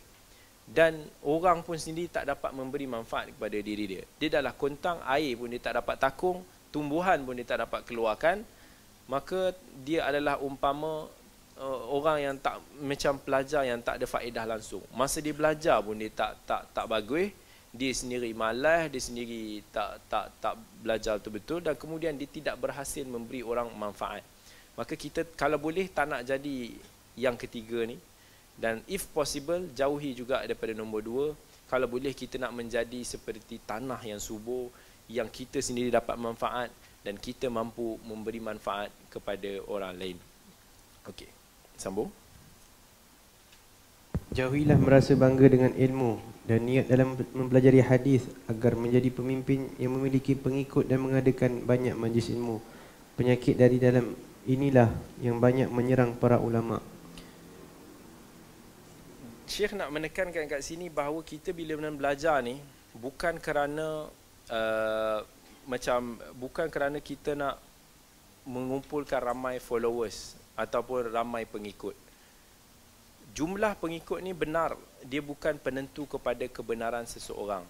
Dan 0.69 1.01
orang 1.25 1.65
pun 1.65 1.81
sendiri 1.81 2.13
tak 2.13 2.29
dapat 2.29 2.53
memberi 2.53 2.85
manfaat 2.85 3.33
kepada 3.33 3.57
diri 3.57 3.85
dia. 3.89 4.03
Dia 4.21 4.39
adalah 4.39 4.53
kontang 4.53 5.01
air 5.09 5.33
pun 5.35 5.49
dia 5.49 5.61
tak 5.61 5.81
dapat 5.81 5.97
takung, 5.97 6.45
tumbuhan 6.69 7.25
pun 7.25 7.35
dia 7.35 7.49
tak 7.49 7.65
dapat 7.65 7.89
keluarkan. 7.89 8.45
Maka 9.09 9.57
dia 9.81 10.05
adalah 10.05 10.37
umpama 10.45 11.09
uh, 11.57 11.81
orang 11.89 12.21
yang 12.21 12.35
tak 12.37 12.61
macam 12.85 13.17
pelajar 13.17 13.65
yang 13.65 13.81
tak 13.81 13.97
ada 13.97 14.07
faedah 14.07 14.45
langsung. 14.45 14.85
Masa 14.93 15.25
dia 15.25 15.33
belajar 15.33 15.81
pun 15.81 15.97
dia 15.97 16.13
tak 16.13 16.37
tak 16.45 16.69
tak 16.77 16.85
bagus. 16.85 17.33
Dia 17.69 17.93
sendiri 17.93 18.33
malas, 18.33 18.93
dia 18.93 19.01
sendiri 19.01 19.65
tak 19.73 20.05
tak 20.09 20.33
tak 20.41 20.55
belajar 20.85 21.17
betul-betul 21.17 21.65
dan 21.65 21.77
kemudian 21.77 22.17
dia 22.17 22.29
tidak 22.29 22.61
berhasil 22.61 23.05
memberi 23.05 23.45
orang 23.45 23.73
manfaat 23.77 24.25
maka 24.79 24.95
kita 24.95 25.27
kalau 25.35 25.59
boleh 25.59 25.91
tak 25.91 26.07
nak 26.07 26.23
jadi 26.23 26.71
yang 27.19 27.35
ketiga 27.35 27.83
ni 27.83 27.99
dan 28.59 28.83
if 28.91 29.07
possible 29.15 29.63
jauhi 29.73 30.13
juga 30.13 30.43
daripada 30.43 30.75
nombor 30.75 31.01
dua. 31.03 31.27
Kalau 31.69 31.85
boleh 31.85 32.17
kita 32.17 32.41
nak 32.41 32.57
menjadi 32.57 33.05
seperti 33.05 33.61
tanah 33.61 34.01
yang 34.01 34.17
subur 34.17 34.73
yang 35.09 35.29
kita 35.29 35.61
sendiri 35.61 35.93
dapat 35.93 36.17
manfaat 36.17 36.73
dan 37.05 37.17
kita 37.21 37.53
mampu 37.53 38.01
memberi 38.05 38.41
manfaat 38.41 38.89
kepada 39.13 39.61
orang 39.69 39.93
lain. 39.97 40.17
Okey 41.09 41.39
sambung. 41.79 42.11
Jauhilah 44.35 44.77
merasa 44.77 45.17
bangga 45.17 45.49
dengan 45.49 45.73
ilmu 45.73 46.21
dan 46.45 46.69
niat 46.69 46.85
dalam 46.91 47.17
mempelajari 47.33 47.81
hadis 47.81 48.29
agar 48.45 48.77
menjadi 48.77 49.09
pemimpin 49.09 49.73
yang 49.81 49.97
memiliki 49.97 50.37
pengikut 50.37 50.85
dan 50.85 51.01
mengadakan 51.01 51.65
banyak 51.65 51.97
majlis 51.97 52.29
ilmu. 52.35 52.61
Penyakit 53.17 53.57
dari 53.57 53.81
dalam 53.81 54.13
inilah 54.45 54.93
yang 55.25 55.41
banyak 55.41 55.73
menyerang 55.73 56.13
para 56.21 56.37
ulama. 56.37 56.83
Syekh 59.49 59.73
nak 59.73 59.89
menekankan 59.89 60.45
kat 60.45 60.61
sini 60.61 60.93
bahawa 60.93 61.25
kita 61.25 61.57
bila 61.57 61.81
belajar 61.89 62.45
ni 62.45 62.61
bukan 62.93 63.41
kerana 63.41 64.05
uh, 64.53 65.19
macam 65.65 66.21
bukan 66.37 66.69
kerana 66.69 67.01
kita 67.01 67.33
nak 67.33 67.57
mengumpulkan 68.45 69.25
ramai 69.25 69.57
followers 69.57 70.37
ataupun 70.53 71.09
ramai 71.09 71.49
pengikut. 71.49 71.97
Jumlah 73.33 73.73
pengikut 73.81 74.21
ni 74.21 74.37
benar, 74.37 74.77
dia 75.01 75.25
bukan 75.25 75.57
penentu 75.57 76.05
kepada 76.05 76.45
kebenaran 76.45 77.09
seseorang. 77.09 77.65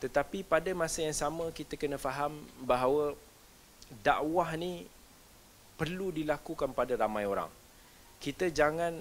Tetapi 0.00 0.48
pada 0.48 0.72
masa 0.72 1.04
yang 1.04 1.16
sama 1.16 1.52
kita 1.52 1.76
kena 1.76 2.00
faham 2.00 2.40
bahawa 2.64 3.12
dakwah 4.00 4.48
ni 4.56 4.88
perlu 5.76 6.08
dilakukan 6.08 6.72
pada 6.72 6.96
ramai 6.96 7.28
orang. 7.28 7.52
Kita 8.16 8.48
jangan 8.48 8.96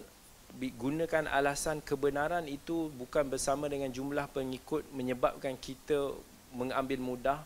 gunakan 0.59 1.25
alasan 1.31 1.79
kebenaran 1.81 2.45
itu 2.45 2.91
bukan 2.99 3.25
bersama 3.27 3.71
dengan 3.71 3.89
jumlah 3.89 4.27
pengikut 4.29 4.85
menyebabkan 4.91 5.55
kita 5.57 6.13
mengambil 6.51 6.99
mudah, 6.99 7.39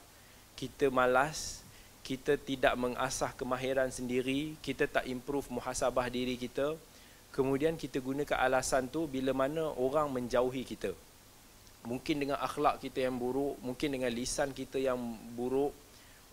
kita 0.57 0.89
malas, 0.89 1.61
kita 2.01 2.35
tidak 2.35 2.73
mengasah 2.75 3.31
kemahiran 3.37 3.89
sendiri, 3.93 4.57
kita 4.59 4.89
tak 4.89 5.05
improve 5.05 5.47
muhasabah 5.53 6.09
diri 6.09 6.35
kita. 6.35 6.73
Kemudian 7.31 7.75
kita 7.75 7.99
gunakan 7.99 8.39
alasan 8.39 8.87
tu 8.87 9.05
bila 9.05 9.35
mana 9.35 9.69
orang 9.75 10.07
menjauhi 10.09 10.63
kita. 10.63 10.95
Mungkin 11.85 12.17
dengan 12.17 12.41
akhlak 12.41 12.81
kita 12.81 13.05
yang 13.05 13.21
buruk, 13.21 13.61
mungkin 13.61 13.93
dengan 13.93 14.09
lisan 14.09 14.55
kita 14.55 14.81
yang 14.81 14.97
buruk, 15.37 15.75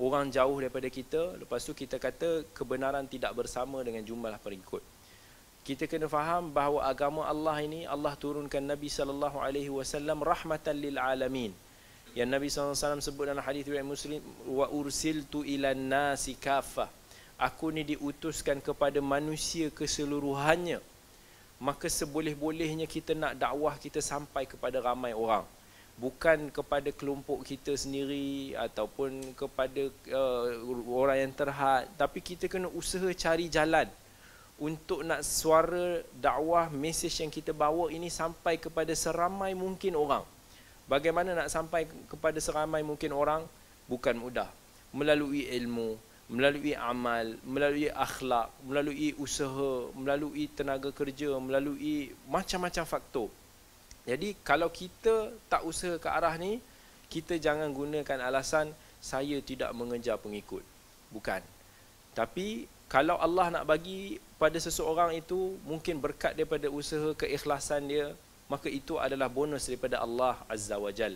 orang 0.00 0.32
jauh 0.32 0.56
daripada 0.58 0.88
kita 0.88 1.36
lepas 1.38 1.60
tu 1.62 1.76
kita 1.76 2.00
kata 2.00 2.48
kebenaran 2.56 3.04
tidak 3.06 3.36
bersama 3.36 3.84
dengan 3.84 4.02
jumlah 4.02 4.34
pengikut 4.40 4.82
kita 5.62 5.86
kena 5.86 6.10
faham 6.10 6.50
bahawa 6.50 6.82
agama 6.90 7.22
Allah 7.22 7.62
ini 7.62 7.86
Allah 7.86 8.18
turunkan 8.18 8.58
Nabi 8.58 8.90
sallallahu 8.90 9.38
alaihi 9.38 9.70
wasallam 9.70 10.18
rahmatan 10.18 10.74
lil 10.74 10.98
alamin. 10.98 11.54
Yang 12.12 12.28
Nabi 12.28 12.48
SAW 12.52 13.00
sebut 13.00 13.24
dalam 13.24 13.40
hadis 13.40 13.64
riwayat 13.64 13.88
Muslim 13.88 14.20
wa 14.44 14.68
ursiltu 14.68 15.48
ilan 15.48 15.78
nasi 15.80 16.36
kafah 16.36 16.90
aku 17.40 17.74
ni 17.74 17.82
diutuskan 17.82 18.62
kepada 18.62 19.02
manusia 19.02 19.72
keseluruhannya. 19.72 20.78
Maka 21.62 21.86
seboleh-bolehnya 21.86 22.90
kita 22.90 23.14
nak 23.14 23.38
dakwah 23.38 23.78
kita 23.78 24.02
sampai 24.02 24.50
kepada 24.50 24.82
ramai 24.82 25.14
orang. 25.14 25.46
Bukan 25.94 26.50
kepada 26.50 26.90
kelompok 26.90 27.46
kita 27.46 27.78
sendiri 27.78 28.58
ataupun 28.58 29.36
kepada 29.38 29.88
uh, 30.10 30.46
orang 30.90 31.28
yang 31.28 31.32
terhad 31.36 31.86
tapi 31.94 32.18
kita 32.18 32.48
kena 32.50 32.66
usaha 32.72 33.06
cari 33.12 33.46
jalan 33.46 33.86
untuk 34.60 35.04
nak 35.06 35.24
suara 35.24 36.00
dakwah 36.16 36.68
mesej 36.68 37.12
yang 37.24 37.32
kita 37.32 37.52
bawa 37.56 37.88
ini 37.88 38.12
sampai 38.12 38.60
kepada 38.60 38.92
seramai 38.92 39.56
mungkin 39.56 39.96
orang. 39.96 40.24
Bagaimana 40.86 41.32
nak 41.32 41.48
sampai 41.48 41.88
kepada 42.10 42.36
seramai 42.42 42.84
mungkin 42.84 43.14
orang 43.16 43.46
bukan 43.88 44.18
mudah. 44.18 44.50
Melalui 44.92 45.48
ilmu, 45.48 45.96
melalui 46.28 46.76
amal, 46.76 47.36
melalui 47.44 47.88
akhlak, 47.88 48.52
melalui 48.64 49.16
usaha, 49.16 49.88
melalui 49.96 50.48
tenaga 50.52 50.92
kerja, 50.92 51.36
melalui 51.40 52.12
macam-macam 52.28 52.84
faktor. 52.84 53.28
Jadi 54.04 54.34
kalau 54.42 54.68
kita 54.68 55.30
tak 55.46 55.62
usaha 55.62 55.96
ke 55.96 56.08
arah 56.10 56.34
ni, 56.36 56.58
kita 57.12 57.38
jangan 57.38 57.70
gunakan 57.70 58.18
alasan 58.24 58.72
saya 59.02 59.38
tidak 59.44 59.70
mengejar 59.76 60.16
pengikut. 60.16 60.64
Bukan. 61.12 61.44
Tapi 62.16 62.66
kalau 62.88 63.16
Allah 63.16 63.48
nak 63.60 63.64
bagi 63.68 64.20
pada 64.42 64.58
seseorang 64.58 65.14
itu 65.14 65.54
mungkin 65.62 66.02
berkat 66.02 66.34
daripada 66.34 66.66
usaha 66.66 67.14
keikhlasan 67.14 67.86
dia 67.86 68.10
maka 68.50 68.66
itu 68.66 68.98
adalah 68.98 69.30
bonus 69.30 69.70
daripada 69.70 70.02
Allah 70.02 70.34
Azza 70.50 70.74
wa 70.74 70.90
Jal. 70.90 71.14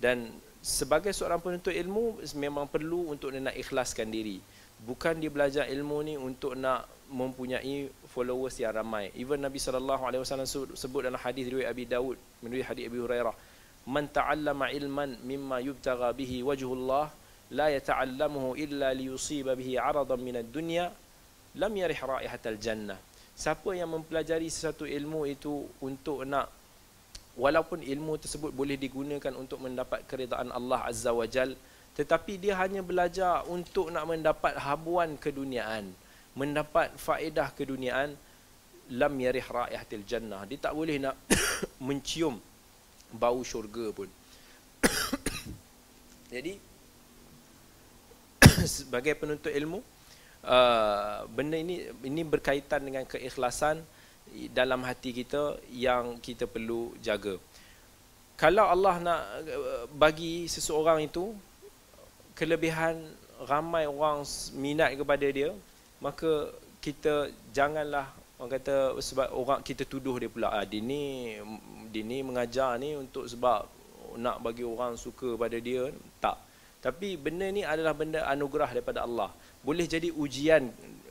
Dan 0.00 0.32
sebagai 0.64 1.12
seorang 1.12 1.38
penuntut 1.44 1.76
ilmu 1.76 2.24
memang 2.40 2.64
perlu 2.64 3.12
untuk 3.12 3.30
dia 3.30 3.44
nak 3.44 3.54
ikhlaskan 3.54 4.08
diri. 4.08 4.40
Bukan 4.80 5.20
dia 5.20 5.28
belajar 5.28 5.68
ilmu 5.68 5.96
ni 6.02 6.14
untuk 6.16 6.56
nak 6.56 6.88
mempunyai 7.12 7.92
followers 8.10 8.58
yang 8.58 8.74
ramai. 8.74 9.12
Even 9.14 9.44
Nabi 9.44 9.60
SAW 9.60 10.74
sebut 10.74 11.04
dalam 11.04 11.20
hadis 11.20 11.46
riwayat 11.52 11.68
Abi 11.68 11.84
Dawud 11.84 12.16
menurut 12.42 12.64
hadis 12.64 12.88
Abi 12.88 12.98
Hurairah 12.98 13.36
man 13.84 14.08
ta'allama 14.08 14.72
ilman 14.72 15.20
mimma 15.20 15.60
yubtagha 15.60 16.10
bihi 16.16 16.40
wajhullah 16.40 17.12
la 17.52 17.68
yata'allamuhu 17.68 18.56
illa 18.56 18.96
liyusiba 18.96 19.52
bihi 19.52 19.76
'aradan 19.76 20.16
min 20.16 20.40
ad-dunya 20.40 20.88
lam 21.58 21.72
yarih 21.74 21.98
raihatal 21.98 22.58
jannah. 22.58 22.98
Siapa 23.34 23.74
yang 23.74 23.90
mempelajari 23.90 24.46
sesuatu 24.46 24.86
ilmu 24.86 25.26
itu 25.26 25.66
untuk 25.82 26.22
nak 26.22 26.50
walaupun 27.34 27.82
ilmu 27.82 28.14
tersebut 28.18 28.54
boleh 28.54 28.78
digunakan 28.78 29.34
untuk 29.34 29.58
mendapat 29.58 30.06
keridaan 30.06 30.54
Allah 30.54 30.86
azza 30.86 31.10
wajal 31.10 31.58
tetapi 31.98 32.38
dia 32.38 32.54
hanya 32.58 32.82
belajar 32.82 33.42
untuk 33.50 33.90
nak 33.90 34.06
mendapat 34.06 34.54
habuan 34.58 35.18
keduniaan 35.18 35.90
mendapat 36.34 36.90
faedah 36.98 37.50
keduniaan 37.54 38.18
lam 38.90 39.14
yarih 39.16 39.46
raihatil 39.46 40.04
jannah. 40.04 40.42
Dia 40.44 40.58
tak 40.58 40.74
boleh 40.74 40.98
nak 40.98 41.16
mencium 41.86 42.36
bau 43.14 43.40
syurga 43.46 43.94
pun. 43.94 44.10
Jadi 46.34 46.58
sebagai 48.66 49.14
penuntut 49.14 49.54
ilmu 49.54 49.93
Uh, 50.44 51.24
benda 51.32 51.56
ini 51.56 51.88
ini 52.04 52.20
berkaitan 52.20 52.84
dengan 52.84 53.08
keikhlasan 53.08 53.80
dalam 54.52 54.84
hati 54.84 55.16
kita 55.16 55.56
yang 55.72 56.20
kita 56.20 56.44
perlu 56.44 56.92
jaga. 57.00 57.40
Kalau 58.36 58.68
Allah 58.68 58.94
nak 59.00 59.20
uh, 59.40 59.88
bagi 59.96 60.44
seseorang 60.44 61.08
itu 61.08 61.32
kelebihan 62.36 63.00
ramai 63.48 63.88
orang 63.88 64.20
minat 64.52 64.92
kepada 65.00 65.24
dia, 65.32 65.48
maka 66.04 66.52
kita 66.84 67.32
janganlah 67.56 68.12
orang 68.36 68.52
kata 68.60 69.00
sebab 69.00 69.32
orang 69.32 69.64
kita 69.64 69.88
tuduh 69.88 70.20
dia 70.20 70.28
pula 70.28 70.52
ah 70.52 70.68
dia 70.68 70.84
ni 70.84 71.40
dia 71.88 72.04
ni 72.04 72.20
mengajar 72.20 72.76
ni 72.76 72.92
untuk 72.92 73.24
sebab 73.24 73.64
nak 74.20 74.44
bagi 74.44 74.60
orang 74.60 75.00
suka 75.00 75.40
pada 75.40 75.56
dia 75.56 75.88
tak. 76.20 76.36
Tapi 76.84 77.16
benda 77.16 77.48
ni 77.48 77.64
adalah 77.64 77.96
benda 77.96 78.28
anugerah 78.28 78.76
daripada 78.76 79.08
Allah 79.08 79.32
boleh 79.64 79.88
jadi 79.88 80.12
ujian 80.12 80.68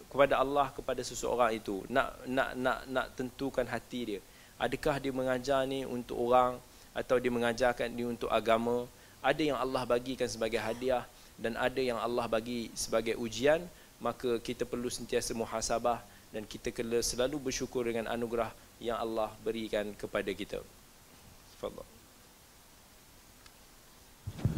kepada 0.08 0.38
Allah 0.38 0.70
kepada 0.70 1.02
seseorang 1.02 1.58
itu 1.58 1.82
nak 1.90 2.14
nak 2.30 2.54
nak 2.54 2.80
nak 2.86 3.08
tentukan 3.18 3.66
hati 3.66 4.02
dia 4.16 4.20
adakah 4.62 5.02
dia 5.02 5.10
mengajar 5.10 5.66
ni 5.66 5.84
untuk 5.84 6.22
orang 6.22 6.62
atau 6.94 7.18
dia 7.18 7.34
mengajarkan 7.34 7.90
ni 7.90 8.06
untuk 8.06 8.30
agama 8.30 8.86
ada 9.26 9.42
yang 9.42 9.58
Allah 9.58 9.82
bagikan 9.90 10.30
sebagai 10.30 10.62
hadiah 10.62 11.02
dan 11.42 11.58
ada 11.58 11.82
yang 11.82 11.98
Allah 11.98 12.30
bagi 12.30 12.70
sebagai 12.78 13.18
ujian 13.18 13.66
maka 13.98 14.38
kita 14.38 14.70
perlu 14.70 14.92
sentiasa 14.92 15.34
muhasabah 15.34 16.04
dan 16.36 16.44
kita 16.50 16.74
kena 16.74 17.00
selalu 17.00 17.50
bersyukur 17.50 17.86
dengan 17.86 18.10
anugerah 18.10 18.50
yang 18.82 18.98
Allah 18.98 19.30
berikan 19.46 19.94
kepada 19.96 20.28
kita. 20.34 20.60
Tafadhal. 21.56 21.93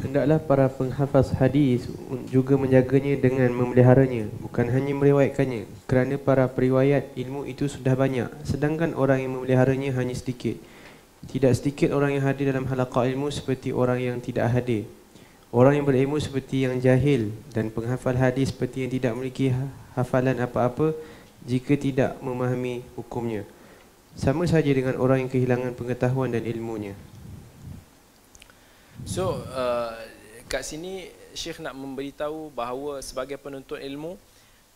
Hendaklah 0.01 0.37
para 0.41 0.65
penghafaz 0.69 1.33
hadis 1.37 1.85
juga 2.29 2.57
menjaganya 2.57 3.17
dengan 3.17 3.49
memeliharanya 3.53 4.29
Bukan 4.41 4.69
hanya 4.69 4.93
meriwayatkannya 4.97 5.65
Kerana 5.85 6.17
para 6.21 6.45
periwayat 6.49 7.13
ilmu 7.17 7.45
itu 7.45 7.69
sudah 7.69 7.93
banyak. 7.93 8.29
Sedangkan 8.45 8.97
orang 8.97 9.21
yang 9.21 9.37
memeliharanya 9.37 9.93
hanya 9.97 10.13
sedikit. 10.17 10.57
Tidak 11.25 11.49
sedikit 11.57 11.89
orang 11.93 12.17
yang 12.17 12.25
hadir 12.25 12.53
dalam 12.53 12.69
halaqah 12.69 13.05
ilmu 13.09 13.33
seperti 13.33 13.73
orang 13.73 13.97
yang 14.01 14.17
tidak 14.21 14.49
hadir. 14.53 14.85
Orang 15.49 15.77
yang 15.77 15.85
berilmu 15.87 16.19
seperti 16.19 16.67
yang 16.67 16.77
jahil 16.83 17.31
Dan 17.49 17.71
penghafal 17.71 18.17
hadis 18.17 18.51
seperti 18.51 18.85
yang 18.85 18.91
tidak 18.91 19.11
memiliki 19.15 19.53
ha-, 19.53 19.71
hafalan 19.95 20.37
apa-apa 20.37 20.93
Jika 21.45 21.77
tidak 21.77 22.17
memahami 22.21 22.85
hukumnya. 22.93 23.45
Sama 24.13 24.45
saja 24.45 24.69
dengan 24.69 25.01
orang 25.01 25.25
yang 25.25 25.31
kehilangan 25.31 25.73
pengetahuan 25.73 26.29
dan 26.29 26.45
ilmunya 26.45 26.93
So 29.05 29.37
uh, 29.53 29.93
kat 30.49 30.65
sini 30.65 31.13
Syekh 31.37 31.61
nak 31.61 31.77
memberitahu 31.77 32.49
bahawa 32.49 33.05
sebagai 33.05 33.37
penuntut 33.37 33.77
ilmu 33.77 34.17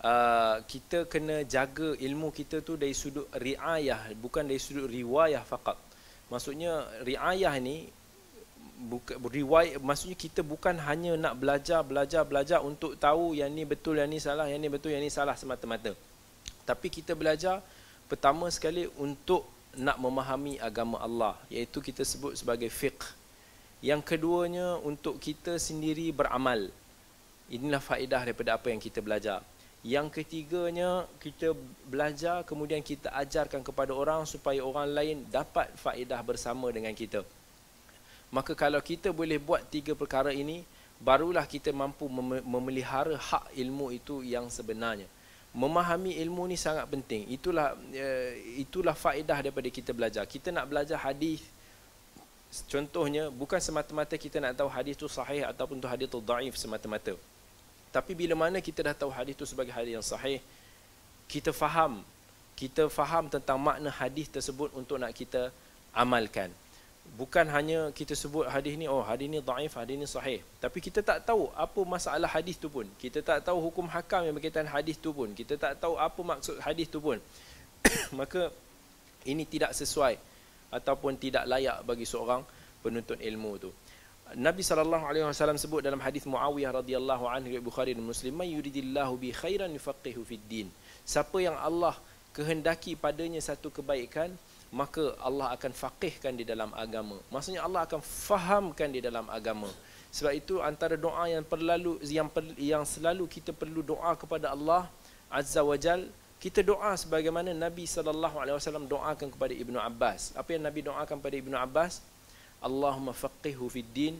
uh, 0.05 0.55
kita 0.69 1.09
kena 1.09 1.41
jaga 1.49 1.97
ilmu 1.97 2.29
kita 2.29 2.61
tu 2.61 2.77
dari 2.77 2.93
sudut 2.93 3.25
riayah 3.33 4.13
bukan 4.21 4.45
dari 4.45 4.61
sudut 4.61 4.85
riwayah 4.85 5.41
fakat. 5.41 5.75
Maksudnya 6.29 6.85
riayah 7.01 7.57
ni 7.57 7.89
bukan 8.79 9.17
riwayat 9.17 9.81
maksudnya 9.81 10.15
kita 10.15 10.45
bukan 10.45 10.77
hanya 10.77 11.17
nak 11.17 11.35
belajar 11.35 11.81
belajar 11.81 12.21
belajar 12.21 12.61
untuk 12.61 12.95
tahu 13.01 13.33
yang 13.33 13.49
ni 13.49 13.65
betul 13.65 13.97
yang 13.97 14.07
ni 14.07 14.21
salah 14.23 14.45
yang 14.45 14.61
ni 14.61 14.69
betul 14.69 14.93
yang 14.93 15.01
ni 15.01 15.09
salah 15.09 15.33
semata-mata. 15.33 15.97
Tapi 16.69 16.87
kita 16.87 17.17
belajar 17.17 17.65
pertama 18.05 18.45
sekali 18.53 18.85
untuk 19.01 19.41
nak 19.73 19.97
memahami 19.97 20.61
agama 20.61 21.01
Allah 21.01 21.33
iaitu 21.49 21.81
kita 21.81 22.05
sebut 22.05 22.37
sebagai 22.37 22.69
fiqh 22.69 23.18
yang 23.79 24.03
keduanya 24.03 24.75
untuk 24.83 25.19
kita 25.19 25.55
sendiri 25.55 26.11
beramal. 26.11 26.67
Inilah 27.49 27.81
faedah 27.81 28.27
daripada 28.27 28.59
apa 28.59 28.69
yang 28.69 28.79
kita 28.79 28.99
belajar. 28.99 29.39
Yang 29.79 30.21
ketiganya 30.21 31.07
kita 31.23 31.55
belajar 31.87 32.43
kemudian 32.43 32.83
kita 32.83 33.15
ajarkan 33.15 33.63
kepada 33.63 33.95
orang 33.95 34.27
supaya 34.27 34.59
orang 34.59 34.91
lain 34.91 35.17
dapat 35.31 35.71
faedah 35.79 36.19
bersama 36.19 36.67
dengan 36.67 36.91
kita. 36.91 37.23
Maka 38.29 38.53
kalau 38.53 38.77
kita 38.83 39.09
boleh 39.09 39.39
buat 39.39 39.63
tiga 39.71 39.95
perkara 39.95 40.35
ini, 40.35 40.61
barulah 40.99 41.47
kita 41.47 41.71
mampu 41.71 42.05
memelihara 42.43 43.15
hak 43.15 43.55
ilmu 43.55 43.95
itu 43.95 44.21
yang 44.21 44.51
sebenarnya. 44.51 45.07
Memahami 45.55 46.19
ilmu 46.21 46.45
ni 46.45 46.59
sangat 46.59 46.85
penting. 46.85 47.25
Itulah 47.31 47.73
uh, 47.73 48.31
itulah 48.59 48.93
faedah 48.93 49.41
daripada 49.41 49.65
kita 49.71 49.95
belajar. 49.95 50.27
Kita 50.29 50.53
nak 50.53 50.69
belajar 50.69 51.01
hadis, 51.01 51.41
Contohnya 52.49 53.29
bukan 53.29 53.61
semata-mata 53.61 54.17
kita 54.17 54.41
nak 54.41 54.57
tahu 54.57 54.69
hadis 54.73 54.97
tu 54.97 55.05
sahih 55.05 55.45
ataupun 55.45 55.77
tu 55.77 55.85
hadis 55.85 56.09
tu 56.09 56.17
dhaif 56.17 56.57
semata-mata. 56.57 57.13
Tapi 57.93 58.17
bila 58.17 58.33
mana 58.33 58.57
kita 58.57 58.81
dah 58.81 58.93
tahu 58.97 59.13
hadis 59.13 59.37
tu 59.37 59.45
sebagai 59.45 59.69
hadis 59.69 59.93
yang 59.93 60.05
sahih, 60.05 60.41
kita 61.29 61.53
faham, 61.53 62.01
kita 62.57 62.89
faham 62.89 63.29
tentang 63.29 63.61
makna 63.61 63.93
hadis 63.93 64.25
tersebut 64.33 64.73
untuk 64.73 64.97
nak 64.97 65.13
kita 65.13 65.53
amalkan. 65.93 66.49
Bukan 67.17 67.45
hanya 67.49 67.89
kita 67.93 68.13
sebut 68.13 68.45
hadis 68.45 68.77
ni 68.77 68.85
oh 68.85 69.01
hadis 69.01 69.29
ni 69.29 69.41
dhaif, 69.41 69.73
hadis 69.77 69.95
ni 69.97 70.05
sahih. 70.09 70.41
Tapi 70.61 70.77
kita 70.81 71.05
tak 71.05 71.25
tahu 71.25 71.53
apa 71.53 71.81
masalah 71.85 72.29
hadis 72.29 72.57
tu 72.57 72.69
pun. 72.69 72.85
Kita 72.97 73.21
tak 73.21 73.45
tahu 73.45 73.61
hukum 73.61 73.85
hakam 73.89 74.25
yang 74.25 74.33
berkaitan 74.37 74.65
hadis 74.65 74.97
tu 74.97 75.13
pun. 75.13 75.29
Kita 75.33 75.57
tak 75.57 75.77
tahu 75.81 75.97
apa 75.97 76.21
maksud 76.21 76.61
hadis 76.61 76.85
tu 76.89 77.01
pun. 77.01 77.17
Maka 78.19 78.53
ini 79.25 79.45
tidak 79.45 79.73
sesuai 79.73 80.17
ataupun 80.69 81.17
tidak 81.17 81.45
layak 81.49 81.81
bagi 81.85 82.05
seorang 82.05 82.45
penuntut 82.81 83.19
ilmu 83.19 83.51
tu. 83.59 83.69
Nabi 84.37 84.61
sallallahu 84.61 85.09
alaihi 85.09 85.25
wasallam 85.25 85.57
sebut 85.57 85.81
dalam 85.81 85.97
hadis 85.97 86.21
Muawiyah 86.29 86.85
radhiyallahu 86.85 87.25
anhu 87.25 87.49
riwayat 87.49 87.65
Bukhari 87.65 87.91
dan 87.97 88.05
Muslim, 88.05 88.37
"May 88.37 88.53
yuridillahu 88.53 89.17
bi 89.17 89.33
khairan 89.33 89.73
yufaqihu 89.73 90.21
fid 90.21 90.45
din." 90.45 90.67
Siapa 91.01 91.33
yang 91.41 91.57
Allah 91.57 91.97
kehendaki 92.37 92.93
padanya 92.93 93.41
satu 93.41 93.73
kebaikan, 93.73 94.29
maka 94.69 95.17
Allah 95.17 95.49
akan 95.57 95.73
faqihkan 95.73 96.37
di 96.37 96.45
dalam 96.45 96.69
agama. 96.77 97.17
Maksudnya 97.33 97.65
Allah 97.65 97.89
akan 97.89 98.05
fahamkan 98.05 98.93
di 98.93 99.01
dalam 99.01 99.25
agama. 99.33 99.69
Sebab 100.13 100.33
itu 100.37 100.61
antara 100.61 100.93
doa 100.93 101.25
yang 101.25 101.41
perlu 101.41 101.97
yang 102.05 102.29
yang 102.57 102.83
selalu 102.85 103.25
kita 103.25 103.49
perlu 103.49 103.81
doa 103.81 104.13
kepada 104.13 104.53
Allah 104.53 104.85
Azza 105.29 105.61
wa 105.61 105.77
Jalla 105.77 106.09
kita 106.39 106.63
doa 106.63 106.95
sebagaimana 106.95 107.51
Nabi 107.51 107.83
sallallahu 107.83 108.39
alaihi 108.39 108.55
wasallam 108.55 108.87
doakan 108.87 109.27
kepada 109.27 109.51
Ibnu 109.51 109.75
Abbas. 109.75 110.31
Apa 110.39 110.55
yang 110.55 110.63
Nabi 110.63 110.87
doakan 110.87 111.19
kepada 111.19 111.35
Ibnu 111.35 111.55
Abbas? 111.59 111.99
Allahumma 112.63 113.11
faqihhu 113.11 113.67
fid 113.67 113.87
din 113.91 114.15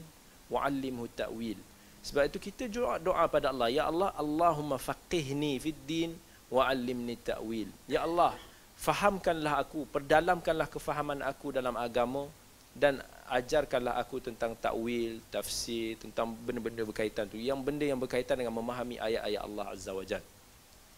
wa 0.52 0.64
'allimhu 0.64 1.08
ta'wil. 1.16 1.56
Sebab 2.04 2.28
itu 2.32 2.40
kita 2.40 2.68
doa 2.68 3.00
doa 3.00 3.28
pada 3.28 3.52
Allah, 3.52 3.68
ya 3.72 3.88
Allah, 3.88 4.12
Allahumma 4.16 4.80
faqihni 4.80 5.60
fid 5.64 5.80
din 5.88 6.12
wa 6.50 6.66
'allimni 6.66 7.14
ta'wil 7.16 7.70
ya 7.86 8.04
Allah 8.04 8.34
fahamkanlah 8.74 9.62
aku 9.62 9.86
perdalamkanlah 9.94 10.66
kefahaman 10.66 11.22
aku 11.22 11.54
dalam 11.54 11.78
agama 11.78 12.26
dan 12.74 12.98
ajarkanlah 13.30 14.02
aku 14.02 14.18
tentang 14.18 14.58
takwil 14.58 15.22
tafsir 15.30 15.94
tentang 16.02 16.34
benda-benda 16.34 16.82
berkaitan 16.82 17.30
tu 17.30 17.38
yang 17.38 17.62
benda 17.62 17.86
yang 17.86 18.02
berkaitan 18.02 18.42
dengan 18.42 18.54
memahami 18.58 18.98
ayat-ayat 18.98 19.42
Allah 19.46 19.66
azza 19.70 19.94
wajalla 19.94 20.26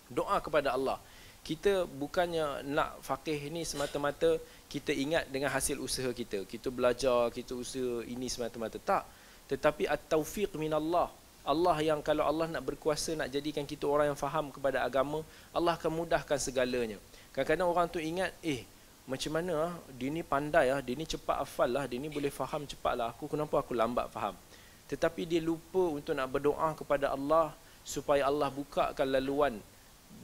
doa 0.07 0.37
kepada 0.39 0.71
Allah 0.71 0.97
kita 1.41 1.89
bukannya 1.89 2.61
nak 2.69 3.01
fakih 3.01 3.49
ni 3.49 3.65
semata-mata 3.65 4.37
kita 4.71 4.93
ingat 4.93 5.27
dengan 5.27 5.49
hasil 5.51 5.81
usaha 5.81 6.07
kita. 6.13 6.45
Kita 6.47 6.71
belajar, 6.71 7.27
kita 7.33 7.57
usaha 7.57 8.05
ini 8.07 8.31
semata-mata. 8.31 8.77
Tak. 8.79 9.03
Tetapi 9.51 9.89
at-taufiq 9.89 10.55
minallah. 10.55 11.11
Allah 11.41 11.75
yang 11.81 11.99
kalau 12.05 12.21
Allah 12.21 12.45
nak 12.45 12.61
berkuasa 12.61 13.17
nak 13.17 13.33
jadikan 13.33 13.65
kita 13.65 13.89
orang 13.89 14.13
yang 14.13 14.19
faham 14.19 14.53
kepada 14.53 14.85
agama, 14.85 15.25
Allah 15.49 15.73
akan 15.73 16.05
mudahkan 16.05 16.37
segalanya. 16.37 17.01
Kadang-kadang 17.33 17.67
orang 17.67 17.87
tu 17.89 17.97
ingat, 17.97 18.31
eh 18.45 18.61
macam 19.09 19.33
mana 19.33 19.53
ah? 19.67 19.73
dia 19.97 20.13
ni 20.13 20.21
pandai 20.21 20.69
ah, 20.69 20.79
dia 20.79 20.93
ni 20.93 21.09
cepat 21.09 21.41
hafal 21.41 21.67
lah, 21.67 21.89
dia 21.89 21.97
ni 21.97 22.07
boleh 22.07 22.29
faham 22.29 22.63
cepat 22.69 22.93
lah. 22.93 23.09
Aku 23.17 23.25
kenapa 23.25 23.57
aku 23.57 23.73
lambat 23.73 24.13
faham? 24.13 24.37
Tetapi 24.85 25.25
dia 25.25 25.41
lupa 25.41 25.81
untuk 25.97 26.13
nak 26.13 26.29
berdoa 26.29 26.77
kepada 26.77 27.09
Allah 27.09 27.51
supaya 27.81 28.29
Allah 28.29 28.53
bukakan 28.53 29.07
laluan 29.09 29.57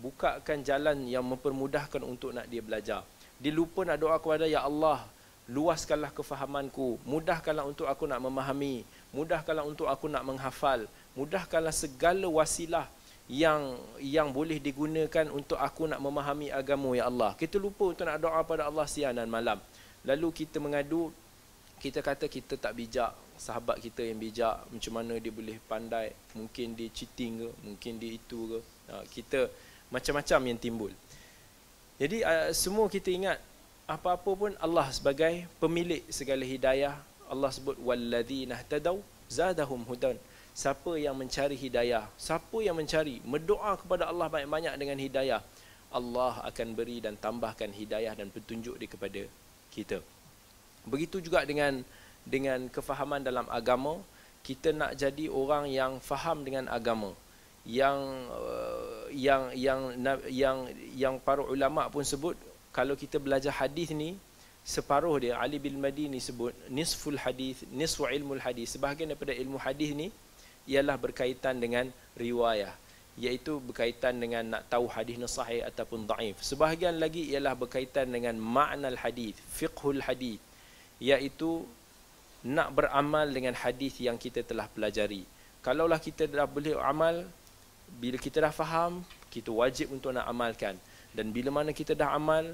bukakan 0.04 0.62
jalan 0.62 1.08
yang 1.10 1.26
mempermudahkan 1.26 2.02
untuk 2.04 2.36
nak 2.36 2.46
dia 2.48 2.62
belajar. 2.62 3.02
Dia 3.38 3.54
lupa 3.54 3.86
nak 3.86 3.98
doa 4.02 4.18
kepada 4.18 4.50
Ya 4.50 4.66
Allah, 4.66 5.06
luaskanlah 5.48 6.12
kefahamanku, 6.12 7.00
mudahkanlah 7.08 7.64
untuk 7.64 7.88
aku 7.88 8.04
nak 8.04 8.20
memahami, 8.20 8.84
mudahkanlah 9.16 9.64
untuk 9.64 9.88
aku 9.88 10.12
nak 10.12 10.26
menghafal, 10.28 10.86
mudahkanlah 11.16 11.72
segala 11.72 12.28
wasilah 12.28 12.86
yang 13.28 13.76
yang 14.00 14.32
boleh 14.32 14.60
digunakan 14.60 15.28
untuk 15.32 15.60
aku 15.60 15.88
nak 15.88 16.00
memahami 16.00 16.48
agama 16.52 16.96
ya 16.96 17.12
Allah. 17.12 17.36
Kita 17.36 17.60
lupa 17.60 17.92
untuk 17.92 18.08
nak 18.08 18.20
doa 18.24 18.40
pada 18.44 18.68
Allah 18.68 18.88
siang 18.88 19.16
dan 19.16 19.28
malam. 19.28 19.60
Lalu 20.08 20.32
kita 20.32 20.64
mengadu 20.64 21.12
kita 21.78 22.02
kata 22.02 22.26
kita 22.26 22.58
tak 22.58 22.74
bijak, 22.74 23.14
sahabat 23.38 23.78
kita 23.78 24.02
yang 24.02 24.18
bijak, 24.18 24.66
macam 24.74 24.94
mana 24.98 25.14
dia 25.22 25.30
boleh 25.30 25.62
pandai, 25.70 26.10
mungkin 26.34 26.74
dia 26.74 26.90
cheating 26.90 27.46
ke, 27.46 27.50
mungkin 27.62 27.94
dia 28.02 28.12
itu 28.18 28.40
ke. 28.50 28.60
Ha, 28.90 29.04
kita 29.06 29.40
macam-macam 29.94 30.40
yang 30.48 30.60
timbul. 30.60 30.92
Jadi 31.98 32.22
uh, 32.22 32.54
semua 32.54 32.86
kita 32.92 33.10
ingat 33.10 33.38
apa-apa 33.88 34.32
pun 34.36 34.52
Allah 34.60 34.88
sebagai 34.92 35.48
pemilik 35.58 36.04
segala 36.12 36.44
hidayah. 36.44 36.96
Allah 37.28 37.52
sebut 37.52 37.76
walladzina 37.80 38.60
tadau 38.68 39.04
zadahum 39.28 39.84
hudan. 39.88 40.16
Siapa 40.58 40.98
yang 40.98 41.14
mencari 41.14 41.54
hidayah, 41.54 42.10
siapa 42.18 42.58
yang 42.66 42.74
mencari, 42.74 43.22
berdoa 43.22 43.78
kepada 43.78 44.10
Allah 44.10 44.26
banyak-banyak 44.26 44.74
dengan 44.74 44.98
hidayah, 44.98 45.42
Allah 45.94 46.34
akan 46.50 46.68
beri 46.74 46.98
dan 46.98 47.14
tambahkan 47.14 47.70
hidayah 47.70 48.18
dan 48.18 48.34
petunjuk 48.34 48.74
di 48.74 48.90
kepada 48.90 49.22
kita. 49.70 50.02
Begitu 50.90 51.22
juga 51.22 51.46
dengan 51.46 51.86
dengan 52.26 52.68
kefahaman 52.74 53.22
dalam 53.22 53.46
agama, 53.54 54.02
kita 54.42 54.74
nak 54.74 54.98
jadi 54.98 55.30
orang 55.30 55.70
yang 55.70 56.02
faham 56.02 56.42
dengan 56.42 56.66
agama 56.74 57.14
yang 57.68 58.00
uh, 58.32 59.12
yang 59.12 59.52
yang 59.52 59.82
yang 60.32 60.58
yang 60.96 61.16
para 61.20 61.44
ulama 61.44 61.92
pun 61.92 62.08
sebut 62.08 62.40
kalau 62.72 62.96
kita 62.96 63.20
belajar 63.20 63.52
hadis 63.52 63.92
ni 63.92 64.16
separuh 64.64 65.20
dia 65.20 65.36
Ali 65.36 65.60
bin 65.60 65.76
Madini 65.84 66.24
sebut 66.24 66.56
nisful 66.72 67.20
hadis 67.20 67.68
nisfu 67.70 68.08
ilmu 68.08 68.40
hadis. 68.40 68.80
Sebahagian 68.80 69.12
daripada 69.12 69.36
ilmu 69.36 69.60
hadis 69.60 69.92
ni 69.92 70.08
ialah 70.72 70.96
berkaitan 70.96 71.60
dengan 71.60 71.92
riwayah 72.16 72.72
iaitu 73.18 73.60
berkaitan 73.60 74.16
dengan 74.22 74.46
nak 74.46 74.70
tahu 74.70 74.86
hadis 74.88 75.18
sahih 75.26 75.66
ataupun 75.66 76.06
dhaif 76.06 76.38
sebahagian 76.38 77.02
lagi 77.02 77.26
ialah 77.34 77.58
berkaitan 77.58 78.14
dengan 78.14 78.38
makna 78.38 78.94
hadis 78.94 79.34
fiqhul 79.58 80.06
hadis 80.06 80.38
iaitu 81.02 81.66
nak 82.46 82.72
beramal 82.78 83.26
dengan 83.28 83.58
hadis 83.58 83.98
yang 84.00 84.16
kita 84.16 84.46
telah 84.46 84.70
pelajari. 84.70 85.26
Kalaulah 85.66 85.98
kita 85.98 86.30
dah 86.30 86.46
boleh 86.46 86.78
amal 86.78 87.28
bila 87.98 88.20
kita 88.20 88.44
dah 88.44 88.54
faham, 88.54 89.02
kita 89.32 89.50
wajib 89.50 89.96
untuk 89.96 90.12
nak 90.12 90.28
amalkan. 90.28 90.76
Dan 91.16 91.32
bila 91.32 91.50
mana 91.50 91.72
kita 91.72 91.96
dah 91.96 92.14
amal, 92.14 92.54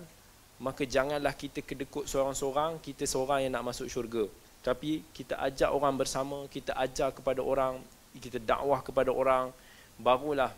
maka 0.62 0.88
janganlah 0.88 1.36
kita 1.36 1.60
kedekut 1.66 2.08
seorang-seorang, 2.08 2.80
kita 2.80 3.04
seorang 3.04 3.44
yang 3.44 3.58
nak 3.58 3.74
masuk 3.74 3.90
syurga. 3.90 4.30
Tapi 4.64 5.04
kita 5.12 5.36
ajak 5.44 5.74
orang 5.74 6.00
bersama, 6.00 6.48
kita 6.48 6.72
ajar 6.80 7.12
kepada 7.12 7.44
orang, 7.44 7.84
kita 8.16 8.40
dakwah 8.40 8.80
kepada 8.80 9.12
orang, 9.12 9.52
barulah 10.00 10.54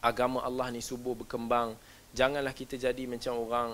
agama 0.00 0.40
Allah 0.40 0.72
ni 0.72 0.80
subur 0.80 1.12
berkembang. 1.12 1.76
Janganlah 2.16 2.56
kita 2.56 2.80
jadi 2.80 3.04
macam 3.04 3.36
orang 3.36 3.68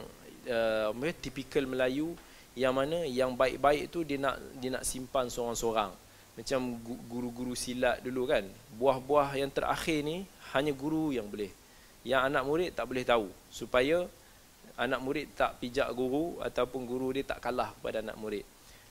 uh, 0.50 1.12
tipikal 1.22 1.62
Melayu 1.64 2.18
yang 2.56 2.72
mana 2.72 3.04
yang 3.04 3.36
baik-baik 3.36 3.92
tu 3.92 4.00
dia 4.02 4.16
nak 4.16 4.40
dia 4.58 4.72
nak 4.72 4.84
simpan 4.84 5.28
seorang-seorang 5.28 5.92
macam 6.36 6.76
guru-guru 7.08 7.56
silat 7.56 8.04
dulu 8.04 8.28
kan. 8.28 8.44
Buah-buah 8.76 9.40
yang 9.40 9.48
terakhir 9.48 10.04
ni 10.04 10.28
hanya 10.52 10.76
guru 10.76 11.10
yang 11.16 11.24
boleh. 11.24 11.48
Yang 12.04 12.22
anak 12.28 12.42
murid 12.44 12.70
tak 12.76 12.84
boleh 12.86 13.04
tahu. 13.08 13.26
Supaya 13.48 14.04
anak 14.76 15.00
murid 15.00 15.26
tak 15.32 15.56
pijak 15.56 15.88
guru 15.96 16.36
ataupun 16.44 16.84
guru 16.84 17.16
dia 17.16 17.24
tak 17.24 17.40
kalah 17.40 17.72
kepada 17.80 18.04
anak 18.04 18.20
murid. 18.20 18.44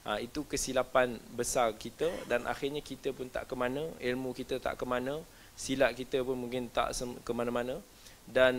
Ha, 0.05 0.21
itu 0.21 0.45
kesilapan 0.45 1.17
besar 1.33 1.73
kita 1.77 2.05
dan 2.29 2.45
akhirnya 2.45 2.81
kita 2.81 3.09
pun 3.09 3.25
tak 3.25 3.49
ke 3.49 3.57
mana 3.57 3.81
ilmu 3.97 4.37
kita 4.37 4.61
tak 4.61 4.77
ke 4.77 4.85
mana 4.85 5.17
silat 5.57 5.97
kita 5.97 6.21
pun 6.21 6.37
mungkin 6.37 6.69
tak 6.69 6.93
ke 7.25 7.31
mana-mana 7.33 7.81
dan 8.25 8.57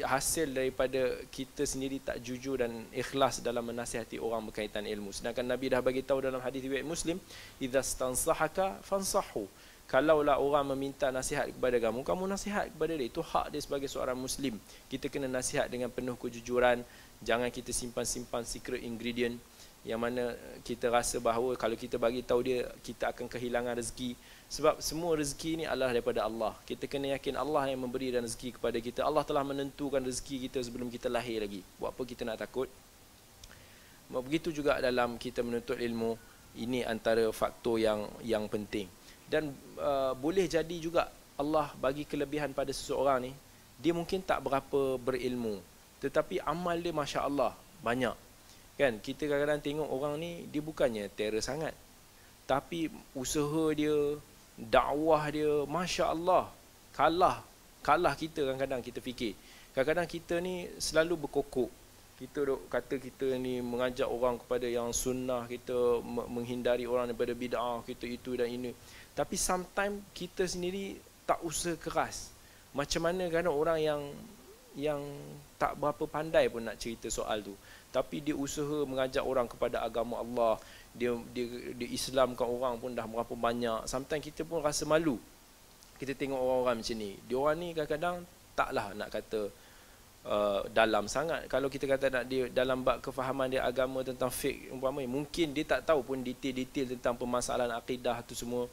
hasil 0.00 0.48
daripada 0.56 1.20
kita 1.28 1.68
sendiri 1.68 2.00
tak 2.00 2.24
jujur 2.24 2.56
dan 2.60 2.88
ikhlas 2.92 3.44
dalam 3.44 3.68
menasihati 3.68 4.16
orang 4.16 4.48
berkaitan 4.48 4.88
ilmu. 4.88 5.12
Sedangkan 5.12 5.44
nabi 5.44 5.68
dah 5.68 5.84
bagi 5.84 6.00
tahu 6.00 6.24
dalam 6.24 6.40
hadis 6.40 6.64
riwayat 6.64 6.88
muslim 6.88 7.20
idza 7.60 7.84
stansahaka 7.84 8.80
fansahu. 8.80 9.44
Kalaulah 9.88 10.36
orang 10.36 10.76
meminta 10.76 11.08
nasihat 11.08 11.48
kepada 11.48 11.80
kamu 11.80 12.04
kamu 12.04 12.28
nasihat 12.28 12.68
kepada 12.68 12.92
dia. 12.92 13.08
Itu 13.08 13.24
hak 13.24 13.56
dia 13.56 13.60
sebagai 13.64 13.88
seorang 13.88 14.20
muslim. 14.20 14.60
Kita 14.88 15.08
kena 15.08 15.28
nasihat 15.28 15.68
dengan 15.68 15.88
penuh 15.88 16.16
kejujuran. 16.16 16.84
Jangan 17.24 17.48
kita 17.48 17.72
simpan-simpan 17.72 18.44
secret 18.44 18.84
ingredient 18.84 19.40
yang 19.86 20.02
mana 20.02 20.36
kita 20.66 20.92
rasa 20.92 21.16
bahawa 21.22 21.56
kalau 21.56 21.72
kita 21.78 21.96
bagi 21.96 22.20
tahu 22.20 22.44
dia 22.44 22.68
kita 22.84 23.14
akan 23.14 23.30
kehilangan 23.30 23.78
rezeki 23.78 24.18
sebab 24.48 24.80
semua 24.80 25.12
rezeki 25.12 25.60
ini 25.60 25.64
adalah 25.68 25.92
daripada 25.92 26.24
Allah. 26.24 26.56
Kita 26.64 26.88
kena 26.88 27.12
yakin 27.12 27.36
Allah 27.36 27.68
yang 27.68 27.84
memberi 27.84 28.08
dan 28.08 28.24
rezeki 28.24 28.56
kepada 28.56 28.80
kita. 28.80 29.04
Allah 29.04 29.20
telah 29.20 29.44
menentukan 29.44 30.00
rezeki 30.00 30.48
kita 30.48 30.64
sebelum 30.64 30.88
kita 30.88 31.12
lahir 31.12 31.44
lagi. 31.44 31.60
Buat 31.76 31.92
apa 31.92 32.02
kita 32.08 32.24
nak 32.24 32.40
takut? 32.40 32.68
Begitu 34.08 34.48
juga 34.56 34.80
dalam 34.80 35.20
kita 35.20 35.44
menuntut 35.44 35.76
ilmu, 35.76 36.16
ini 36.56 36.80
antara 36.80 37.28
faktor 37.28 37.76
yang 37.76 38.08
yang 38.24 38.48
penting. 38.48 38.88
Dan 39.28 39.52
uh, 39.76 40.16
boleh 40.16 40.48
jadi 40.48 40.76
juga 40.80 41.12
Allah 41.36 41.68
bagi 41.76 42.08
kelebihan 42.08 42.56
pada 42.56 42.72
seseorang 42.72 43.28
ni, 43.28 43.32
dia 43.76 43.92
mungkin 43.92 44.24
tak 44.24 44.40
berapa 44.40 44.96
berilmu. 44.96 45.60
Tetapi 46.00 46.40
amal 46.40 46.80
dia 46.80 46.96
Masya 46.96 47.20
Allah, 47.28 47.52
banyak. 47.84 48.16
Kan? 48.80 48.96
Kita 49.04 49.28
kadang-kadang 49.28 49.60
tengok 49.60 49.88
orang 49.92 50.16
ni, 50.16 50.48
dia 50.48 50.64
bukannya 50.64 51.04
terror 51.12 51.44
sangat. 51.44 51.76
Tapi 52.48 52.88
usaha 53.12 53.76
dia, 53.76 54.16
dakwah 54.58 55.22
dia 55.30 55.62
Masya 55.70 56.10
Allah 56.10 56.50
kalah 56.90 57.46
kalah 57.88 58.12
kita 58.18 58.44
kadang-kadang 58.44 58.82
kita 58.82 59.00
fikir. 59.00 59.32
Kadang-kadang 59.72 60.08
kita 60.10 60.34
ni 60.42 60.66
selalu 60.76 61.24
berkokok. 61.24 61.70
Kita 62.18 62.42
duk 62.42 62.66
kata 62.66 62.98
kita 62.98 63.38
ni 63.38 63.62
mengajak 63.62 64.10
orang 64.10 64.42
kepada 64.42 64.66
yang 64.66 64.90
sunnah 64.90 65.46
kita 65.46 66.02
menghindari 66.26 66.82
orang 66.82 67.06
daripada 67.06 67.30
bid'ah 67.30 67.86
kita 67.86 68.10
itu 68.10 68.34
dan 68.34 68.50
ini. 68.50 68.74
Tapi 69.14 69.38
sometimes 69.38 70.02
kita 70.10 70.42
sendiri 70.44 70.98
tak 71.22 71.38
usaha 71.46 71.78
keras. 71.78 72.34
Macam 72.74 73.06
mana 73.06 73.30
kadang 73.30 73.54
orang 73.54 73.78
yang 73.78 74.02
yang 74.74 74.98
tak 75.56 75.78
berapa 75.78 76.04
pandai 76.10 76.50
pun 76.50 76.66
nak 76.66 76.76
cerita 76.76 77.06
soal 77.06 77.40
tu. 77.40 77.54
Tapi 77.94 78.20
dia 78.20 78.34
usaha 78.34 78.84
mengajak 78.84 79.22
orang 79.22 79.46
kepada 79.46 79.80
agama 79.80 80.18
Allah 80.20 80.58
dia 80.94 81.12
dia 81.34 81.46
dia 81.76 81.88
Islamkan 81.88 82.48
orang 82.48 82.80
pun 82.80 82.94
dah 82.96 83.04
berapa 83.04 83.34
banyak. 83.34 83.84
Sometimes 83.84 84.24
kita 84.24 84.42
pun 84.48 84.64
rasa 84.64 84.88
malu. 84.88 85.20
Kita 85.98 86.14
tengok 86.14 86.38
orang-orang 86.38 86.80
macam 86.80 86.96
ni. 86.96 87.10
Dia 87.26 87.36
orang 87.36 87.56
ni 87.58 87.68
kadang-kadang 87.74 88.16
taklah 88.54 88.86
nak 88.94 89.08
kata 89.10 89.40
uh, 90.26 90.60
dalam 90.70 91.06
sangat. 91.06 91.46
Kalau 91.46 91.66
kita 91.70 91.86
kata 91.86 92.06
nak 92.10 92.24
dia 92.26 92.50
dalam 92.50 92.82
bab 92.82 92.98
kefahaman 93.02 93.50
dia 93.50 93.62
agama 93.62 94.02
tentang 94.02 94.30
fake 94.30 94.74
umpama 94.74 95.02
mungkin 95.06 95.54
dia 95.54 95.64
tak 95.66 95.86
tahu 95.86 96.02
pun 96.02 96.22
detail-detail 96.22 96.98
tentang 96.98 97.14
permasalahan 97.14 97.74
akidah 97.74 98.22
tu 98.26 98.34
semua 98.34 98.66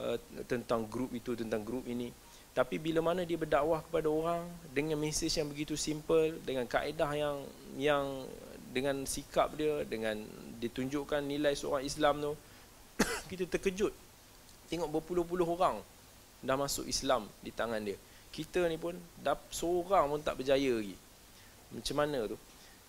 uh, 0.00 0.16
tentang 0.48 0.84
grup 0.88 1.12
itu 1.12 1.36
tentang 1.36 1.60
grup 1.64 1.84
ini. 1.88 2.12
Tapi 2.50 2.82
bila 2.82 2.98
mana 2.98 3.22
dia 3.22 3.38
berdakwah 3.38 3.78
kepada 3.78 4.10
orang 4.10 4.42
dengan 4.74 4.98
mesej 4.98 5.30
yang 5.30 5.46
begitu 5.46 5.78
simple 5.78 6.34
dengan 6.42 6.66
kaedah 6.66 7.10
yang 7.14 7.36
yang 7.78 8.04
dengan 8.70 9.02
sikap 9.04 9.52
dia 9.58 9.82
dengan 9.82 10.22
ditunjukkan 10.62 11.26
nilai 11.26 11.58
seorang 11.58 11.82
Islam 11.82 12.22
tu 12.22 12.32
kita 13.30 13.50
terkejut 13.50 13.92
tengok 14.70 14.88
berpuluh-puluh 14.88 15.46
orang 15.46 15.82
dah 16.40 16.56
masuk 16.56 16.86
Islam 16.86 17.26
di 17.42 17.50
tangan 17.50 17.82
dia 17.82 17.98
kita 18.30 18.64
ni 18.70 18.78
pun 18.78 18.94
seorang 19.50 20.06
pun 20.06 20.22
tak 20.22 20.38
berjaya 20.38 20.78
lagi 20.78 20.96
macam 21.74 21.96
mana 21.98 22.30
tu 22.30 22.38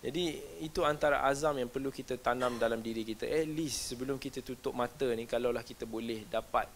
jadi 0.02 0.34
itu 0.58 0.82
antara 0.82 1.22
azam 1.22 1.54
yang 1.54 1.70
perlu 1.70 1.94
kita 1.94 2.18
tanam 2.18 2.58
dalam 2.58 2.82
diri 2.82 3.06
kita. 3.06 3.22
At 3.22 3.46
least 3.46 3.94
sebelum 3.94 4.18
kita 4.18 4.42
tutup 4.42 4.74
mata 4.74 5.06
ni 5.14 5.30
kalaulah 5.30 5.62
kita 5.62 5.86
boleh 5.86 6.26
dapat 6.26 6.66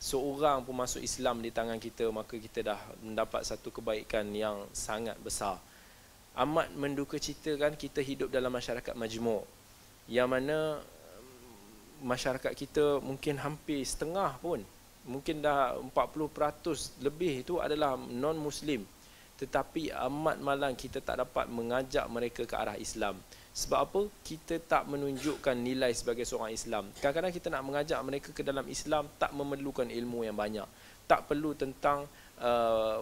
seorang 0.00 0.64
pun 0.64 0.72
masuk 0.72 1.04
Islam 1.04 1.44
di 1.44 1.52
tangan 1.52 1.76
kita 1.76 2.08
maka 2.08 2.40
kita 2.40 2.64
dah 2.64 2.80
mendapat 3.04 3.44
satu 3.44 3.68
kebaikan 3.68 4.32
yang 4.32 4.64
sangat 4.72 5.20
besar. 5.20 5.60
Amat 6.36 6.68
menduka 6.76 7.16
cita 7.16 7.56
kan 7.56 7.72
kita 7.72 8.04
hidup 8.04 8.28
dalam 8.28 8.52
masyarakat 8.52 8.92
majmuk 8.92 9.48
yang 10.06 10.28
mana 10.30 10.78
mm, 10.78 12.04
masyarakat 12.04 12.52
kita 12.52 13.00
mungkin 13.00 13.40
hampir 13.40 13.82
setengah 13.82 14.36
pun 14.38 14.60
mungkin 15.08 15.40
dah 15.40 15.80
40% 15.80 17.00
lebih 17.00 17.40
itu 17.46 17.58
adalah 17.58 17.96
non 17.96 18.36
muslim 18.36 18.84
tetapi 19.36 19.92
amat 19.92 20.40
malang 20.40 20.72
kita 20.72 21.04
tak 21.04 21.20
dapat 21.20 21.44
mengajak 21.52 22.08
mereka 22.08 22.48
ke 22.48 22.56
arah 22.56 22.76
Islam. 22.80 23.20
Sebab 23.52 23.80
apa? 23.84 24.00
Kita 24.24 24.56
tak 24.64 24.88
menunjukkan 24.88 25.56
nilai 25.56 25.92
sebagai 25.92 26.24
seorang 26.24 26.56
Islam. 26.56 26.88
Kadang-kadang 26.96 27.32
kita 27.36 27.48
nak 27.52 27.64
mengajak 27.64 28.00
mereka 28.00 28.28
ke 28.32 28.40
dalam 28.40 28.64
Islam 28.68 29.08
tak 29.20 29.36
memerlukan 29.36 29.92
ilmu 29.92 30.24
yang 30.24 30.36
banyak. 30.36 30.64
Tak 31.04 31.28
perlu 31.28 31.52
tentang 31.52 32.08
uh, 32.40 32.98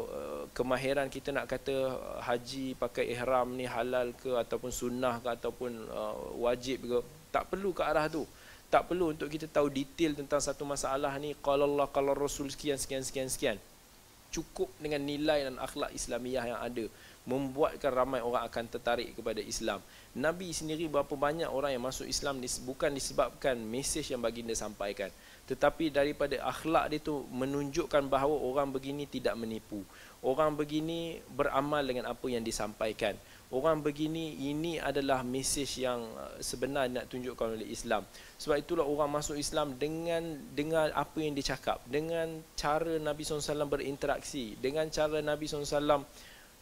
kemahiran 0.55 1.11
kita 1.11 1.31
nak 1.35 1.51
kata 1.51 1.75
haji 2.23 2.79
pakai 2.79 3.11
ihram 3.11 3.55
ni 3.55 3.67
halal 3.67 4.15
ke 4.15 4.35
ataupun 4.35 4.71
sunnah 4.71 5.19
ke 5.23 5.29
ataupun 5.35 5.71
uh, 5.91 6.17
wajib 6.43 6.87
ke. 6.87 6.99
Tak 7.35 7.51
perlu 7.51 7.75
ke 7.75 7.83
arah 7.83 8.07
tu. 8.07 8.23
Tak 8.71 8.91
perlu 8.91 9.15
untuk 9.15 9.31
kita 9.31 9.47
tahu 9.47 9.71
detail 9.71 10.19
tentang 10.19 10.43
satu 10.43 10.67
masalah 10.67 11.15
ni. 11.19 11.35
Kalau 11.39 11.67
Allah, 11.67 11.87
kalau 11.91 12.15
Rasul 12.15 12.51
sekian, 12.51 12.79
sekian, 12.79 13.03
sekian, 13.03 13.31
sekian 13.31 13.59
cukup 14.35 14.67
dengan 14.83 14.99
nilai 15.07 15.47
dan 15.47 15.55
akhlak 15.63 15.95
Islamiah 15.95 16.43
yang 16.43 16.59
ada 16.59 16.91
membuatkan 17.25 17.95
ramai 17.95 18.19
orang 18.19 18.43
akan 18.51 18.67
tertarik 18.67 19.15
kepada 19.15 19.39
Islam. 19.39 19.79
Nabi 20.19 20.51
sendiri 20.51 20.91
berapa 20.91 21.15
banyak 21.15 21.47
orang 21.47 21.71
yang 21.71 21.87
masuk 21.87 22.11
Islam 22.11 22.43
bukan 22.67 22.91
disebabkan 22.91 23.55
mesej 23.63 24.11
yang 24.11 24.19
baginda 24.19 24.53
sampaikan, 24.59 25.09
tetapi 25.45 25.93
daripada 25.93 26.41
akhlak 26.45 26.93
dia 26.93 27.01
tu 27.01 27.25
menunjukkan 27.29 28.09
bahawa 28.09 28.37
orang 28.41 28.73
begini 28.73 29.05
tidak 29.05 29.37
menipu. 29.37 29.85
Orang 30.25 30.57
begini 30.57 31.21
beramal 31.37 31.85
dengan 31.85 32.09
apa 32.09 32.27
yang 32.33 32.41
disampaikan 32.41 33.13
orang 33.55 33.79
begini 33.87 34.35
ini 34.51 34.83
adalah 34.83 35.23
mesej 35.23 35.87
yang 35.87 36.03
uh, 36.19 36.35
sebenar 36.43 36.91
nak 36.91 37.07
tunjukkan 37.07 37.55
oleh 37.55 37.71
Islam. 37.71 38.03
Sebab 38.43 38.59
itulah 38.59 38.83
orang 38.83 39.15
masuk 39.15 39.39
Islam 39.39 39.79
dengan 39.79 40.43
dengan 40.51 40.91
apa 40.91 41.23
yang 41.23 41.39
dicakap, 41.39 41.79
dengan 41.87 42.43
cara 42.59 42.99
Nabi 42.99 43.23
SAW 43.23 43.71
berinteraksi, 43.71 44.59
dengan 44.59 44.91
cara 44.91 45.23
Nabi 45.23 45.47
SAW 45.47 46.03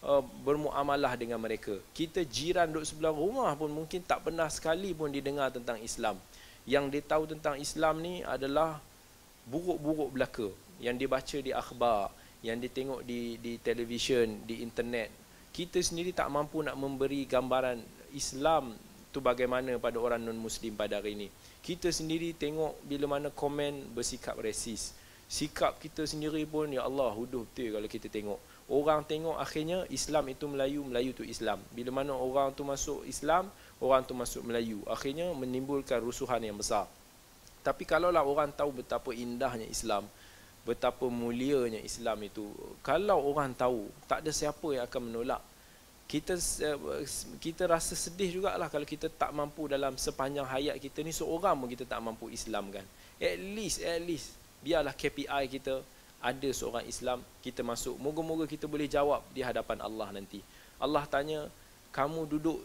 uh, 0.04 0.22
bermuamalah 0.44 1.16
dengan 1.16 1.40
mereka. 1.40 1.80
Kita 1.96 2.20
jiran 2.28 2.68
duduk 2.68 2.84
sebelah 2.84 3.16
rumah 3.16 3.56
pun 3.56 3.72
mungkin 3.72 4.04
tak 4.04 4.28
pernah 4.28 4.52
sekali 4.52 4.92
pun 4.92 5.08
didengar 5.08 5.48
tentang 5.48 5.80
Islam. 5.80 6.20
Yang 6.68 6.84
dia 6.94 7.02
tahu 7.02 7.24
tentang 7.26 7.58
Islam 7.58 7.98
ni 7.98 8.22
adalah 8.22 8.78
buruk-buruk 9.50 10.14
belaka 10.14 10.48
yang 10.78 10.94
dibaca 10.94 11.38
di 11.38 11.50
akhbar, 11.50 12.10
yang 12.42 12.58
ditengok 12.58 13.02
di 13.02 13.38
di 13.38 13.58
televisyen, 13.58 14.42
di 14.46 14.62
internet, 14.62 15.10
kita 15.52 15.84
sendiri 15.84 16.16
tak 16.16 16.32
mampu 16.32 16.64
nak 16.64 16.80
memberi 16.80 17.28
gambaran 17.28 17.76
Islam 18.16 18.72
tu 19.12 19.20
bagaimana 19.20 19.76
pada 19.76 20.00
orang 20.00 20.24
non 20.24 20.40
muslim 20.40 20.72
pada 20.72 20.96
hari 20.96 21.12
ini. 21.12 21.28
Kita 21.60 21.92
sendiri 21.92 22.32
tengok 22.32 22.80
bila 22.88 23.18
mana 23.18 23.28
komen 23.28 23.92
bersikap 23.92 24.40
resis. 24.40 24.96
Sikap 25.28 25.76
kita 25.76 26.08
sendiri 26.08 26.44
pun 26.48 26.72
ya 26.72 26.88
Allah 26.88 27.12
huduh 27.12 27.44
betul 27.44 27.76
kalau 27.76 27.88
kita 27.88 28.08
tengok. 28.08 28.40
Orang 28.72 29.04
tengok 29.04 29.36
akhirnya 29.36 29.84
Islam 29.92 30.32
itu 30.32 30.48
Melayu, 30.48 30.80
Melayu 30.88 31.12
tu 31.12 31.24
Islam. 31.24 31.60
Bila 31.76 31.92
mana 31.92 32.16
orang 32.16 32.56
tu 32.56 32.64
masuk 32.64 33.04
Islam, 33.04 33.52
orang 33.82 34.06
tu 34.06 34.14
masuk 34.14 34.46
Melayu. 34.46 34.78
Akhirnya 34.86 35.34
menimbulkan 35.34 35.98
rusuhan 35.98 36.38
yang 36.38 36.54
besar. 36.54 36.86
Tapi 37.66 37.82
kalaulah 37.82 38.22
orang 38.22 38.54
tahu 38.54 38.82
betapa 38.82 39.10
indahnya 39.10 39.66
Islam, 39.66 40.06
betapa 40.62 41.10
mulianya 41.10 41.82
Islam 41.82 42.22
itu. 42.22 42.46
Kalau 42.86 43.18
orang 43.26 43.50
tahu, 43.54 43.90
tak 44.06 44.22
ada 44.22 44.30
siapa 44.30 44.66
yang 44.78 44.86
akan 44.86 45.02
menolak. 45.10 45.42
Kita 46.06 46.34
eh, 46.38 46.78
kita 47.38 47.66
rasa 47.66 47.94
sedih 47.98 48.38
jugalah 48.38 48.68
kalau 48.70 48.84
kita 48.86 49.08
tak 49.08 49.30
mampu 49.32 49.64
dalam 49.70 49.96
sepanjang 49.96 50.44
hayat 50.44 50.76
kita 50.76 51.00
ni 51.00 51.14
seorang 51.14 51.56
pun 51.56 51.68
kita 51.70 51.86
tak 51.86 52.02
mampu 52.02 52.30
Islam 52.30 52.70
kan. 52.70 52.86
At 53.22 53.38
least, 53.38 53.82
at 53.82 54.02
least, 54.02 54.34
biarlah 54.62 54.94
KPI 54.94 55.42
kita 55.50 55.82
ada 56.22 56.48
seorang 56.54 56.86
Islam, 56.86 57.18
kita 57.42 57.66
masuk. 57.66 57.98
Moga-moga 57.98 58.46
kita 58.46 58.70
boleh 58.70 58.86
jawab 58.86 59.22
di 59.34 59.42
hadapan 59.42 59.82
Allah 59.82 60.10
nanti. 60.14 60.38
Allah 60.78 61.02
tanya, 61.06 61.50
kamu 61.90 62.26
duduk 62.30 62.58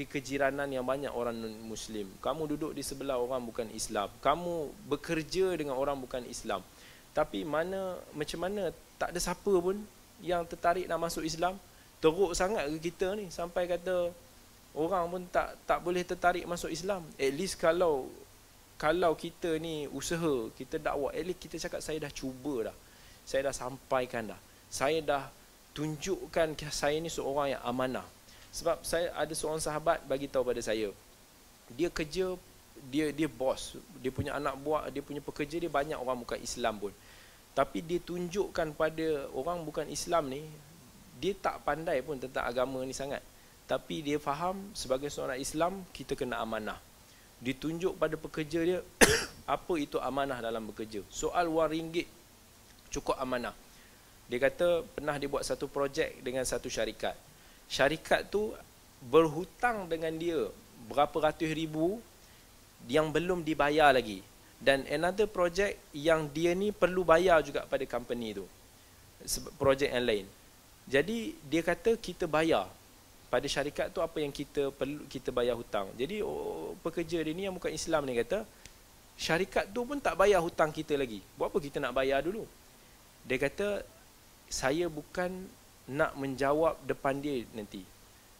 di 0.00 0.08
kejiranan 0.08 0.64
yang 0.72 0.80
banyak 0.80 1.12
orang 1.12 1.36
Muslim. 1.60 2.08
Kamu 2.24 2.48
duduk 2.48 2.72
di 2.72 2.80
sebelah 2.80 3.20
orang 3.20 3.44
bukan 3.44 3.68
Islam. 3.76 4.08
Kamu 4.24 4.72
bekerja 4.88 5.52
dengan 5.60 5.76
orang 5.76 6.00
bukan 6.00 6.24
Islam. 6.24 6.64
Tapi 7.12 7.44
mana 7.44 8.00
macam 8.16 8.40
mana 8.40 8.72
tak 8.96 9.12
ada 9.12 9.20
siapa 9.20 9.52
pun 9.60 9.76
yang 10.24 10.40
tertarik 10.48 10.88
nak 10.88 11.04
masuk 11.04 11.20
Islam. 11.20 11.60
Teruk 12.00 12.32
sangat 12.32 12.64
ke 12.72 12.88
kita 12.88 13.12
ni 13.12 13.28
sampai 13.28 13.68
kata 13.68 14.08
orang 14.72 15.04
pun 15.04 15.22
tak 15.28 15.52
tak 15.68 15.84
boleh 15.84 16.00
tertarik 16.00 16.48
masuk 16.48 16.72
Islam. 16.72 17.04
At 17.20 17.32
least 17.36 17.60
kalau 17.60 18.08
kalau 18.80 19.12
kita 19.12 19.60
ni 19.60 19.84
usaha, 19.92 20.48
kita 20.56 20.80
dakwah, 20.80 21.12
at 21.12 21.28
least 21.28 21.44
kita 21.44 21.60
cakap 21.60 21.84
saya 21.84 22.00
dah 22.00 22.08
cuba 22.08 22.72
dah. 22.72 22.76
Saya 23.28 23.52
dah 23.52 23.54
sampaikan 23.54 24.32
dah. 24.32 24.40
Saya 24.72 25.04
dah 25.04 25.28
tunjukkan 25.76 26.56
saya 26.72 26.96
ni 26.96 27.12
seorang 27.12 27.52
yang 27.52 27.62
amanah. 27.68 28.08
Sebab 28.50 28.82
saya 28.82 29.14
ada 29.14 29.30
seorang 29.30 29.62
sahabat 29.62 30.02
bagi 30.10 30.26
tahu 30.26 30.42
pada 30.42 30.58
saya. 30.58 30.90
Dia 31.70 31.86
kerja 31.86 32.34
dia 32.90 33.14
dia 33.14 33.28
bos. 33.30 33.78
Dia 34.02 34.10
punya 34.10 34.34
anak 34.34 34.58
buah 34.58 34.90
dia 34.90 35.02
punya 35.06 35.22
pekerja 35.22 35.62
dia 35.62 35.70
banyak 35.70 35.94
orang 35.94 36.18
bukan 36.18 36.38
Islam 36.42 36.82
pun. 36.82 36.92
Tapi 37.54 37.78
dia 37.82 38.02
tunjukkan 38.02 38.74
pada 38.74 39.30
orang 39.34 39.62
bukan 39.62 39.86
Islam 39.86 40.30
ni 40.30 40.42
dia 41.22 41.36
tak 41.36 41.62
pandai 41.62 42.02
pun 42.02 42.18
tentang 42.18 42.42
agama 42.42 42.82
ni 42.82 42.90
sangat. 42.90 43.22
Tapi 43.70 44.02
dia 44.02 44.18
faham 44.18 44.58
sebagai 44.74 45.06
seorang 45.14 45.38
Islam 45.38 45.86
kita 45.94 46.18
kena 46.18 46.42
amanah. 46.42 46.78
Ditunjuk 47.38 47.94
pada 48.02 48.18
pekerja 48.18 48.66
dia 48.66 48.78
apa 49.46 49.74
itu 49.78 50.02
amanah 50.02 50.42
dalam 50.42 50.66
bekerja. 50.66 51.06
Soal 51.06 51.46
wang 51.46 51.70
ringgit 51.70 52.10
cukup 52.90 53.14
amanah. 53.14 53.54
Dia 54.26 54.42
kata 54.42 54.82
pernah 54.82 55.14
dia 55.22 55.30
buat 55.30 55.46
satu 55.46 55.70
projek 55.70 56.18
dengan 56.26 56.42
satu 56.42 56.66
syarikat 56.66 57.29
syarikat 57.70 58.26
tu 58.26 58.50
berhutang 58.98 59.86
dengan 59.86 60.10
dia 60.18 60.50
berapa 60.90 61.30
ratus 61.30 61.54
ribu 61.54 62.02
yang 62.90 63.14
belum 63.14 63.46
dibayar 63.46 63.94
lagi. 63.94 64.26
Dan 64.60 64.84
another 64.92 65.24
project 65.24 65.80
yang 65.96 66.28
dia 66.28 66.52
ni 66.52 66.68
perlu 66.68 67.06
bayar 67.06 67.40
juga 67.40 67.64
pada 67.64 67.86
company 67.88 68.36
tu. 68.36 68.44
Projek 69.56 69.88
yang 69.88 70.04
lain. 70.04 70.26
Jadi 70.84 71.38
dia 71.46 71.62
kata 71.64 71.96
kita 71.96 72.26
bayar. 72.28 72.68
Pada 73.30 73.46
syarikat 73.46 73.94
tu 73.94 74.02
apa 74.02 74.18
yang 74.18 74.34
kita 74.34 74.74
perlu 74.74 75.06
kita 75.06 75.30
bayar 75.30 75.54
hutang. 75.54 75.86
Jadi 75.94 76.18
oh, 76.20 76.74
pekerja 76.82 77.22
dia 77.22 77.32
ni 77.32 77.46
yang 77.46 77.54
bukan 77.54 77.70
Islam 77.70 78.02
ni 78.04 78.18
kata 78.18 78.42
syarikat 79.14 79.70
tu 79.70 79.86
pun 79.86 80.02
tak 80.02 80.18
bayar 80.18 80.42
hutang 80.42 80.74
kita 80.74 80.98
lagi. 80.98 81.22
Buat 81.38 81.54
apa 81.54 81.58
kita 81.62 81.78
nak 81.78 81.94
bayar 81.94 82.26
dulu? 82.26 82.42
Dia 83.22 83.38
kata 83.38 83.86
saya 84.50 84.90
bukan 84.90 85.46
nak 85.90 86.14
menjawab 86.14 86.78
depan 86.86 87.18
dia 87.18 87.42
nanti. 87.50 87.82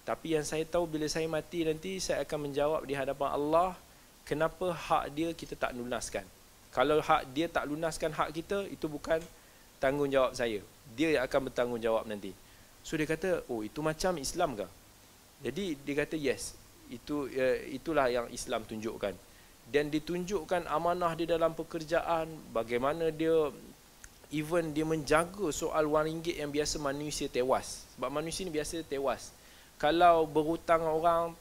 Tapi 0.07 0.39
yang 0.39 0.47
saya 0.47 0.63
tahu 0.63 0.87
bila 0.87 1.11
saya 1.11 1.27
mati 1.27 1.67
nanti 1.67 1.99
saya 1.99 2.23
akan 2.23 2.51
menjawab 2.51 2.83
di 2.87 2.95
hadapan 2.95 3.31
Allah 3.35 3.75
kenapa 4.23 4.71
hak 4.71 5.05
dia 5.11 5.29
kita 5.35 5.59
tak 5.59 5.75
lunaskan. 5.75 6.23
Kalau 6.71 7.03
hak 7.03 7.35
dia 7.35 7.51
tak 7.51 7.67
lunaskan 7.67 8.15
hak 8.15 8.31
kita 8.31 8.71
itu 8.71 8.87
bukan 8.87 9.19
tanggungjawab 9.83 10.31
saya. 10.39 10.63
Dia 10.95 11.19
yang 11.19 11.27
akan 11.27 11.51
bertanggungjawab 11.51 12.07
nanti. 12.07 12.31
So 12.87 12.95
dia 12.95 13.11
kata 13.11 13.43
oh 13.51 13.67
itu 13.67 13.83
macam 13.83 14.15
Islam 14.23 14.55
ke? 14.55 14.67
Jadi 15.43 15.75
dia 15.83 15.95
kata 16.07 16.15
yes 16.15 16.55
itu 16.87 17.27
uh, 17.27 17.59
itulah 17.67 18.07
yang 18.07 18.31
Islam 18.31 18.63
tunjukkan. 18.63 19.15
Dan 19.71 19.91
ditunjukkan 19.91 20.67
amanah 20.67 21.15
di 21.15 21.27
dalam 21.27 21.55
pekerjaan 21.55 22.27
bagaimana 22.51 23.15
dia 23.15 23.51
even 24.31 24.71
dia 24.71 24.87
menjaga 24.87 25.51
soal 25.51 25.91
wang 25.91 26.07
ringgit 26.07 26.39
yang 26.39 26.51
biasa 26.51 26.79
manusia 26.79 27.27
tewas. 27.27 27.83
Sebab 27.95 28.11
manusia 28.11 28.47
ni 28.47 28.55
biasa 28.55 28.83
tewas. 28.87 29.35
Kalau 29.77 30.27
berhutang 30.27 30.83
orang 30.87 31.35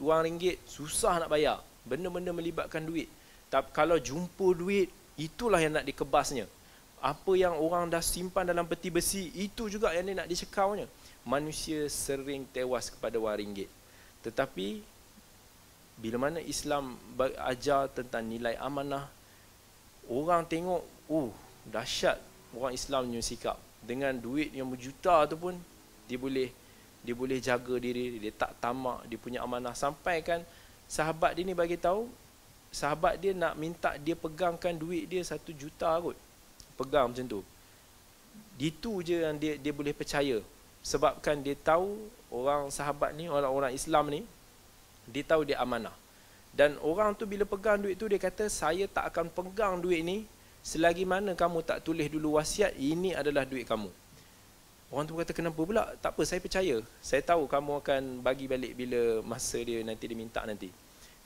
wang 0.00 0.22
ringgit 0.24 0.60
susah 0.68 1.20
nak 1.24 1.32
bayar. 1.32 1.60
Benda-benda 1.84 2.32
melibatkan 2.32 2.84
duit. 2.84 3.08
Tapi 3.48 3.68
kalau 3.72 3.96
jumpa 3.96 4.52
duit 4.56 4.88
itulah 5.16 5.60
yang 5.60 5.76
nak 5.76 5.88
dikebasnya. 5.88 6.44
Apa 7.04 7.36
yang 7.36 7.56
orang 7.60 7.92
dah 7.92 8.00
simpan 8.00 8.48
dalam 8.48 8.64
peti 8.64 8.88
besi 8.88 9.28
itu 9.36 9.68
juga 9.68 9.92
yang 9.92 10.08
dia 10.08 10.24
nak 10.24 10.28
dicekaunya 10.28 10.88
manusia 11.24 11.88
sering 11.88 12.48
tewas 12.52 12.88
kepada 12.92 13.16
wang 13.20 13.36
ringgit. 13.36 13.68
Tetapi 14.24 14.80
bila 16.00 16.28
mana 16.28 16.40
Islam 16.42 16.98
ajar 17.44 17.86
tentang 17.92 18.26
nilai 18.26 18.58
amanah 18.58 19.06
orang 20.10 20.42
tengok 20.44 20.82
oh 21.06 21.30
dahsyat 21.70 22.18
orang 22.56 22.74
Islam 22.74 23.10
punya 23.10 23.22
sikap. 23.22 23.56
Dengan 23.84 24.16
duit 24.16 24.48
yang 24.56 24.70
berjuta 24.70 25.28
tu 25.28 25.36
pun 25.36 25.54
dia 26.08 26.16
boleh 26.16 26.48
dia 27.04 27.12
boleh 27.12 27.36
jaga 27.36 27.76
diri 27.76 28.16
dia 28.16 28.32
tak 28.32 28.56
tamak 28.58 29.04
dia 29.04 29.20
punya 29.20 29.44
amanah. 29.44 29.76
Sampai 29.76 30.24
kan 30.24 30.40
sahabat 30.88 31.36
dia 31.36 31.44
ni 31.44 31.52
bagi 31.52 31.76
tahu 31.76 32.08
sahabat 32.74 33.20
dia 33.20 33.36
nak 33.36 33.54
minta 33.54 33.94
dia 34.00 34.16
pegangkan 34.16 34.74
duit 34.74 35.06
dia 35.06 35.20
satu 35.20 35.52
juta 35.52 35.92
kot. 36.00 36.16
Pegang 36.74 37.12
macam 37.12 37.26
tu. 37.28 37.40
Itu 38.58 39.04
je 39.04 39.22
yang 39.22 39.36
dia 39.36 39.60
dia 39.60 39.70
boleh 39.70 39.92
percaya. 39.92 40.40
Sebabkan 40.84 41.40
dia 41.44 41.56
tahu 41.56 41.96
orang 42.32 42.68
sahabat 42.72 43.12
ni 43.12 43.28
orang-orang 43.28 43.72
Islam 43.76 44.10
ni 44.10 44.20
dia 45.04 45.22
tahu 45.22 45.44
dia 45.44 45.60
amanah. 45.60 45.94
Dan 46.54 46.78
orang 46.80 47.12
tu 47.18 47.26
bila 47.26 47.42
pegang 47.42 47.82
duit 47.82 47.98
tu 47.98 48.06
dia 48.06 48.16
kata 48.16 48.46
saya 48.46 48.86
tak 48.86 49.10
akan 49.10 49.26
pegang 49.28 49.82
duit 49.82 50.00
ni 50.06 50.22
selagi 50.64 51.04
mana 51.04 51.36
kamu 51.36 51.60
tak 51.60 51.84
tulis 51.84 52.08
dulu 52.08 52.40
wasiat 52.40 52.72
ini 52.80 53.12
adalah 53.12 53.44
duit 53.44 53.68
kamu 53.68 53.92
Orang 54.94 55.10
tu 55.10 55.18
kata 55.18 55.34
kenapa 55.34 55.58
pula? 55.58 55.90
Tak 55.98 56.14
apa, 56.14 56.22
saya 56.22 56.38
percaya. 56.38 56.78
Saya 57.02 57.18
tahu 57.18 57.50
kamu 57.50 57.82
akan 57.82 58.02
bagi 58.22 58.46
balik 58.46 58.78
bila 58.78 59.26
masa 59.26 59.58
dia 59.58 59.82
nanti 59.82 60.06
dia 60.06 60.14
minta 60.14 60.38
nanti. 60.46 60.70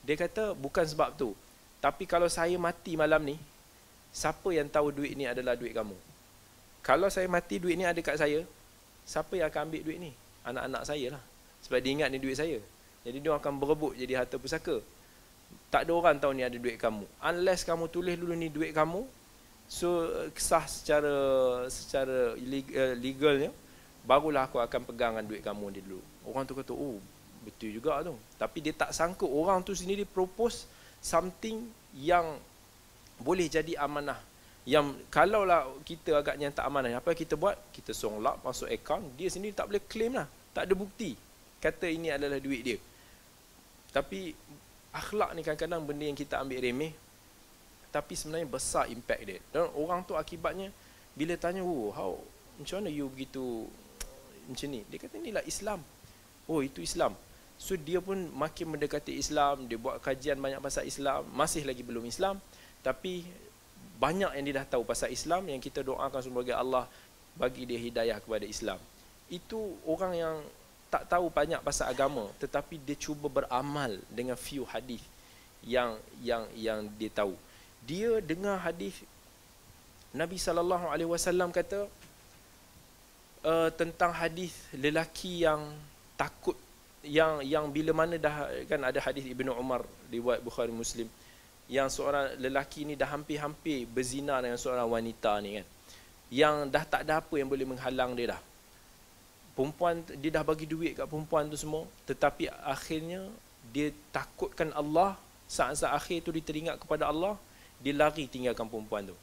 Dia 0.01 0.16
kata 0.16 0.57
bukan 0.57 0.89
sebab 0.89 1.12
tu. 1.20 1.36
Tapi 1.76 2.09
kalau 2.09 2.32
saya 2.32 2.57
mati 2.57 2.97
malam 2.97 3.20
ni, 3.20 3.36
siapa 4.09 4.49
yang 4.57 4.72
tahu 4.72 4.89
duit 4.89 5.12
ni 5.12 5.28
adalah 5.28 5.53
duit 5.53 5.76
kamu? 5.76 5.93
Kalau 6.80 7.12
saya 7.12 7.28
mati 7.28 7.61
duit 7.61 7.76
ni 7.76 7.84
ada 7.84 8.01
kat 8.01 8.16
saya, 8.16 8.41
siapa 9.05 9.36
yang 9.36 9.53
akan 9.53 9.68
ambil 9.68 9.82
duit 9.84 9.99
ni? 10.01 10.16
Anak-anak 10.49 10.82
saya 10.89 11.07
lah. 11.20 11.22
Sebab 11.68 11.78
dia 11.84 11.93
ingat 11.93 12.09
ni 12.09 12.16
duit 12.16 12.41
saya. 12.41 12.57
Jadi 13.05 13.20
dia 13.20 13.36
akan 13.36 13.53
berebut 13.61 14.01
jadi 14.01 14.24
harta 14.24 14.41
pusaka. 14.41 14.80
Tak 15.68 15.84
ada 15.84 15.93
orang 15.93 16.16
tahu 16.16 16.32
ni 16.32 16.41
ada 16.41 16.57
duit 16.57 16.80
kamu. 16.80 17.05
Unless 17.20 17.68
kamu 17.68 17.93
tulis 17.93 18.16
dulu 18.16 18.32
ni 18.32 18.49
duit 18.49 18.72
kamu, 18.72 19.05
So 19.69 20.09
sah 20.33 20.64
secara 20.64 21.14
secara 21.69 22.33
eh, 22.41 22.97
legalnya 22.97 23.53
barulah 24.09 24.49
aku 24.49 24.57
akan 24.57 24.89
pegangkan 24.89 25.25
duit 25.29 25.45
kamu 25.45 25.64
ni 25.77 25.81
dulu. 25.85 26.01
Orang 26.25 26.49
tu 26.49 26.57
kata, 26.57 26.73
"Oh, 26.73 26.97
betul 27.45 27.77
juga 27.77 28.01
tu." 28.01 28.16
Tapi 28.41 28.64
dia 28.64 28.73
tak 28.73 28.97
sangka 28.97 29.29
orang 29.29 29.61
tu 29.61 29.77
sendiri 29.77 30.09
propose 30.09 30.64
something 31.05 31.69
yang 31.93 32.41
boleh 33.21 33.45
jadi 33.45 33.77
amanah. 33.77 34.16
Yang 34.64 34.97
kalaulah 35.12 35.69
kita 35.85 36.16
agaknya 36.16 36.49
tak 36.53 36.64
amanah, 36.69 36.97
apa 36.97 37.12
kita 37.12 37.37
buat? 37.37 37.57
Kita 37.73 37.93
songlap 37.93 38.41
masuk 38.41 38.69
akaun, 38.69 39.05
dia 39.16 39.29
sendiri 39.29 39.53
tak 39.53 39.69
boleh 39.69 39.85
claim 39.85 40.16
lah. 40.16 40.29
Tak 40.57 40.69
ada 40.69 40.75
bukti. 40.77 41.12
Kata 41.61 41.89
ini 41.89 42.09
adalah 42.09 42.41
duit 42.41 42.64
dia. 42.64 42.79
Tapi 43.93 44.33
akhlak 44.93 45.37
ni 45.37 45.41
kadang-kadang 45.45 45.85
benda 45.85 46.05
yang 46.09 46.16
kita 46.16 46.41
ambil 46.41 46.61
remeh 46.61 46.93
tapi 47.89 48.14
sebenarnya 48.14 48.49
besar 48.49 48.86
impact 48.89 49.22
dia. 49.24 49.39
Dan 49.53 49.68
orang 49.76 50.05
tu 50.05 50.14
akibatnya 50.14 50.72
bila 51.16 51.34
tanya, 51.41 51.64
"Oh, 51.64 51.91
how 51.93 52.18
macam 52.61 52.82
mana 52.82 52.91
you 52.93 53.09
begitu 53.09 53.66
macam 54.47 54.68
ni?" 54.68 54.84
Dia 54.89 54.99
kata, 55.01 55.14
"Inilah 55.18 55.45
Islam." 55.45 55.80
Oh, 56.49 56.64
itu 56.64 56.80
Islam. 56.80 57.12
So 57.59 57.74
dia 57.74 57.99
pun 57.99 58.30
makin 58.39 58.78
mendekati 58.78 59.18
Islam, 59.18 59.66
dia 59.66 59.74
buat 59.74 59.99
kajian 59.99 60.39
banyak 60.39 60.62
pasal 60.62 60.86
Islam, 60.86 61.26
masih 61.34 61.66
lagi 61.66 61.82
belum 61.82 62.07
Islam, 62.07 62.39
tapi 62.86 63.26
banyak 63.99 64.30
yang 64.39 64.45
dia 64.47 64.55
dah 64.62 64.78
tahu 64.78 64.86
pasal 64.86 65.11
Islam 65.11 65.43
yang 65.51 65.59
kita 65.59 65.82
doakan 65.82 66.22
semoga 66.22 66.55
Allah 66.55 66.86
bagi 67.34 67.66
dia 67.66 67.82
hidayah 67.82 68.22
kepada 68.22 68.47
Islam. 68.47 68.78
Itu 69.26 69.74
orang 69.82 70.14
yang 70.14 70.36
tak 70.89 71.05
tahu 71.11 71.28
banyak 71.28 71.61
pasal 71.61 71.93
agama 71.93 72.30
tetapi 72.41 72.80
dia 72.80 72.97
cuba 72.97 73.28
beramal 73.28 74.01
dengan 74.09 74.39
few 74.41 74.64
hadis 74.64 75.05
yang 75.61 76.01
yang 76.24 76.49
yang 76.57 76.89
dia 76.97 77.12
tahu 77.12 77.36
dia 77.89 78.20
dengar 78.20 78.61
hadis 78.61 79.01
Nabi 80.12 80.36
sallallahu 80.36 80.93
alaihi 80.93 81.09
wasallam 81.09 81.49
kata 81.49 81.89
uh, 83.49 83.68
tentang 83.72 84.12
hadis 84.12 84.53
lelaki 84.76 85.49
yang 85.49 85.72
takut 86.20 86.57
yang 87.01 87.41
yang 87.41 87.72
bila 87.72 87.97
mana 88.05 88.20
dah 88.20 88.53
kan 88.68 88.84
ada 88.84 89.01
hadis 89.01 89.24
Ibnu 89.24 89.57
Umar 89.57 89.89
riwayat 90.12 90.45
Bukhari 90.45 90.74
Muslim 90.74 91.09
yang 91.68 91.89
seorang 91.89 92.36
lelaki 92.36 92.84
ni 92.84 92.97
dah 92.97 93.09
hampir-hampir 93.09 93.89
berzina 93.89 94.41
dengan 94.41 94.61
seorang 94.61 94.89
wanita 94.89 95.41
ni 95.41 95.61
kan 95.61 95.66
yang 96.28 96.68
dah 96.68 96.84
tak 96.84 97.09
ada 97.09 97.24
apa 97.24 97.41
yang 97.41 97.49
boleh 97.49 97.64
menghalang 97.64 98.12
dia 98.12 98.36
dah. 98.36 98.41
Perempuan 99.57 100.05
dia 100.20 100.30
dah 100.30 100.45
bagi 100.45 100.68
duit 100.68 100.93
kat 100.95 101.09
perempuan 101.09 101.49
tu 101.49 101.57
semua 101.57 101.89
tetapi 102.05 102.53
akhirnya 102.62 103.26
dia 103.72 103.91
takutkan 104.12 104.70
Allah 104.76 105.16
saat-saat 105.49 105.97
akhir 105.97 106.28
tu 106.28 106.30
dia 106.30 106.45
teringat 106.45 106.76
kepada 106.78 107.09
Allah 107.09 107.34
dia 107.79 107.95
lari 107.95 108.26
tinggalkan 108.26 108.66
perempuan 108.66 109.07
tu. 109.07 109.16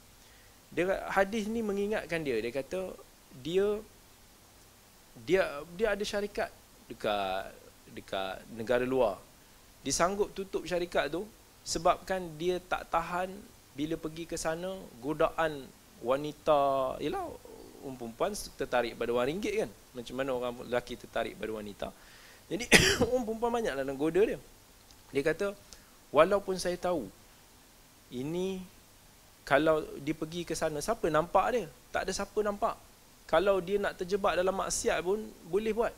Dia 0.72 1.06
hadis 1.12 1.46
ni 1.46 1.60
mengingatkan 1.60 2.20
dia. 2.24 2.40
Dia 2.40 2.52
kata 2.52 2.92
dia 3.44 3.66
dia 5.24 5.42
dia 5.76 5.96
ada 5.96 6.04
syarikat 6.04 6.52
dekat 6.88 7.52
dekat 7.92 8.44
negara 8.52 8.84
luar. 8.84 9.20
Disanggup 9.84 10.32
tutup 10.34 10.66
syarikat 10.66 11.12
tu 11.12 11.24
sebabkan 11.62 12.22
dia 12.36 12.58
tak 12.60 12.88
tahan 12.90 13.32
bila 13.76 13.94
pergi 14.00 14.24
ke 14.24 14.36
sana 14.40 14.76
godaan 15.00 15.68
wanita. 16.00 16.96
Ialah 17.00 17.28
perempuan 17.94 18.34
tertarik 18.34 18.98
pada 18.98 19.10
wang 19.14 19.28
ringgit 19.28 19.54
kan? 19.64 19.70
Macam 19.94 20.14
mana 20.18 20.30
orang 20.34 20.52
lelaki 20.66 20.98
tertarik 20.98 21.38
pada 21.38 21.52
wanita? 21.54 21.88
Jadi 22.50 22.64
perempuan 23.26 23.52
banyaklah 23.62 23.84
nak 23.84 23.96
goda 23.96 24.22
dia. 24.24 24.38
Dia 25.14 25.22
kata 25.22 25.54
walaupun 26.10 26.58
saya 26.58 26.74
tahu 26.74 27.06
ini 28.14 28.62
kalau 29.46 29.82
dia 30.02 30.14
pergi 30.14 30.42
ke 30.42 30.58
sana 30.58 30.82
siapa 30.82 31.06
nampak 31.06 31.46
dia? 31.54 31.64
Tak 31.94 32.06
ada 32.06 32.12
siapa 32.12 32.38
nampak. 32.42 32.74
Kalau 33.30 33.58
dia 33.62 33.78
nak 33.78 33.98
terjebak 33.98 34.38
dalam 34.38 34.54
maksiat 34.54 35.02
pun 35.02 35.22
boleh 35.46 35.70
buat. 35.74 35.94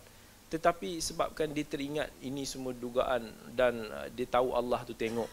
Tetapi 0.49 1.01
sebabkan 1.01 1.53
dia 1.53 1.65
teringat 1.65 2.09
ini 2.25 2.49
semua 2.49 2.73
dugaan 2.73 3.29
dan 3.53 3.85
uh, 3.89 4.09
dia 4.13 4.25
tahu 4.25 4.57
Allah 4.57 4.81
tu 4.85 4.97
tengok. 4.97 5.29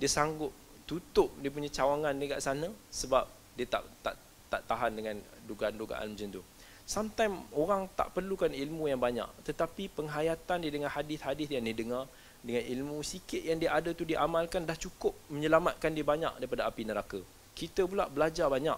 Dia 0.00 0.08
sanggup 0.08 0.52
tutup 0.84 1.32
dia 1.40 1.48
punya 1.48 1.72
cawangan 1.72 2.12
dekat 2.16 2.40
sana 2.44 2.68
sebab 2.92 3.24
dia 3.56 3.64
tak 3.64 3.84
tak 4.04 4.16
tak 4.52 4.60
tahan 4.68 4.92
dengan 4.92 5.16
dugaan-dugaan 5.48 6.12
macam 6.12 6.28
tu. 6.40 6.42
Sometimes 6.84 7.48
orang 7.56 7.88
tak 7.96 8.12
perlukan 8.12 8.52
ilmu 8.52 8.92
yang 8.92 9.00
banyak 9.00 9.28
tetapi 9.48 9.88
penghayatan 9.92 10.60
dia 10.60 10.72
dengan 10.72 10.92
hadis-hadis 10.92 11.48
yang 11.48 11.64
dia 11.64 11.72
dengar 11.72 12.04
dengan 12.44 12.60
ilmu 12.60 13.00
sikit 13.00 13.40
yang 13.40 13.56
dia 13.56 13.72
ada 13.72 13.96
tu 13.96 14.04
dia 14.04 14.20
amalkan 14.20 14.68
dah 14.68 14.76
cukup 14.76 15.16
menyelamatkan 15.32 15.96
dia 15.96 16.04
banyak 16.04 16.44
daripada 16.44 16.68
api 16.68 16.84
neraka. 16.84 17.20
Kita 17.56 17.88
pula 17.88 18.04
belajar 18.12 18.52
banyak. 18.52 18.76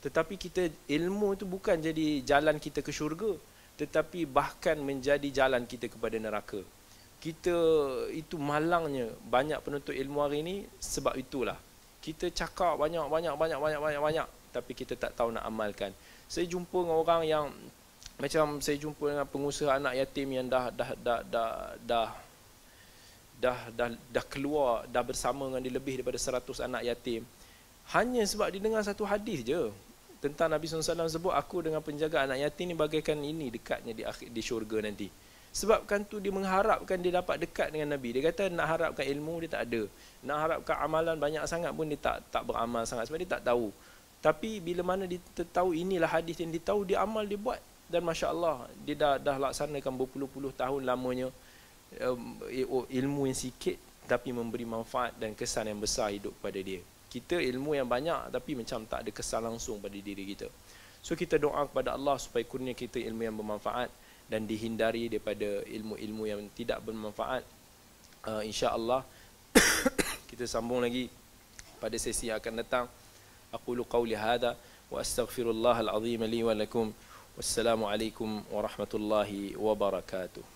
Tetapi 0.00 0.34
kita 0.40 0.66
ilmu 0.88 1.36
tu 1.36 1.44
bukan 1.44 1.76
jadi 1.78 2.24
jalan 2.24 2.56
kita 2.56 2.80
ke 2.80 2.90
syurga, 2.90 3.36
tetapi 3.76 4.26
bahkan 4.26 4.80
menjadi 4.80 5.28
jalan 5.30 5.68
kita 5.68 5.92
kepada 5.92 6.16
neraka. 6.16 6.64
Kita 7.22 7.54
itu 8.10 8.34
malangnya 8.40 9.12
banyak 9.28 9.62
penuntut 9.62 9.94
ilmu 9.94 10.18
hari 10.24 10.42
ini 10.42 10.56
sebab 10.80 11.14
itulah. 11.14 11.54
Kita 12.02 12.32
cakap 12.34 12.80
banyak 12.80 13.06
banyak 13.06 13.36
banyak 13.38 13.58
banyak 13.62 13.78
banyak 13.78 14.02
banyak 14.02 14.28
tapi 14.50 14.72
kita 14.74 14.98
tak 14.98 15.14
tahu 15.14 15.30
nak 15.30 15.46
amalkan. 15.46 15.94
Saya 16.26 16.48
jumpa 16.50 16.82
dengan 16.82 16.98
orang 16.98 17.22
yang 17.22 17.46
macam 18.20 18.60
saya 18.60 18.76
jumpa 18.76 19.04
dengan 19.08 19.26
pengusaha 19.26 19.80
anak 19.80 19.98
yatim 19.98 20.28
yang 20.34 20.46
dah 20.46 20.68
dah 20.70 20.90
dah 20.98 21.20
dah, 21.26 21.50
dah 21.82 22.08
dah 23.42 23.58
dah 23.74 23.90
dah 24.14 24.24
keluar 24.30 24.86
dah 24.86 25.02
bersama 25.02 25.50
dengan 25.50 25.66
dia 25.66 25.74
lebih 25.74 25.98
daripada 25.98 26.14
100 26.14 26.62
anak 26.62 26.82
yatim. 26.86 27.26
Hanya 27.90 28.22
sebab 28.22 28.54
dia 28.54 28.62
dengar 28.62 28.86
satu 28.86 29.02
hadis 29.02 29.42
je 29.42 29.74
tentang 30.22 30.46
Nabi 30.46 30.70
SAW 30.70 31.10
sebut 31.10 31.34
aku 31.34 31.66
dengan 31.66 31.82
penjaga 31.82 32.22
anak 32.22 32.38
yatim 32.38 32.70
ni 32.70 32.74
bagaikan 32.78 33.18
ini 33.18 33.50
dekatnya 33.50 33.90
di 33.90 34.06
akhir 34.06 34.30
di 34.30 34.38
syurga 34.38 34.78
nanti. 34.86 35.10
Sebabkan 35.52 36.06
tu 36.06 36.22
dia 36.22 36.30
mengharapkan 36.30 36.96
dia 37.02 37.12
dapat 37.18 37.42
dekat 37.42 37.74
dengan 37.74 37.98
Nabi. 37.98 38.14
Dia 38.14 38.30
kata 38.30 38.46
nak 38.48 38.78
harapkan 38.78 39.04
ilmu 39.04 39.42
dia 39.44 39.58
tak 39.58 39.62
ada. 39.68 39.82
Nak 40.22 40.38
harapkan 40.38 40.76
amalan 40.78 41.18
banyak 41.18 41.42
sangat 41.50 41.74
pun 41.74 41.90
dia 41.90 41.98
tak 41.98 42.22
tak 42.30 42.46
beramal 42.46 42.86
sangat 42.86 43.10
sebab 43.10 43.18
dia 43.20 43.36
tak 43.36 43.42
tahu. 43.42 43.74
Tapi 44.22 44.62
bila 44.62 44.86
mana 44.86 45.04
dia 45.10 45.18
tahu 45.50 45.74
inilah 45.74 46.06
hadis 46.06 46.38
yang 46.38 46.54
dia 46.54 46.62
tahu 46.62 46.86
dia 46.86 47.02
amal 47.02 47.26
dia 47.26 47.36
buat. 47.36 47.58
Dan 47.90 48.06
masya-Allah 48.06 48.70
dia 48.86 48.96
dah 48.96 49.20
dah 49.20 49.36
laksanakan 49.36 49.92
berpuluh-puluh 49.92 50.54
tahun 50.56 50.86
lamanya 50.86 51.28
Um, 52.00 52.40
ilmu 52.88 53.28
yang 53.28 53.36
sikit 53.36 53.76
tapi 54.08 54.32
memberi 54.32 54.64
manfaat 54.64 55.12
dan 55.20 55.36
kesan 55.36 55.68
yang 55.68 55.80
besar 55.80 56.08
hidup 56.08 56.32
pada 56.40 56.56
dia. 56.60 56.80
Kita 57.12 57.36
ilmu 57.36 57.76
yang 57.76 57.84
banyak 57.84 58.32
tapi 58.32 58.56
macam 58.56 58.88
tak 58.88 59.04
ada 59.04 59.10
kesan 59.12 59.44
langsung 59.44 59.76
pada 59.76 59.92
diri 59.92 60.24
kita. 60.24 60.48
So 61.04 61.18
kita 61.18 61.36
doa 61.36 61.66
kepada 61.66 61.98
Allah 61.98 62.16
supaya 62.16 62.46
kurnia 62.46 62.72
kita 62.72 63.02
ilmu 63.02 63.22
yang 63.26 63.36
bermanfaat 63.36 63.90
dan 64.30 64.46
dihindari 64.46 65.10
daripada 65.10 65.66
ilmu-ilmu 65.66 66.24
yang 66.24 66.40
tidak 66.54 66.80
bermanfaat. 66.80 67.44
Uh, 68.22 68.40
InsyaAllah 68.46 69.02
kita 70.30 70.46
sambung 70.46 70.80
lagi 70.80 71.10
pada 71.82 71.98
sesi 71.98 72.30
yang 72.30 72.38
akan 72.38 72.54
datang. 72.62 72.84
Aku 73.52 73.76
lu 73.76 73.84
qawli 73.84 74.16
hadha 74.16 74.56
wa 74.88 75.02
astaghfirullahal 75.02 75.90
azim 75.92 76.22
li 76.24 76.40
wa 76.40 76.54
lakum. 76.54 76.94
Wassalamualaikum 77.36 78.44
warahmatullahi 78.52 79.56
wabarakatuh. 79.56 80.51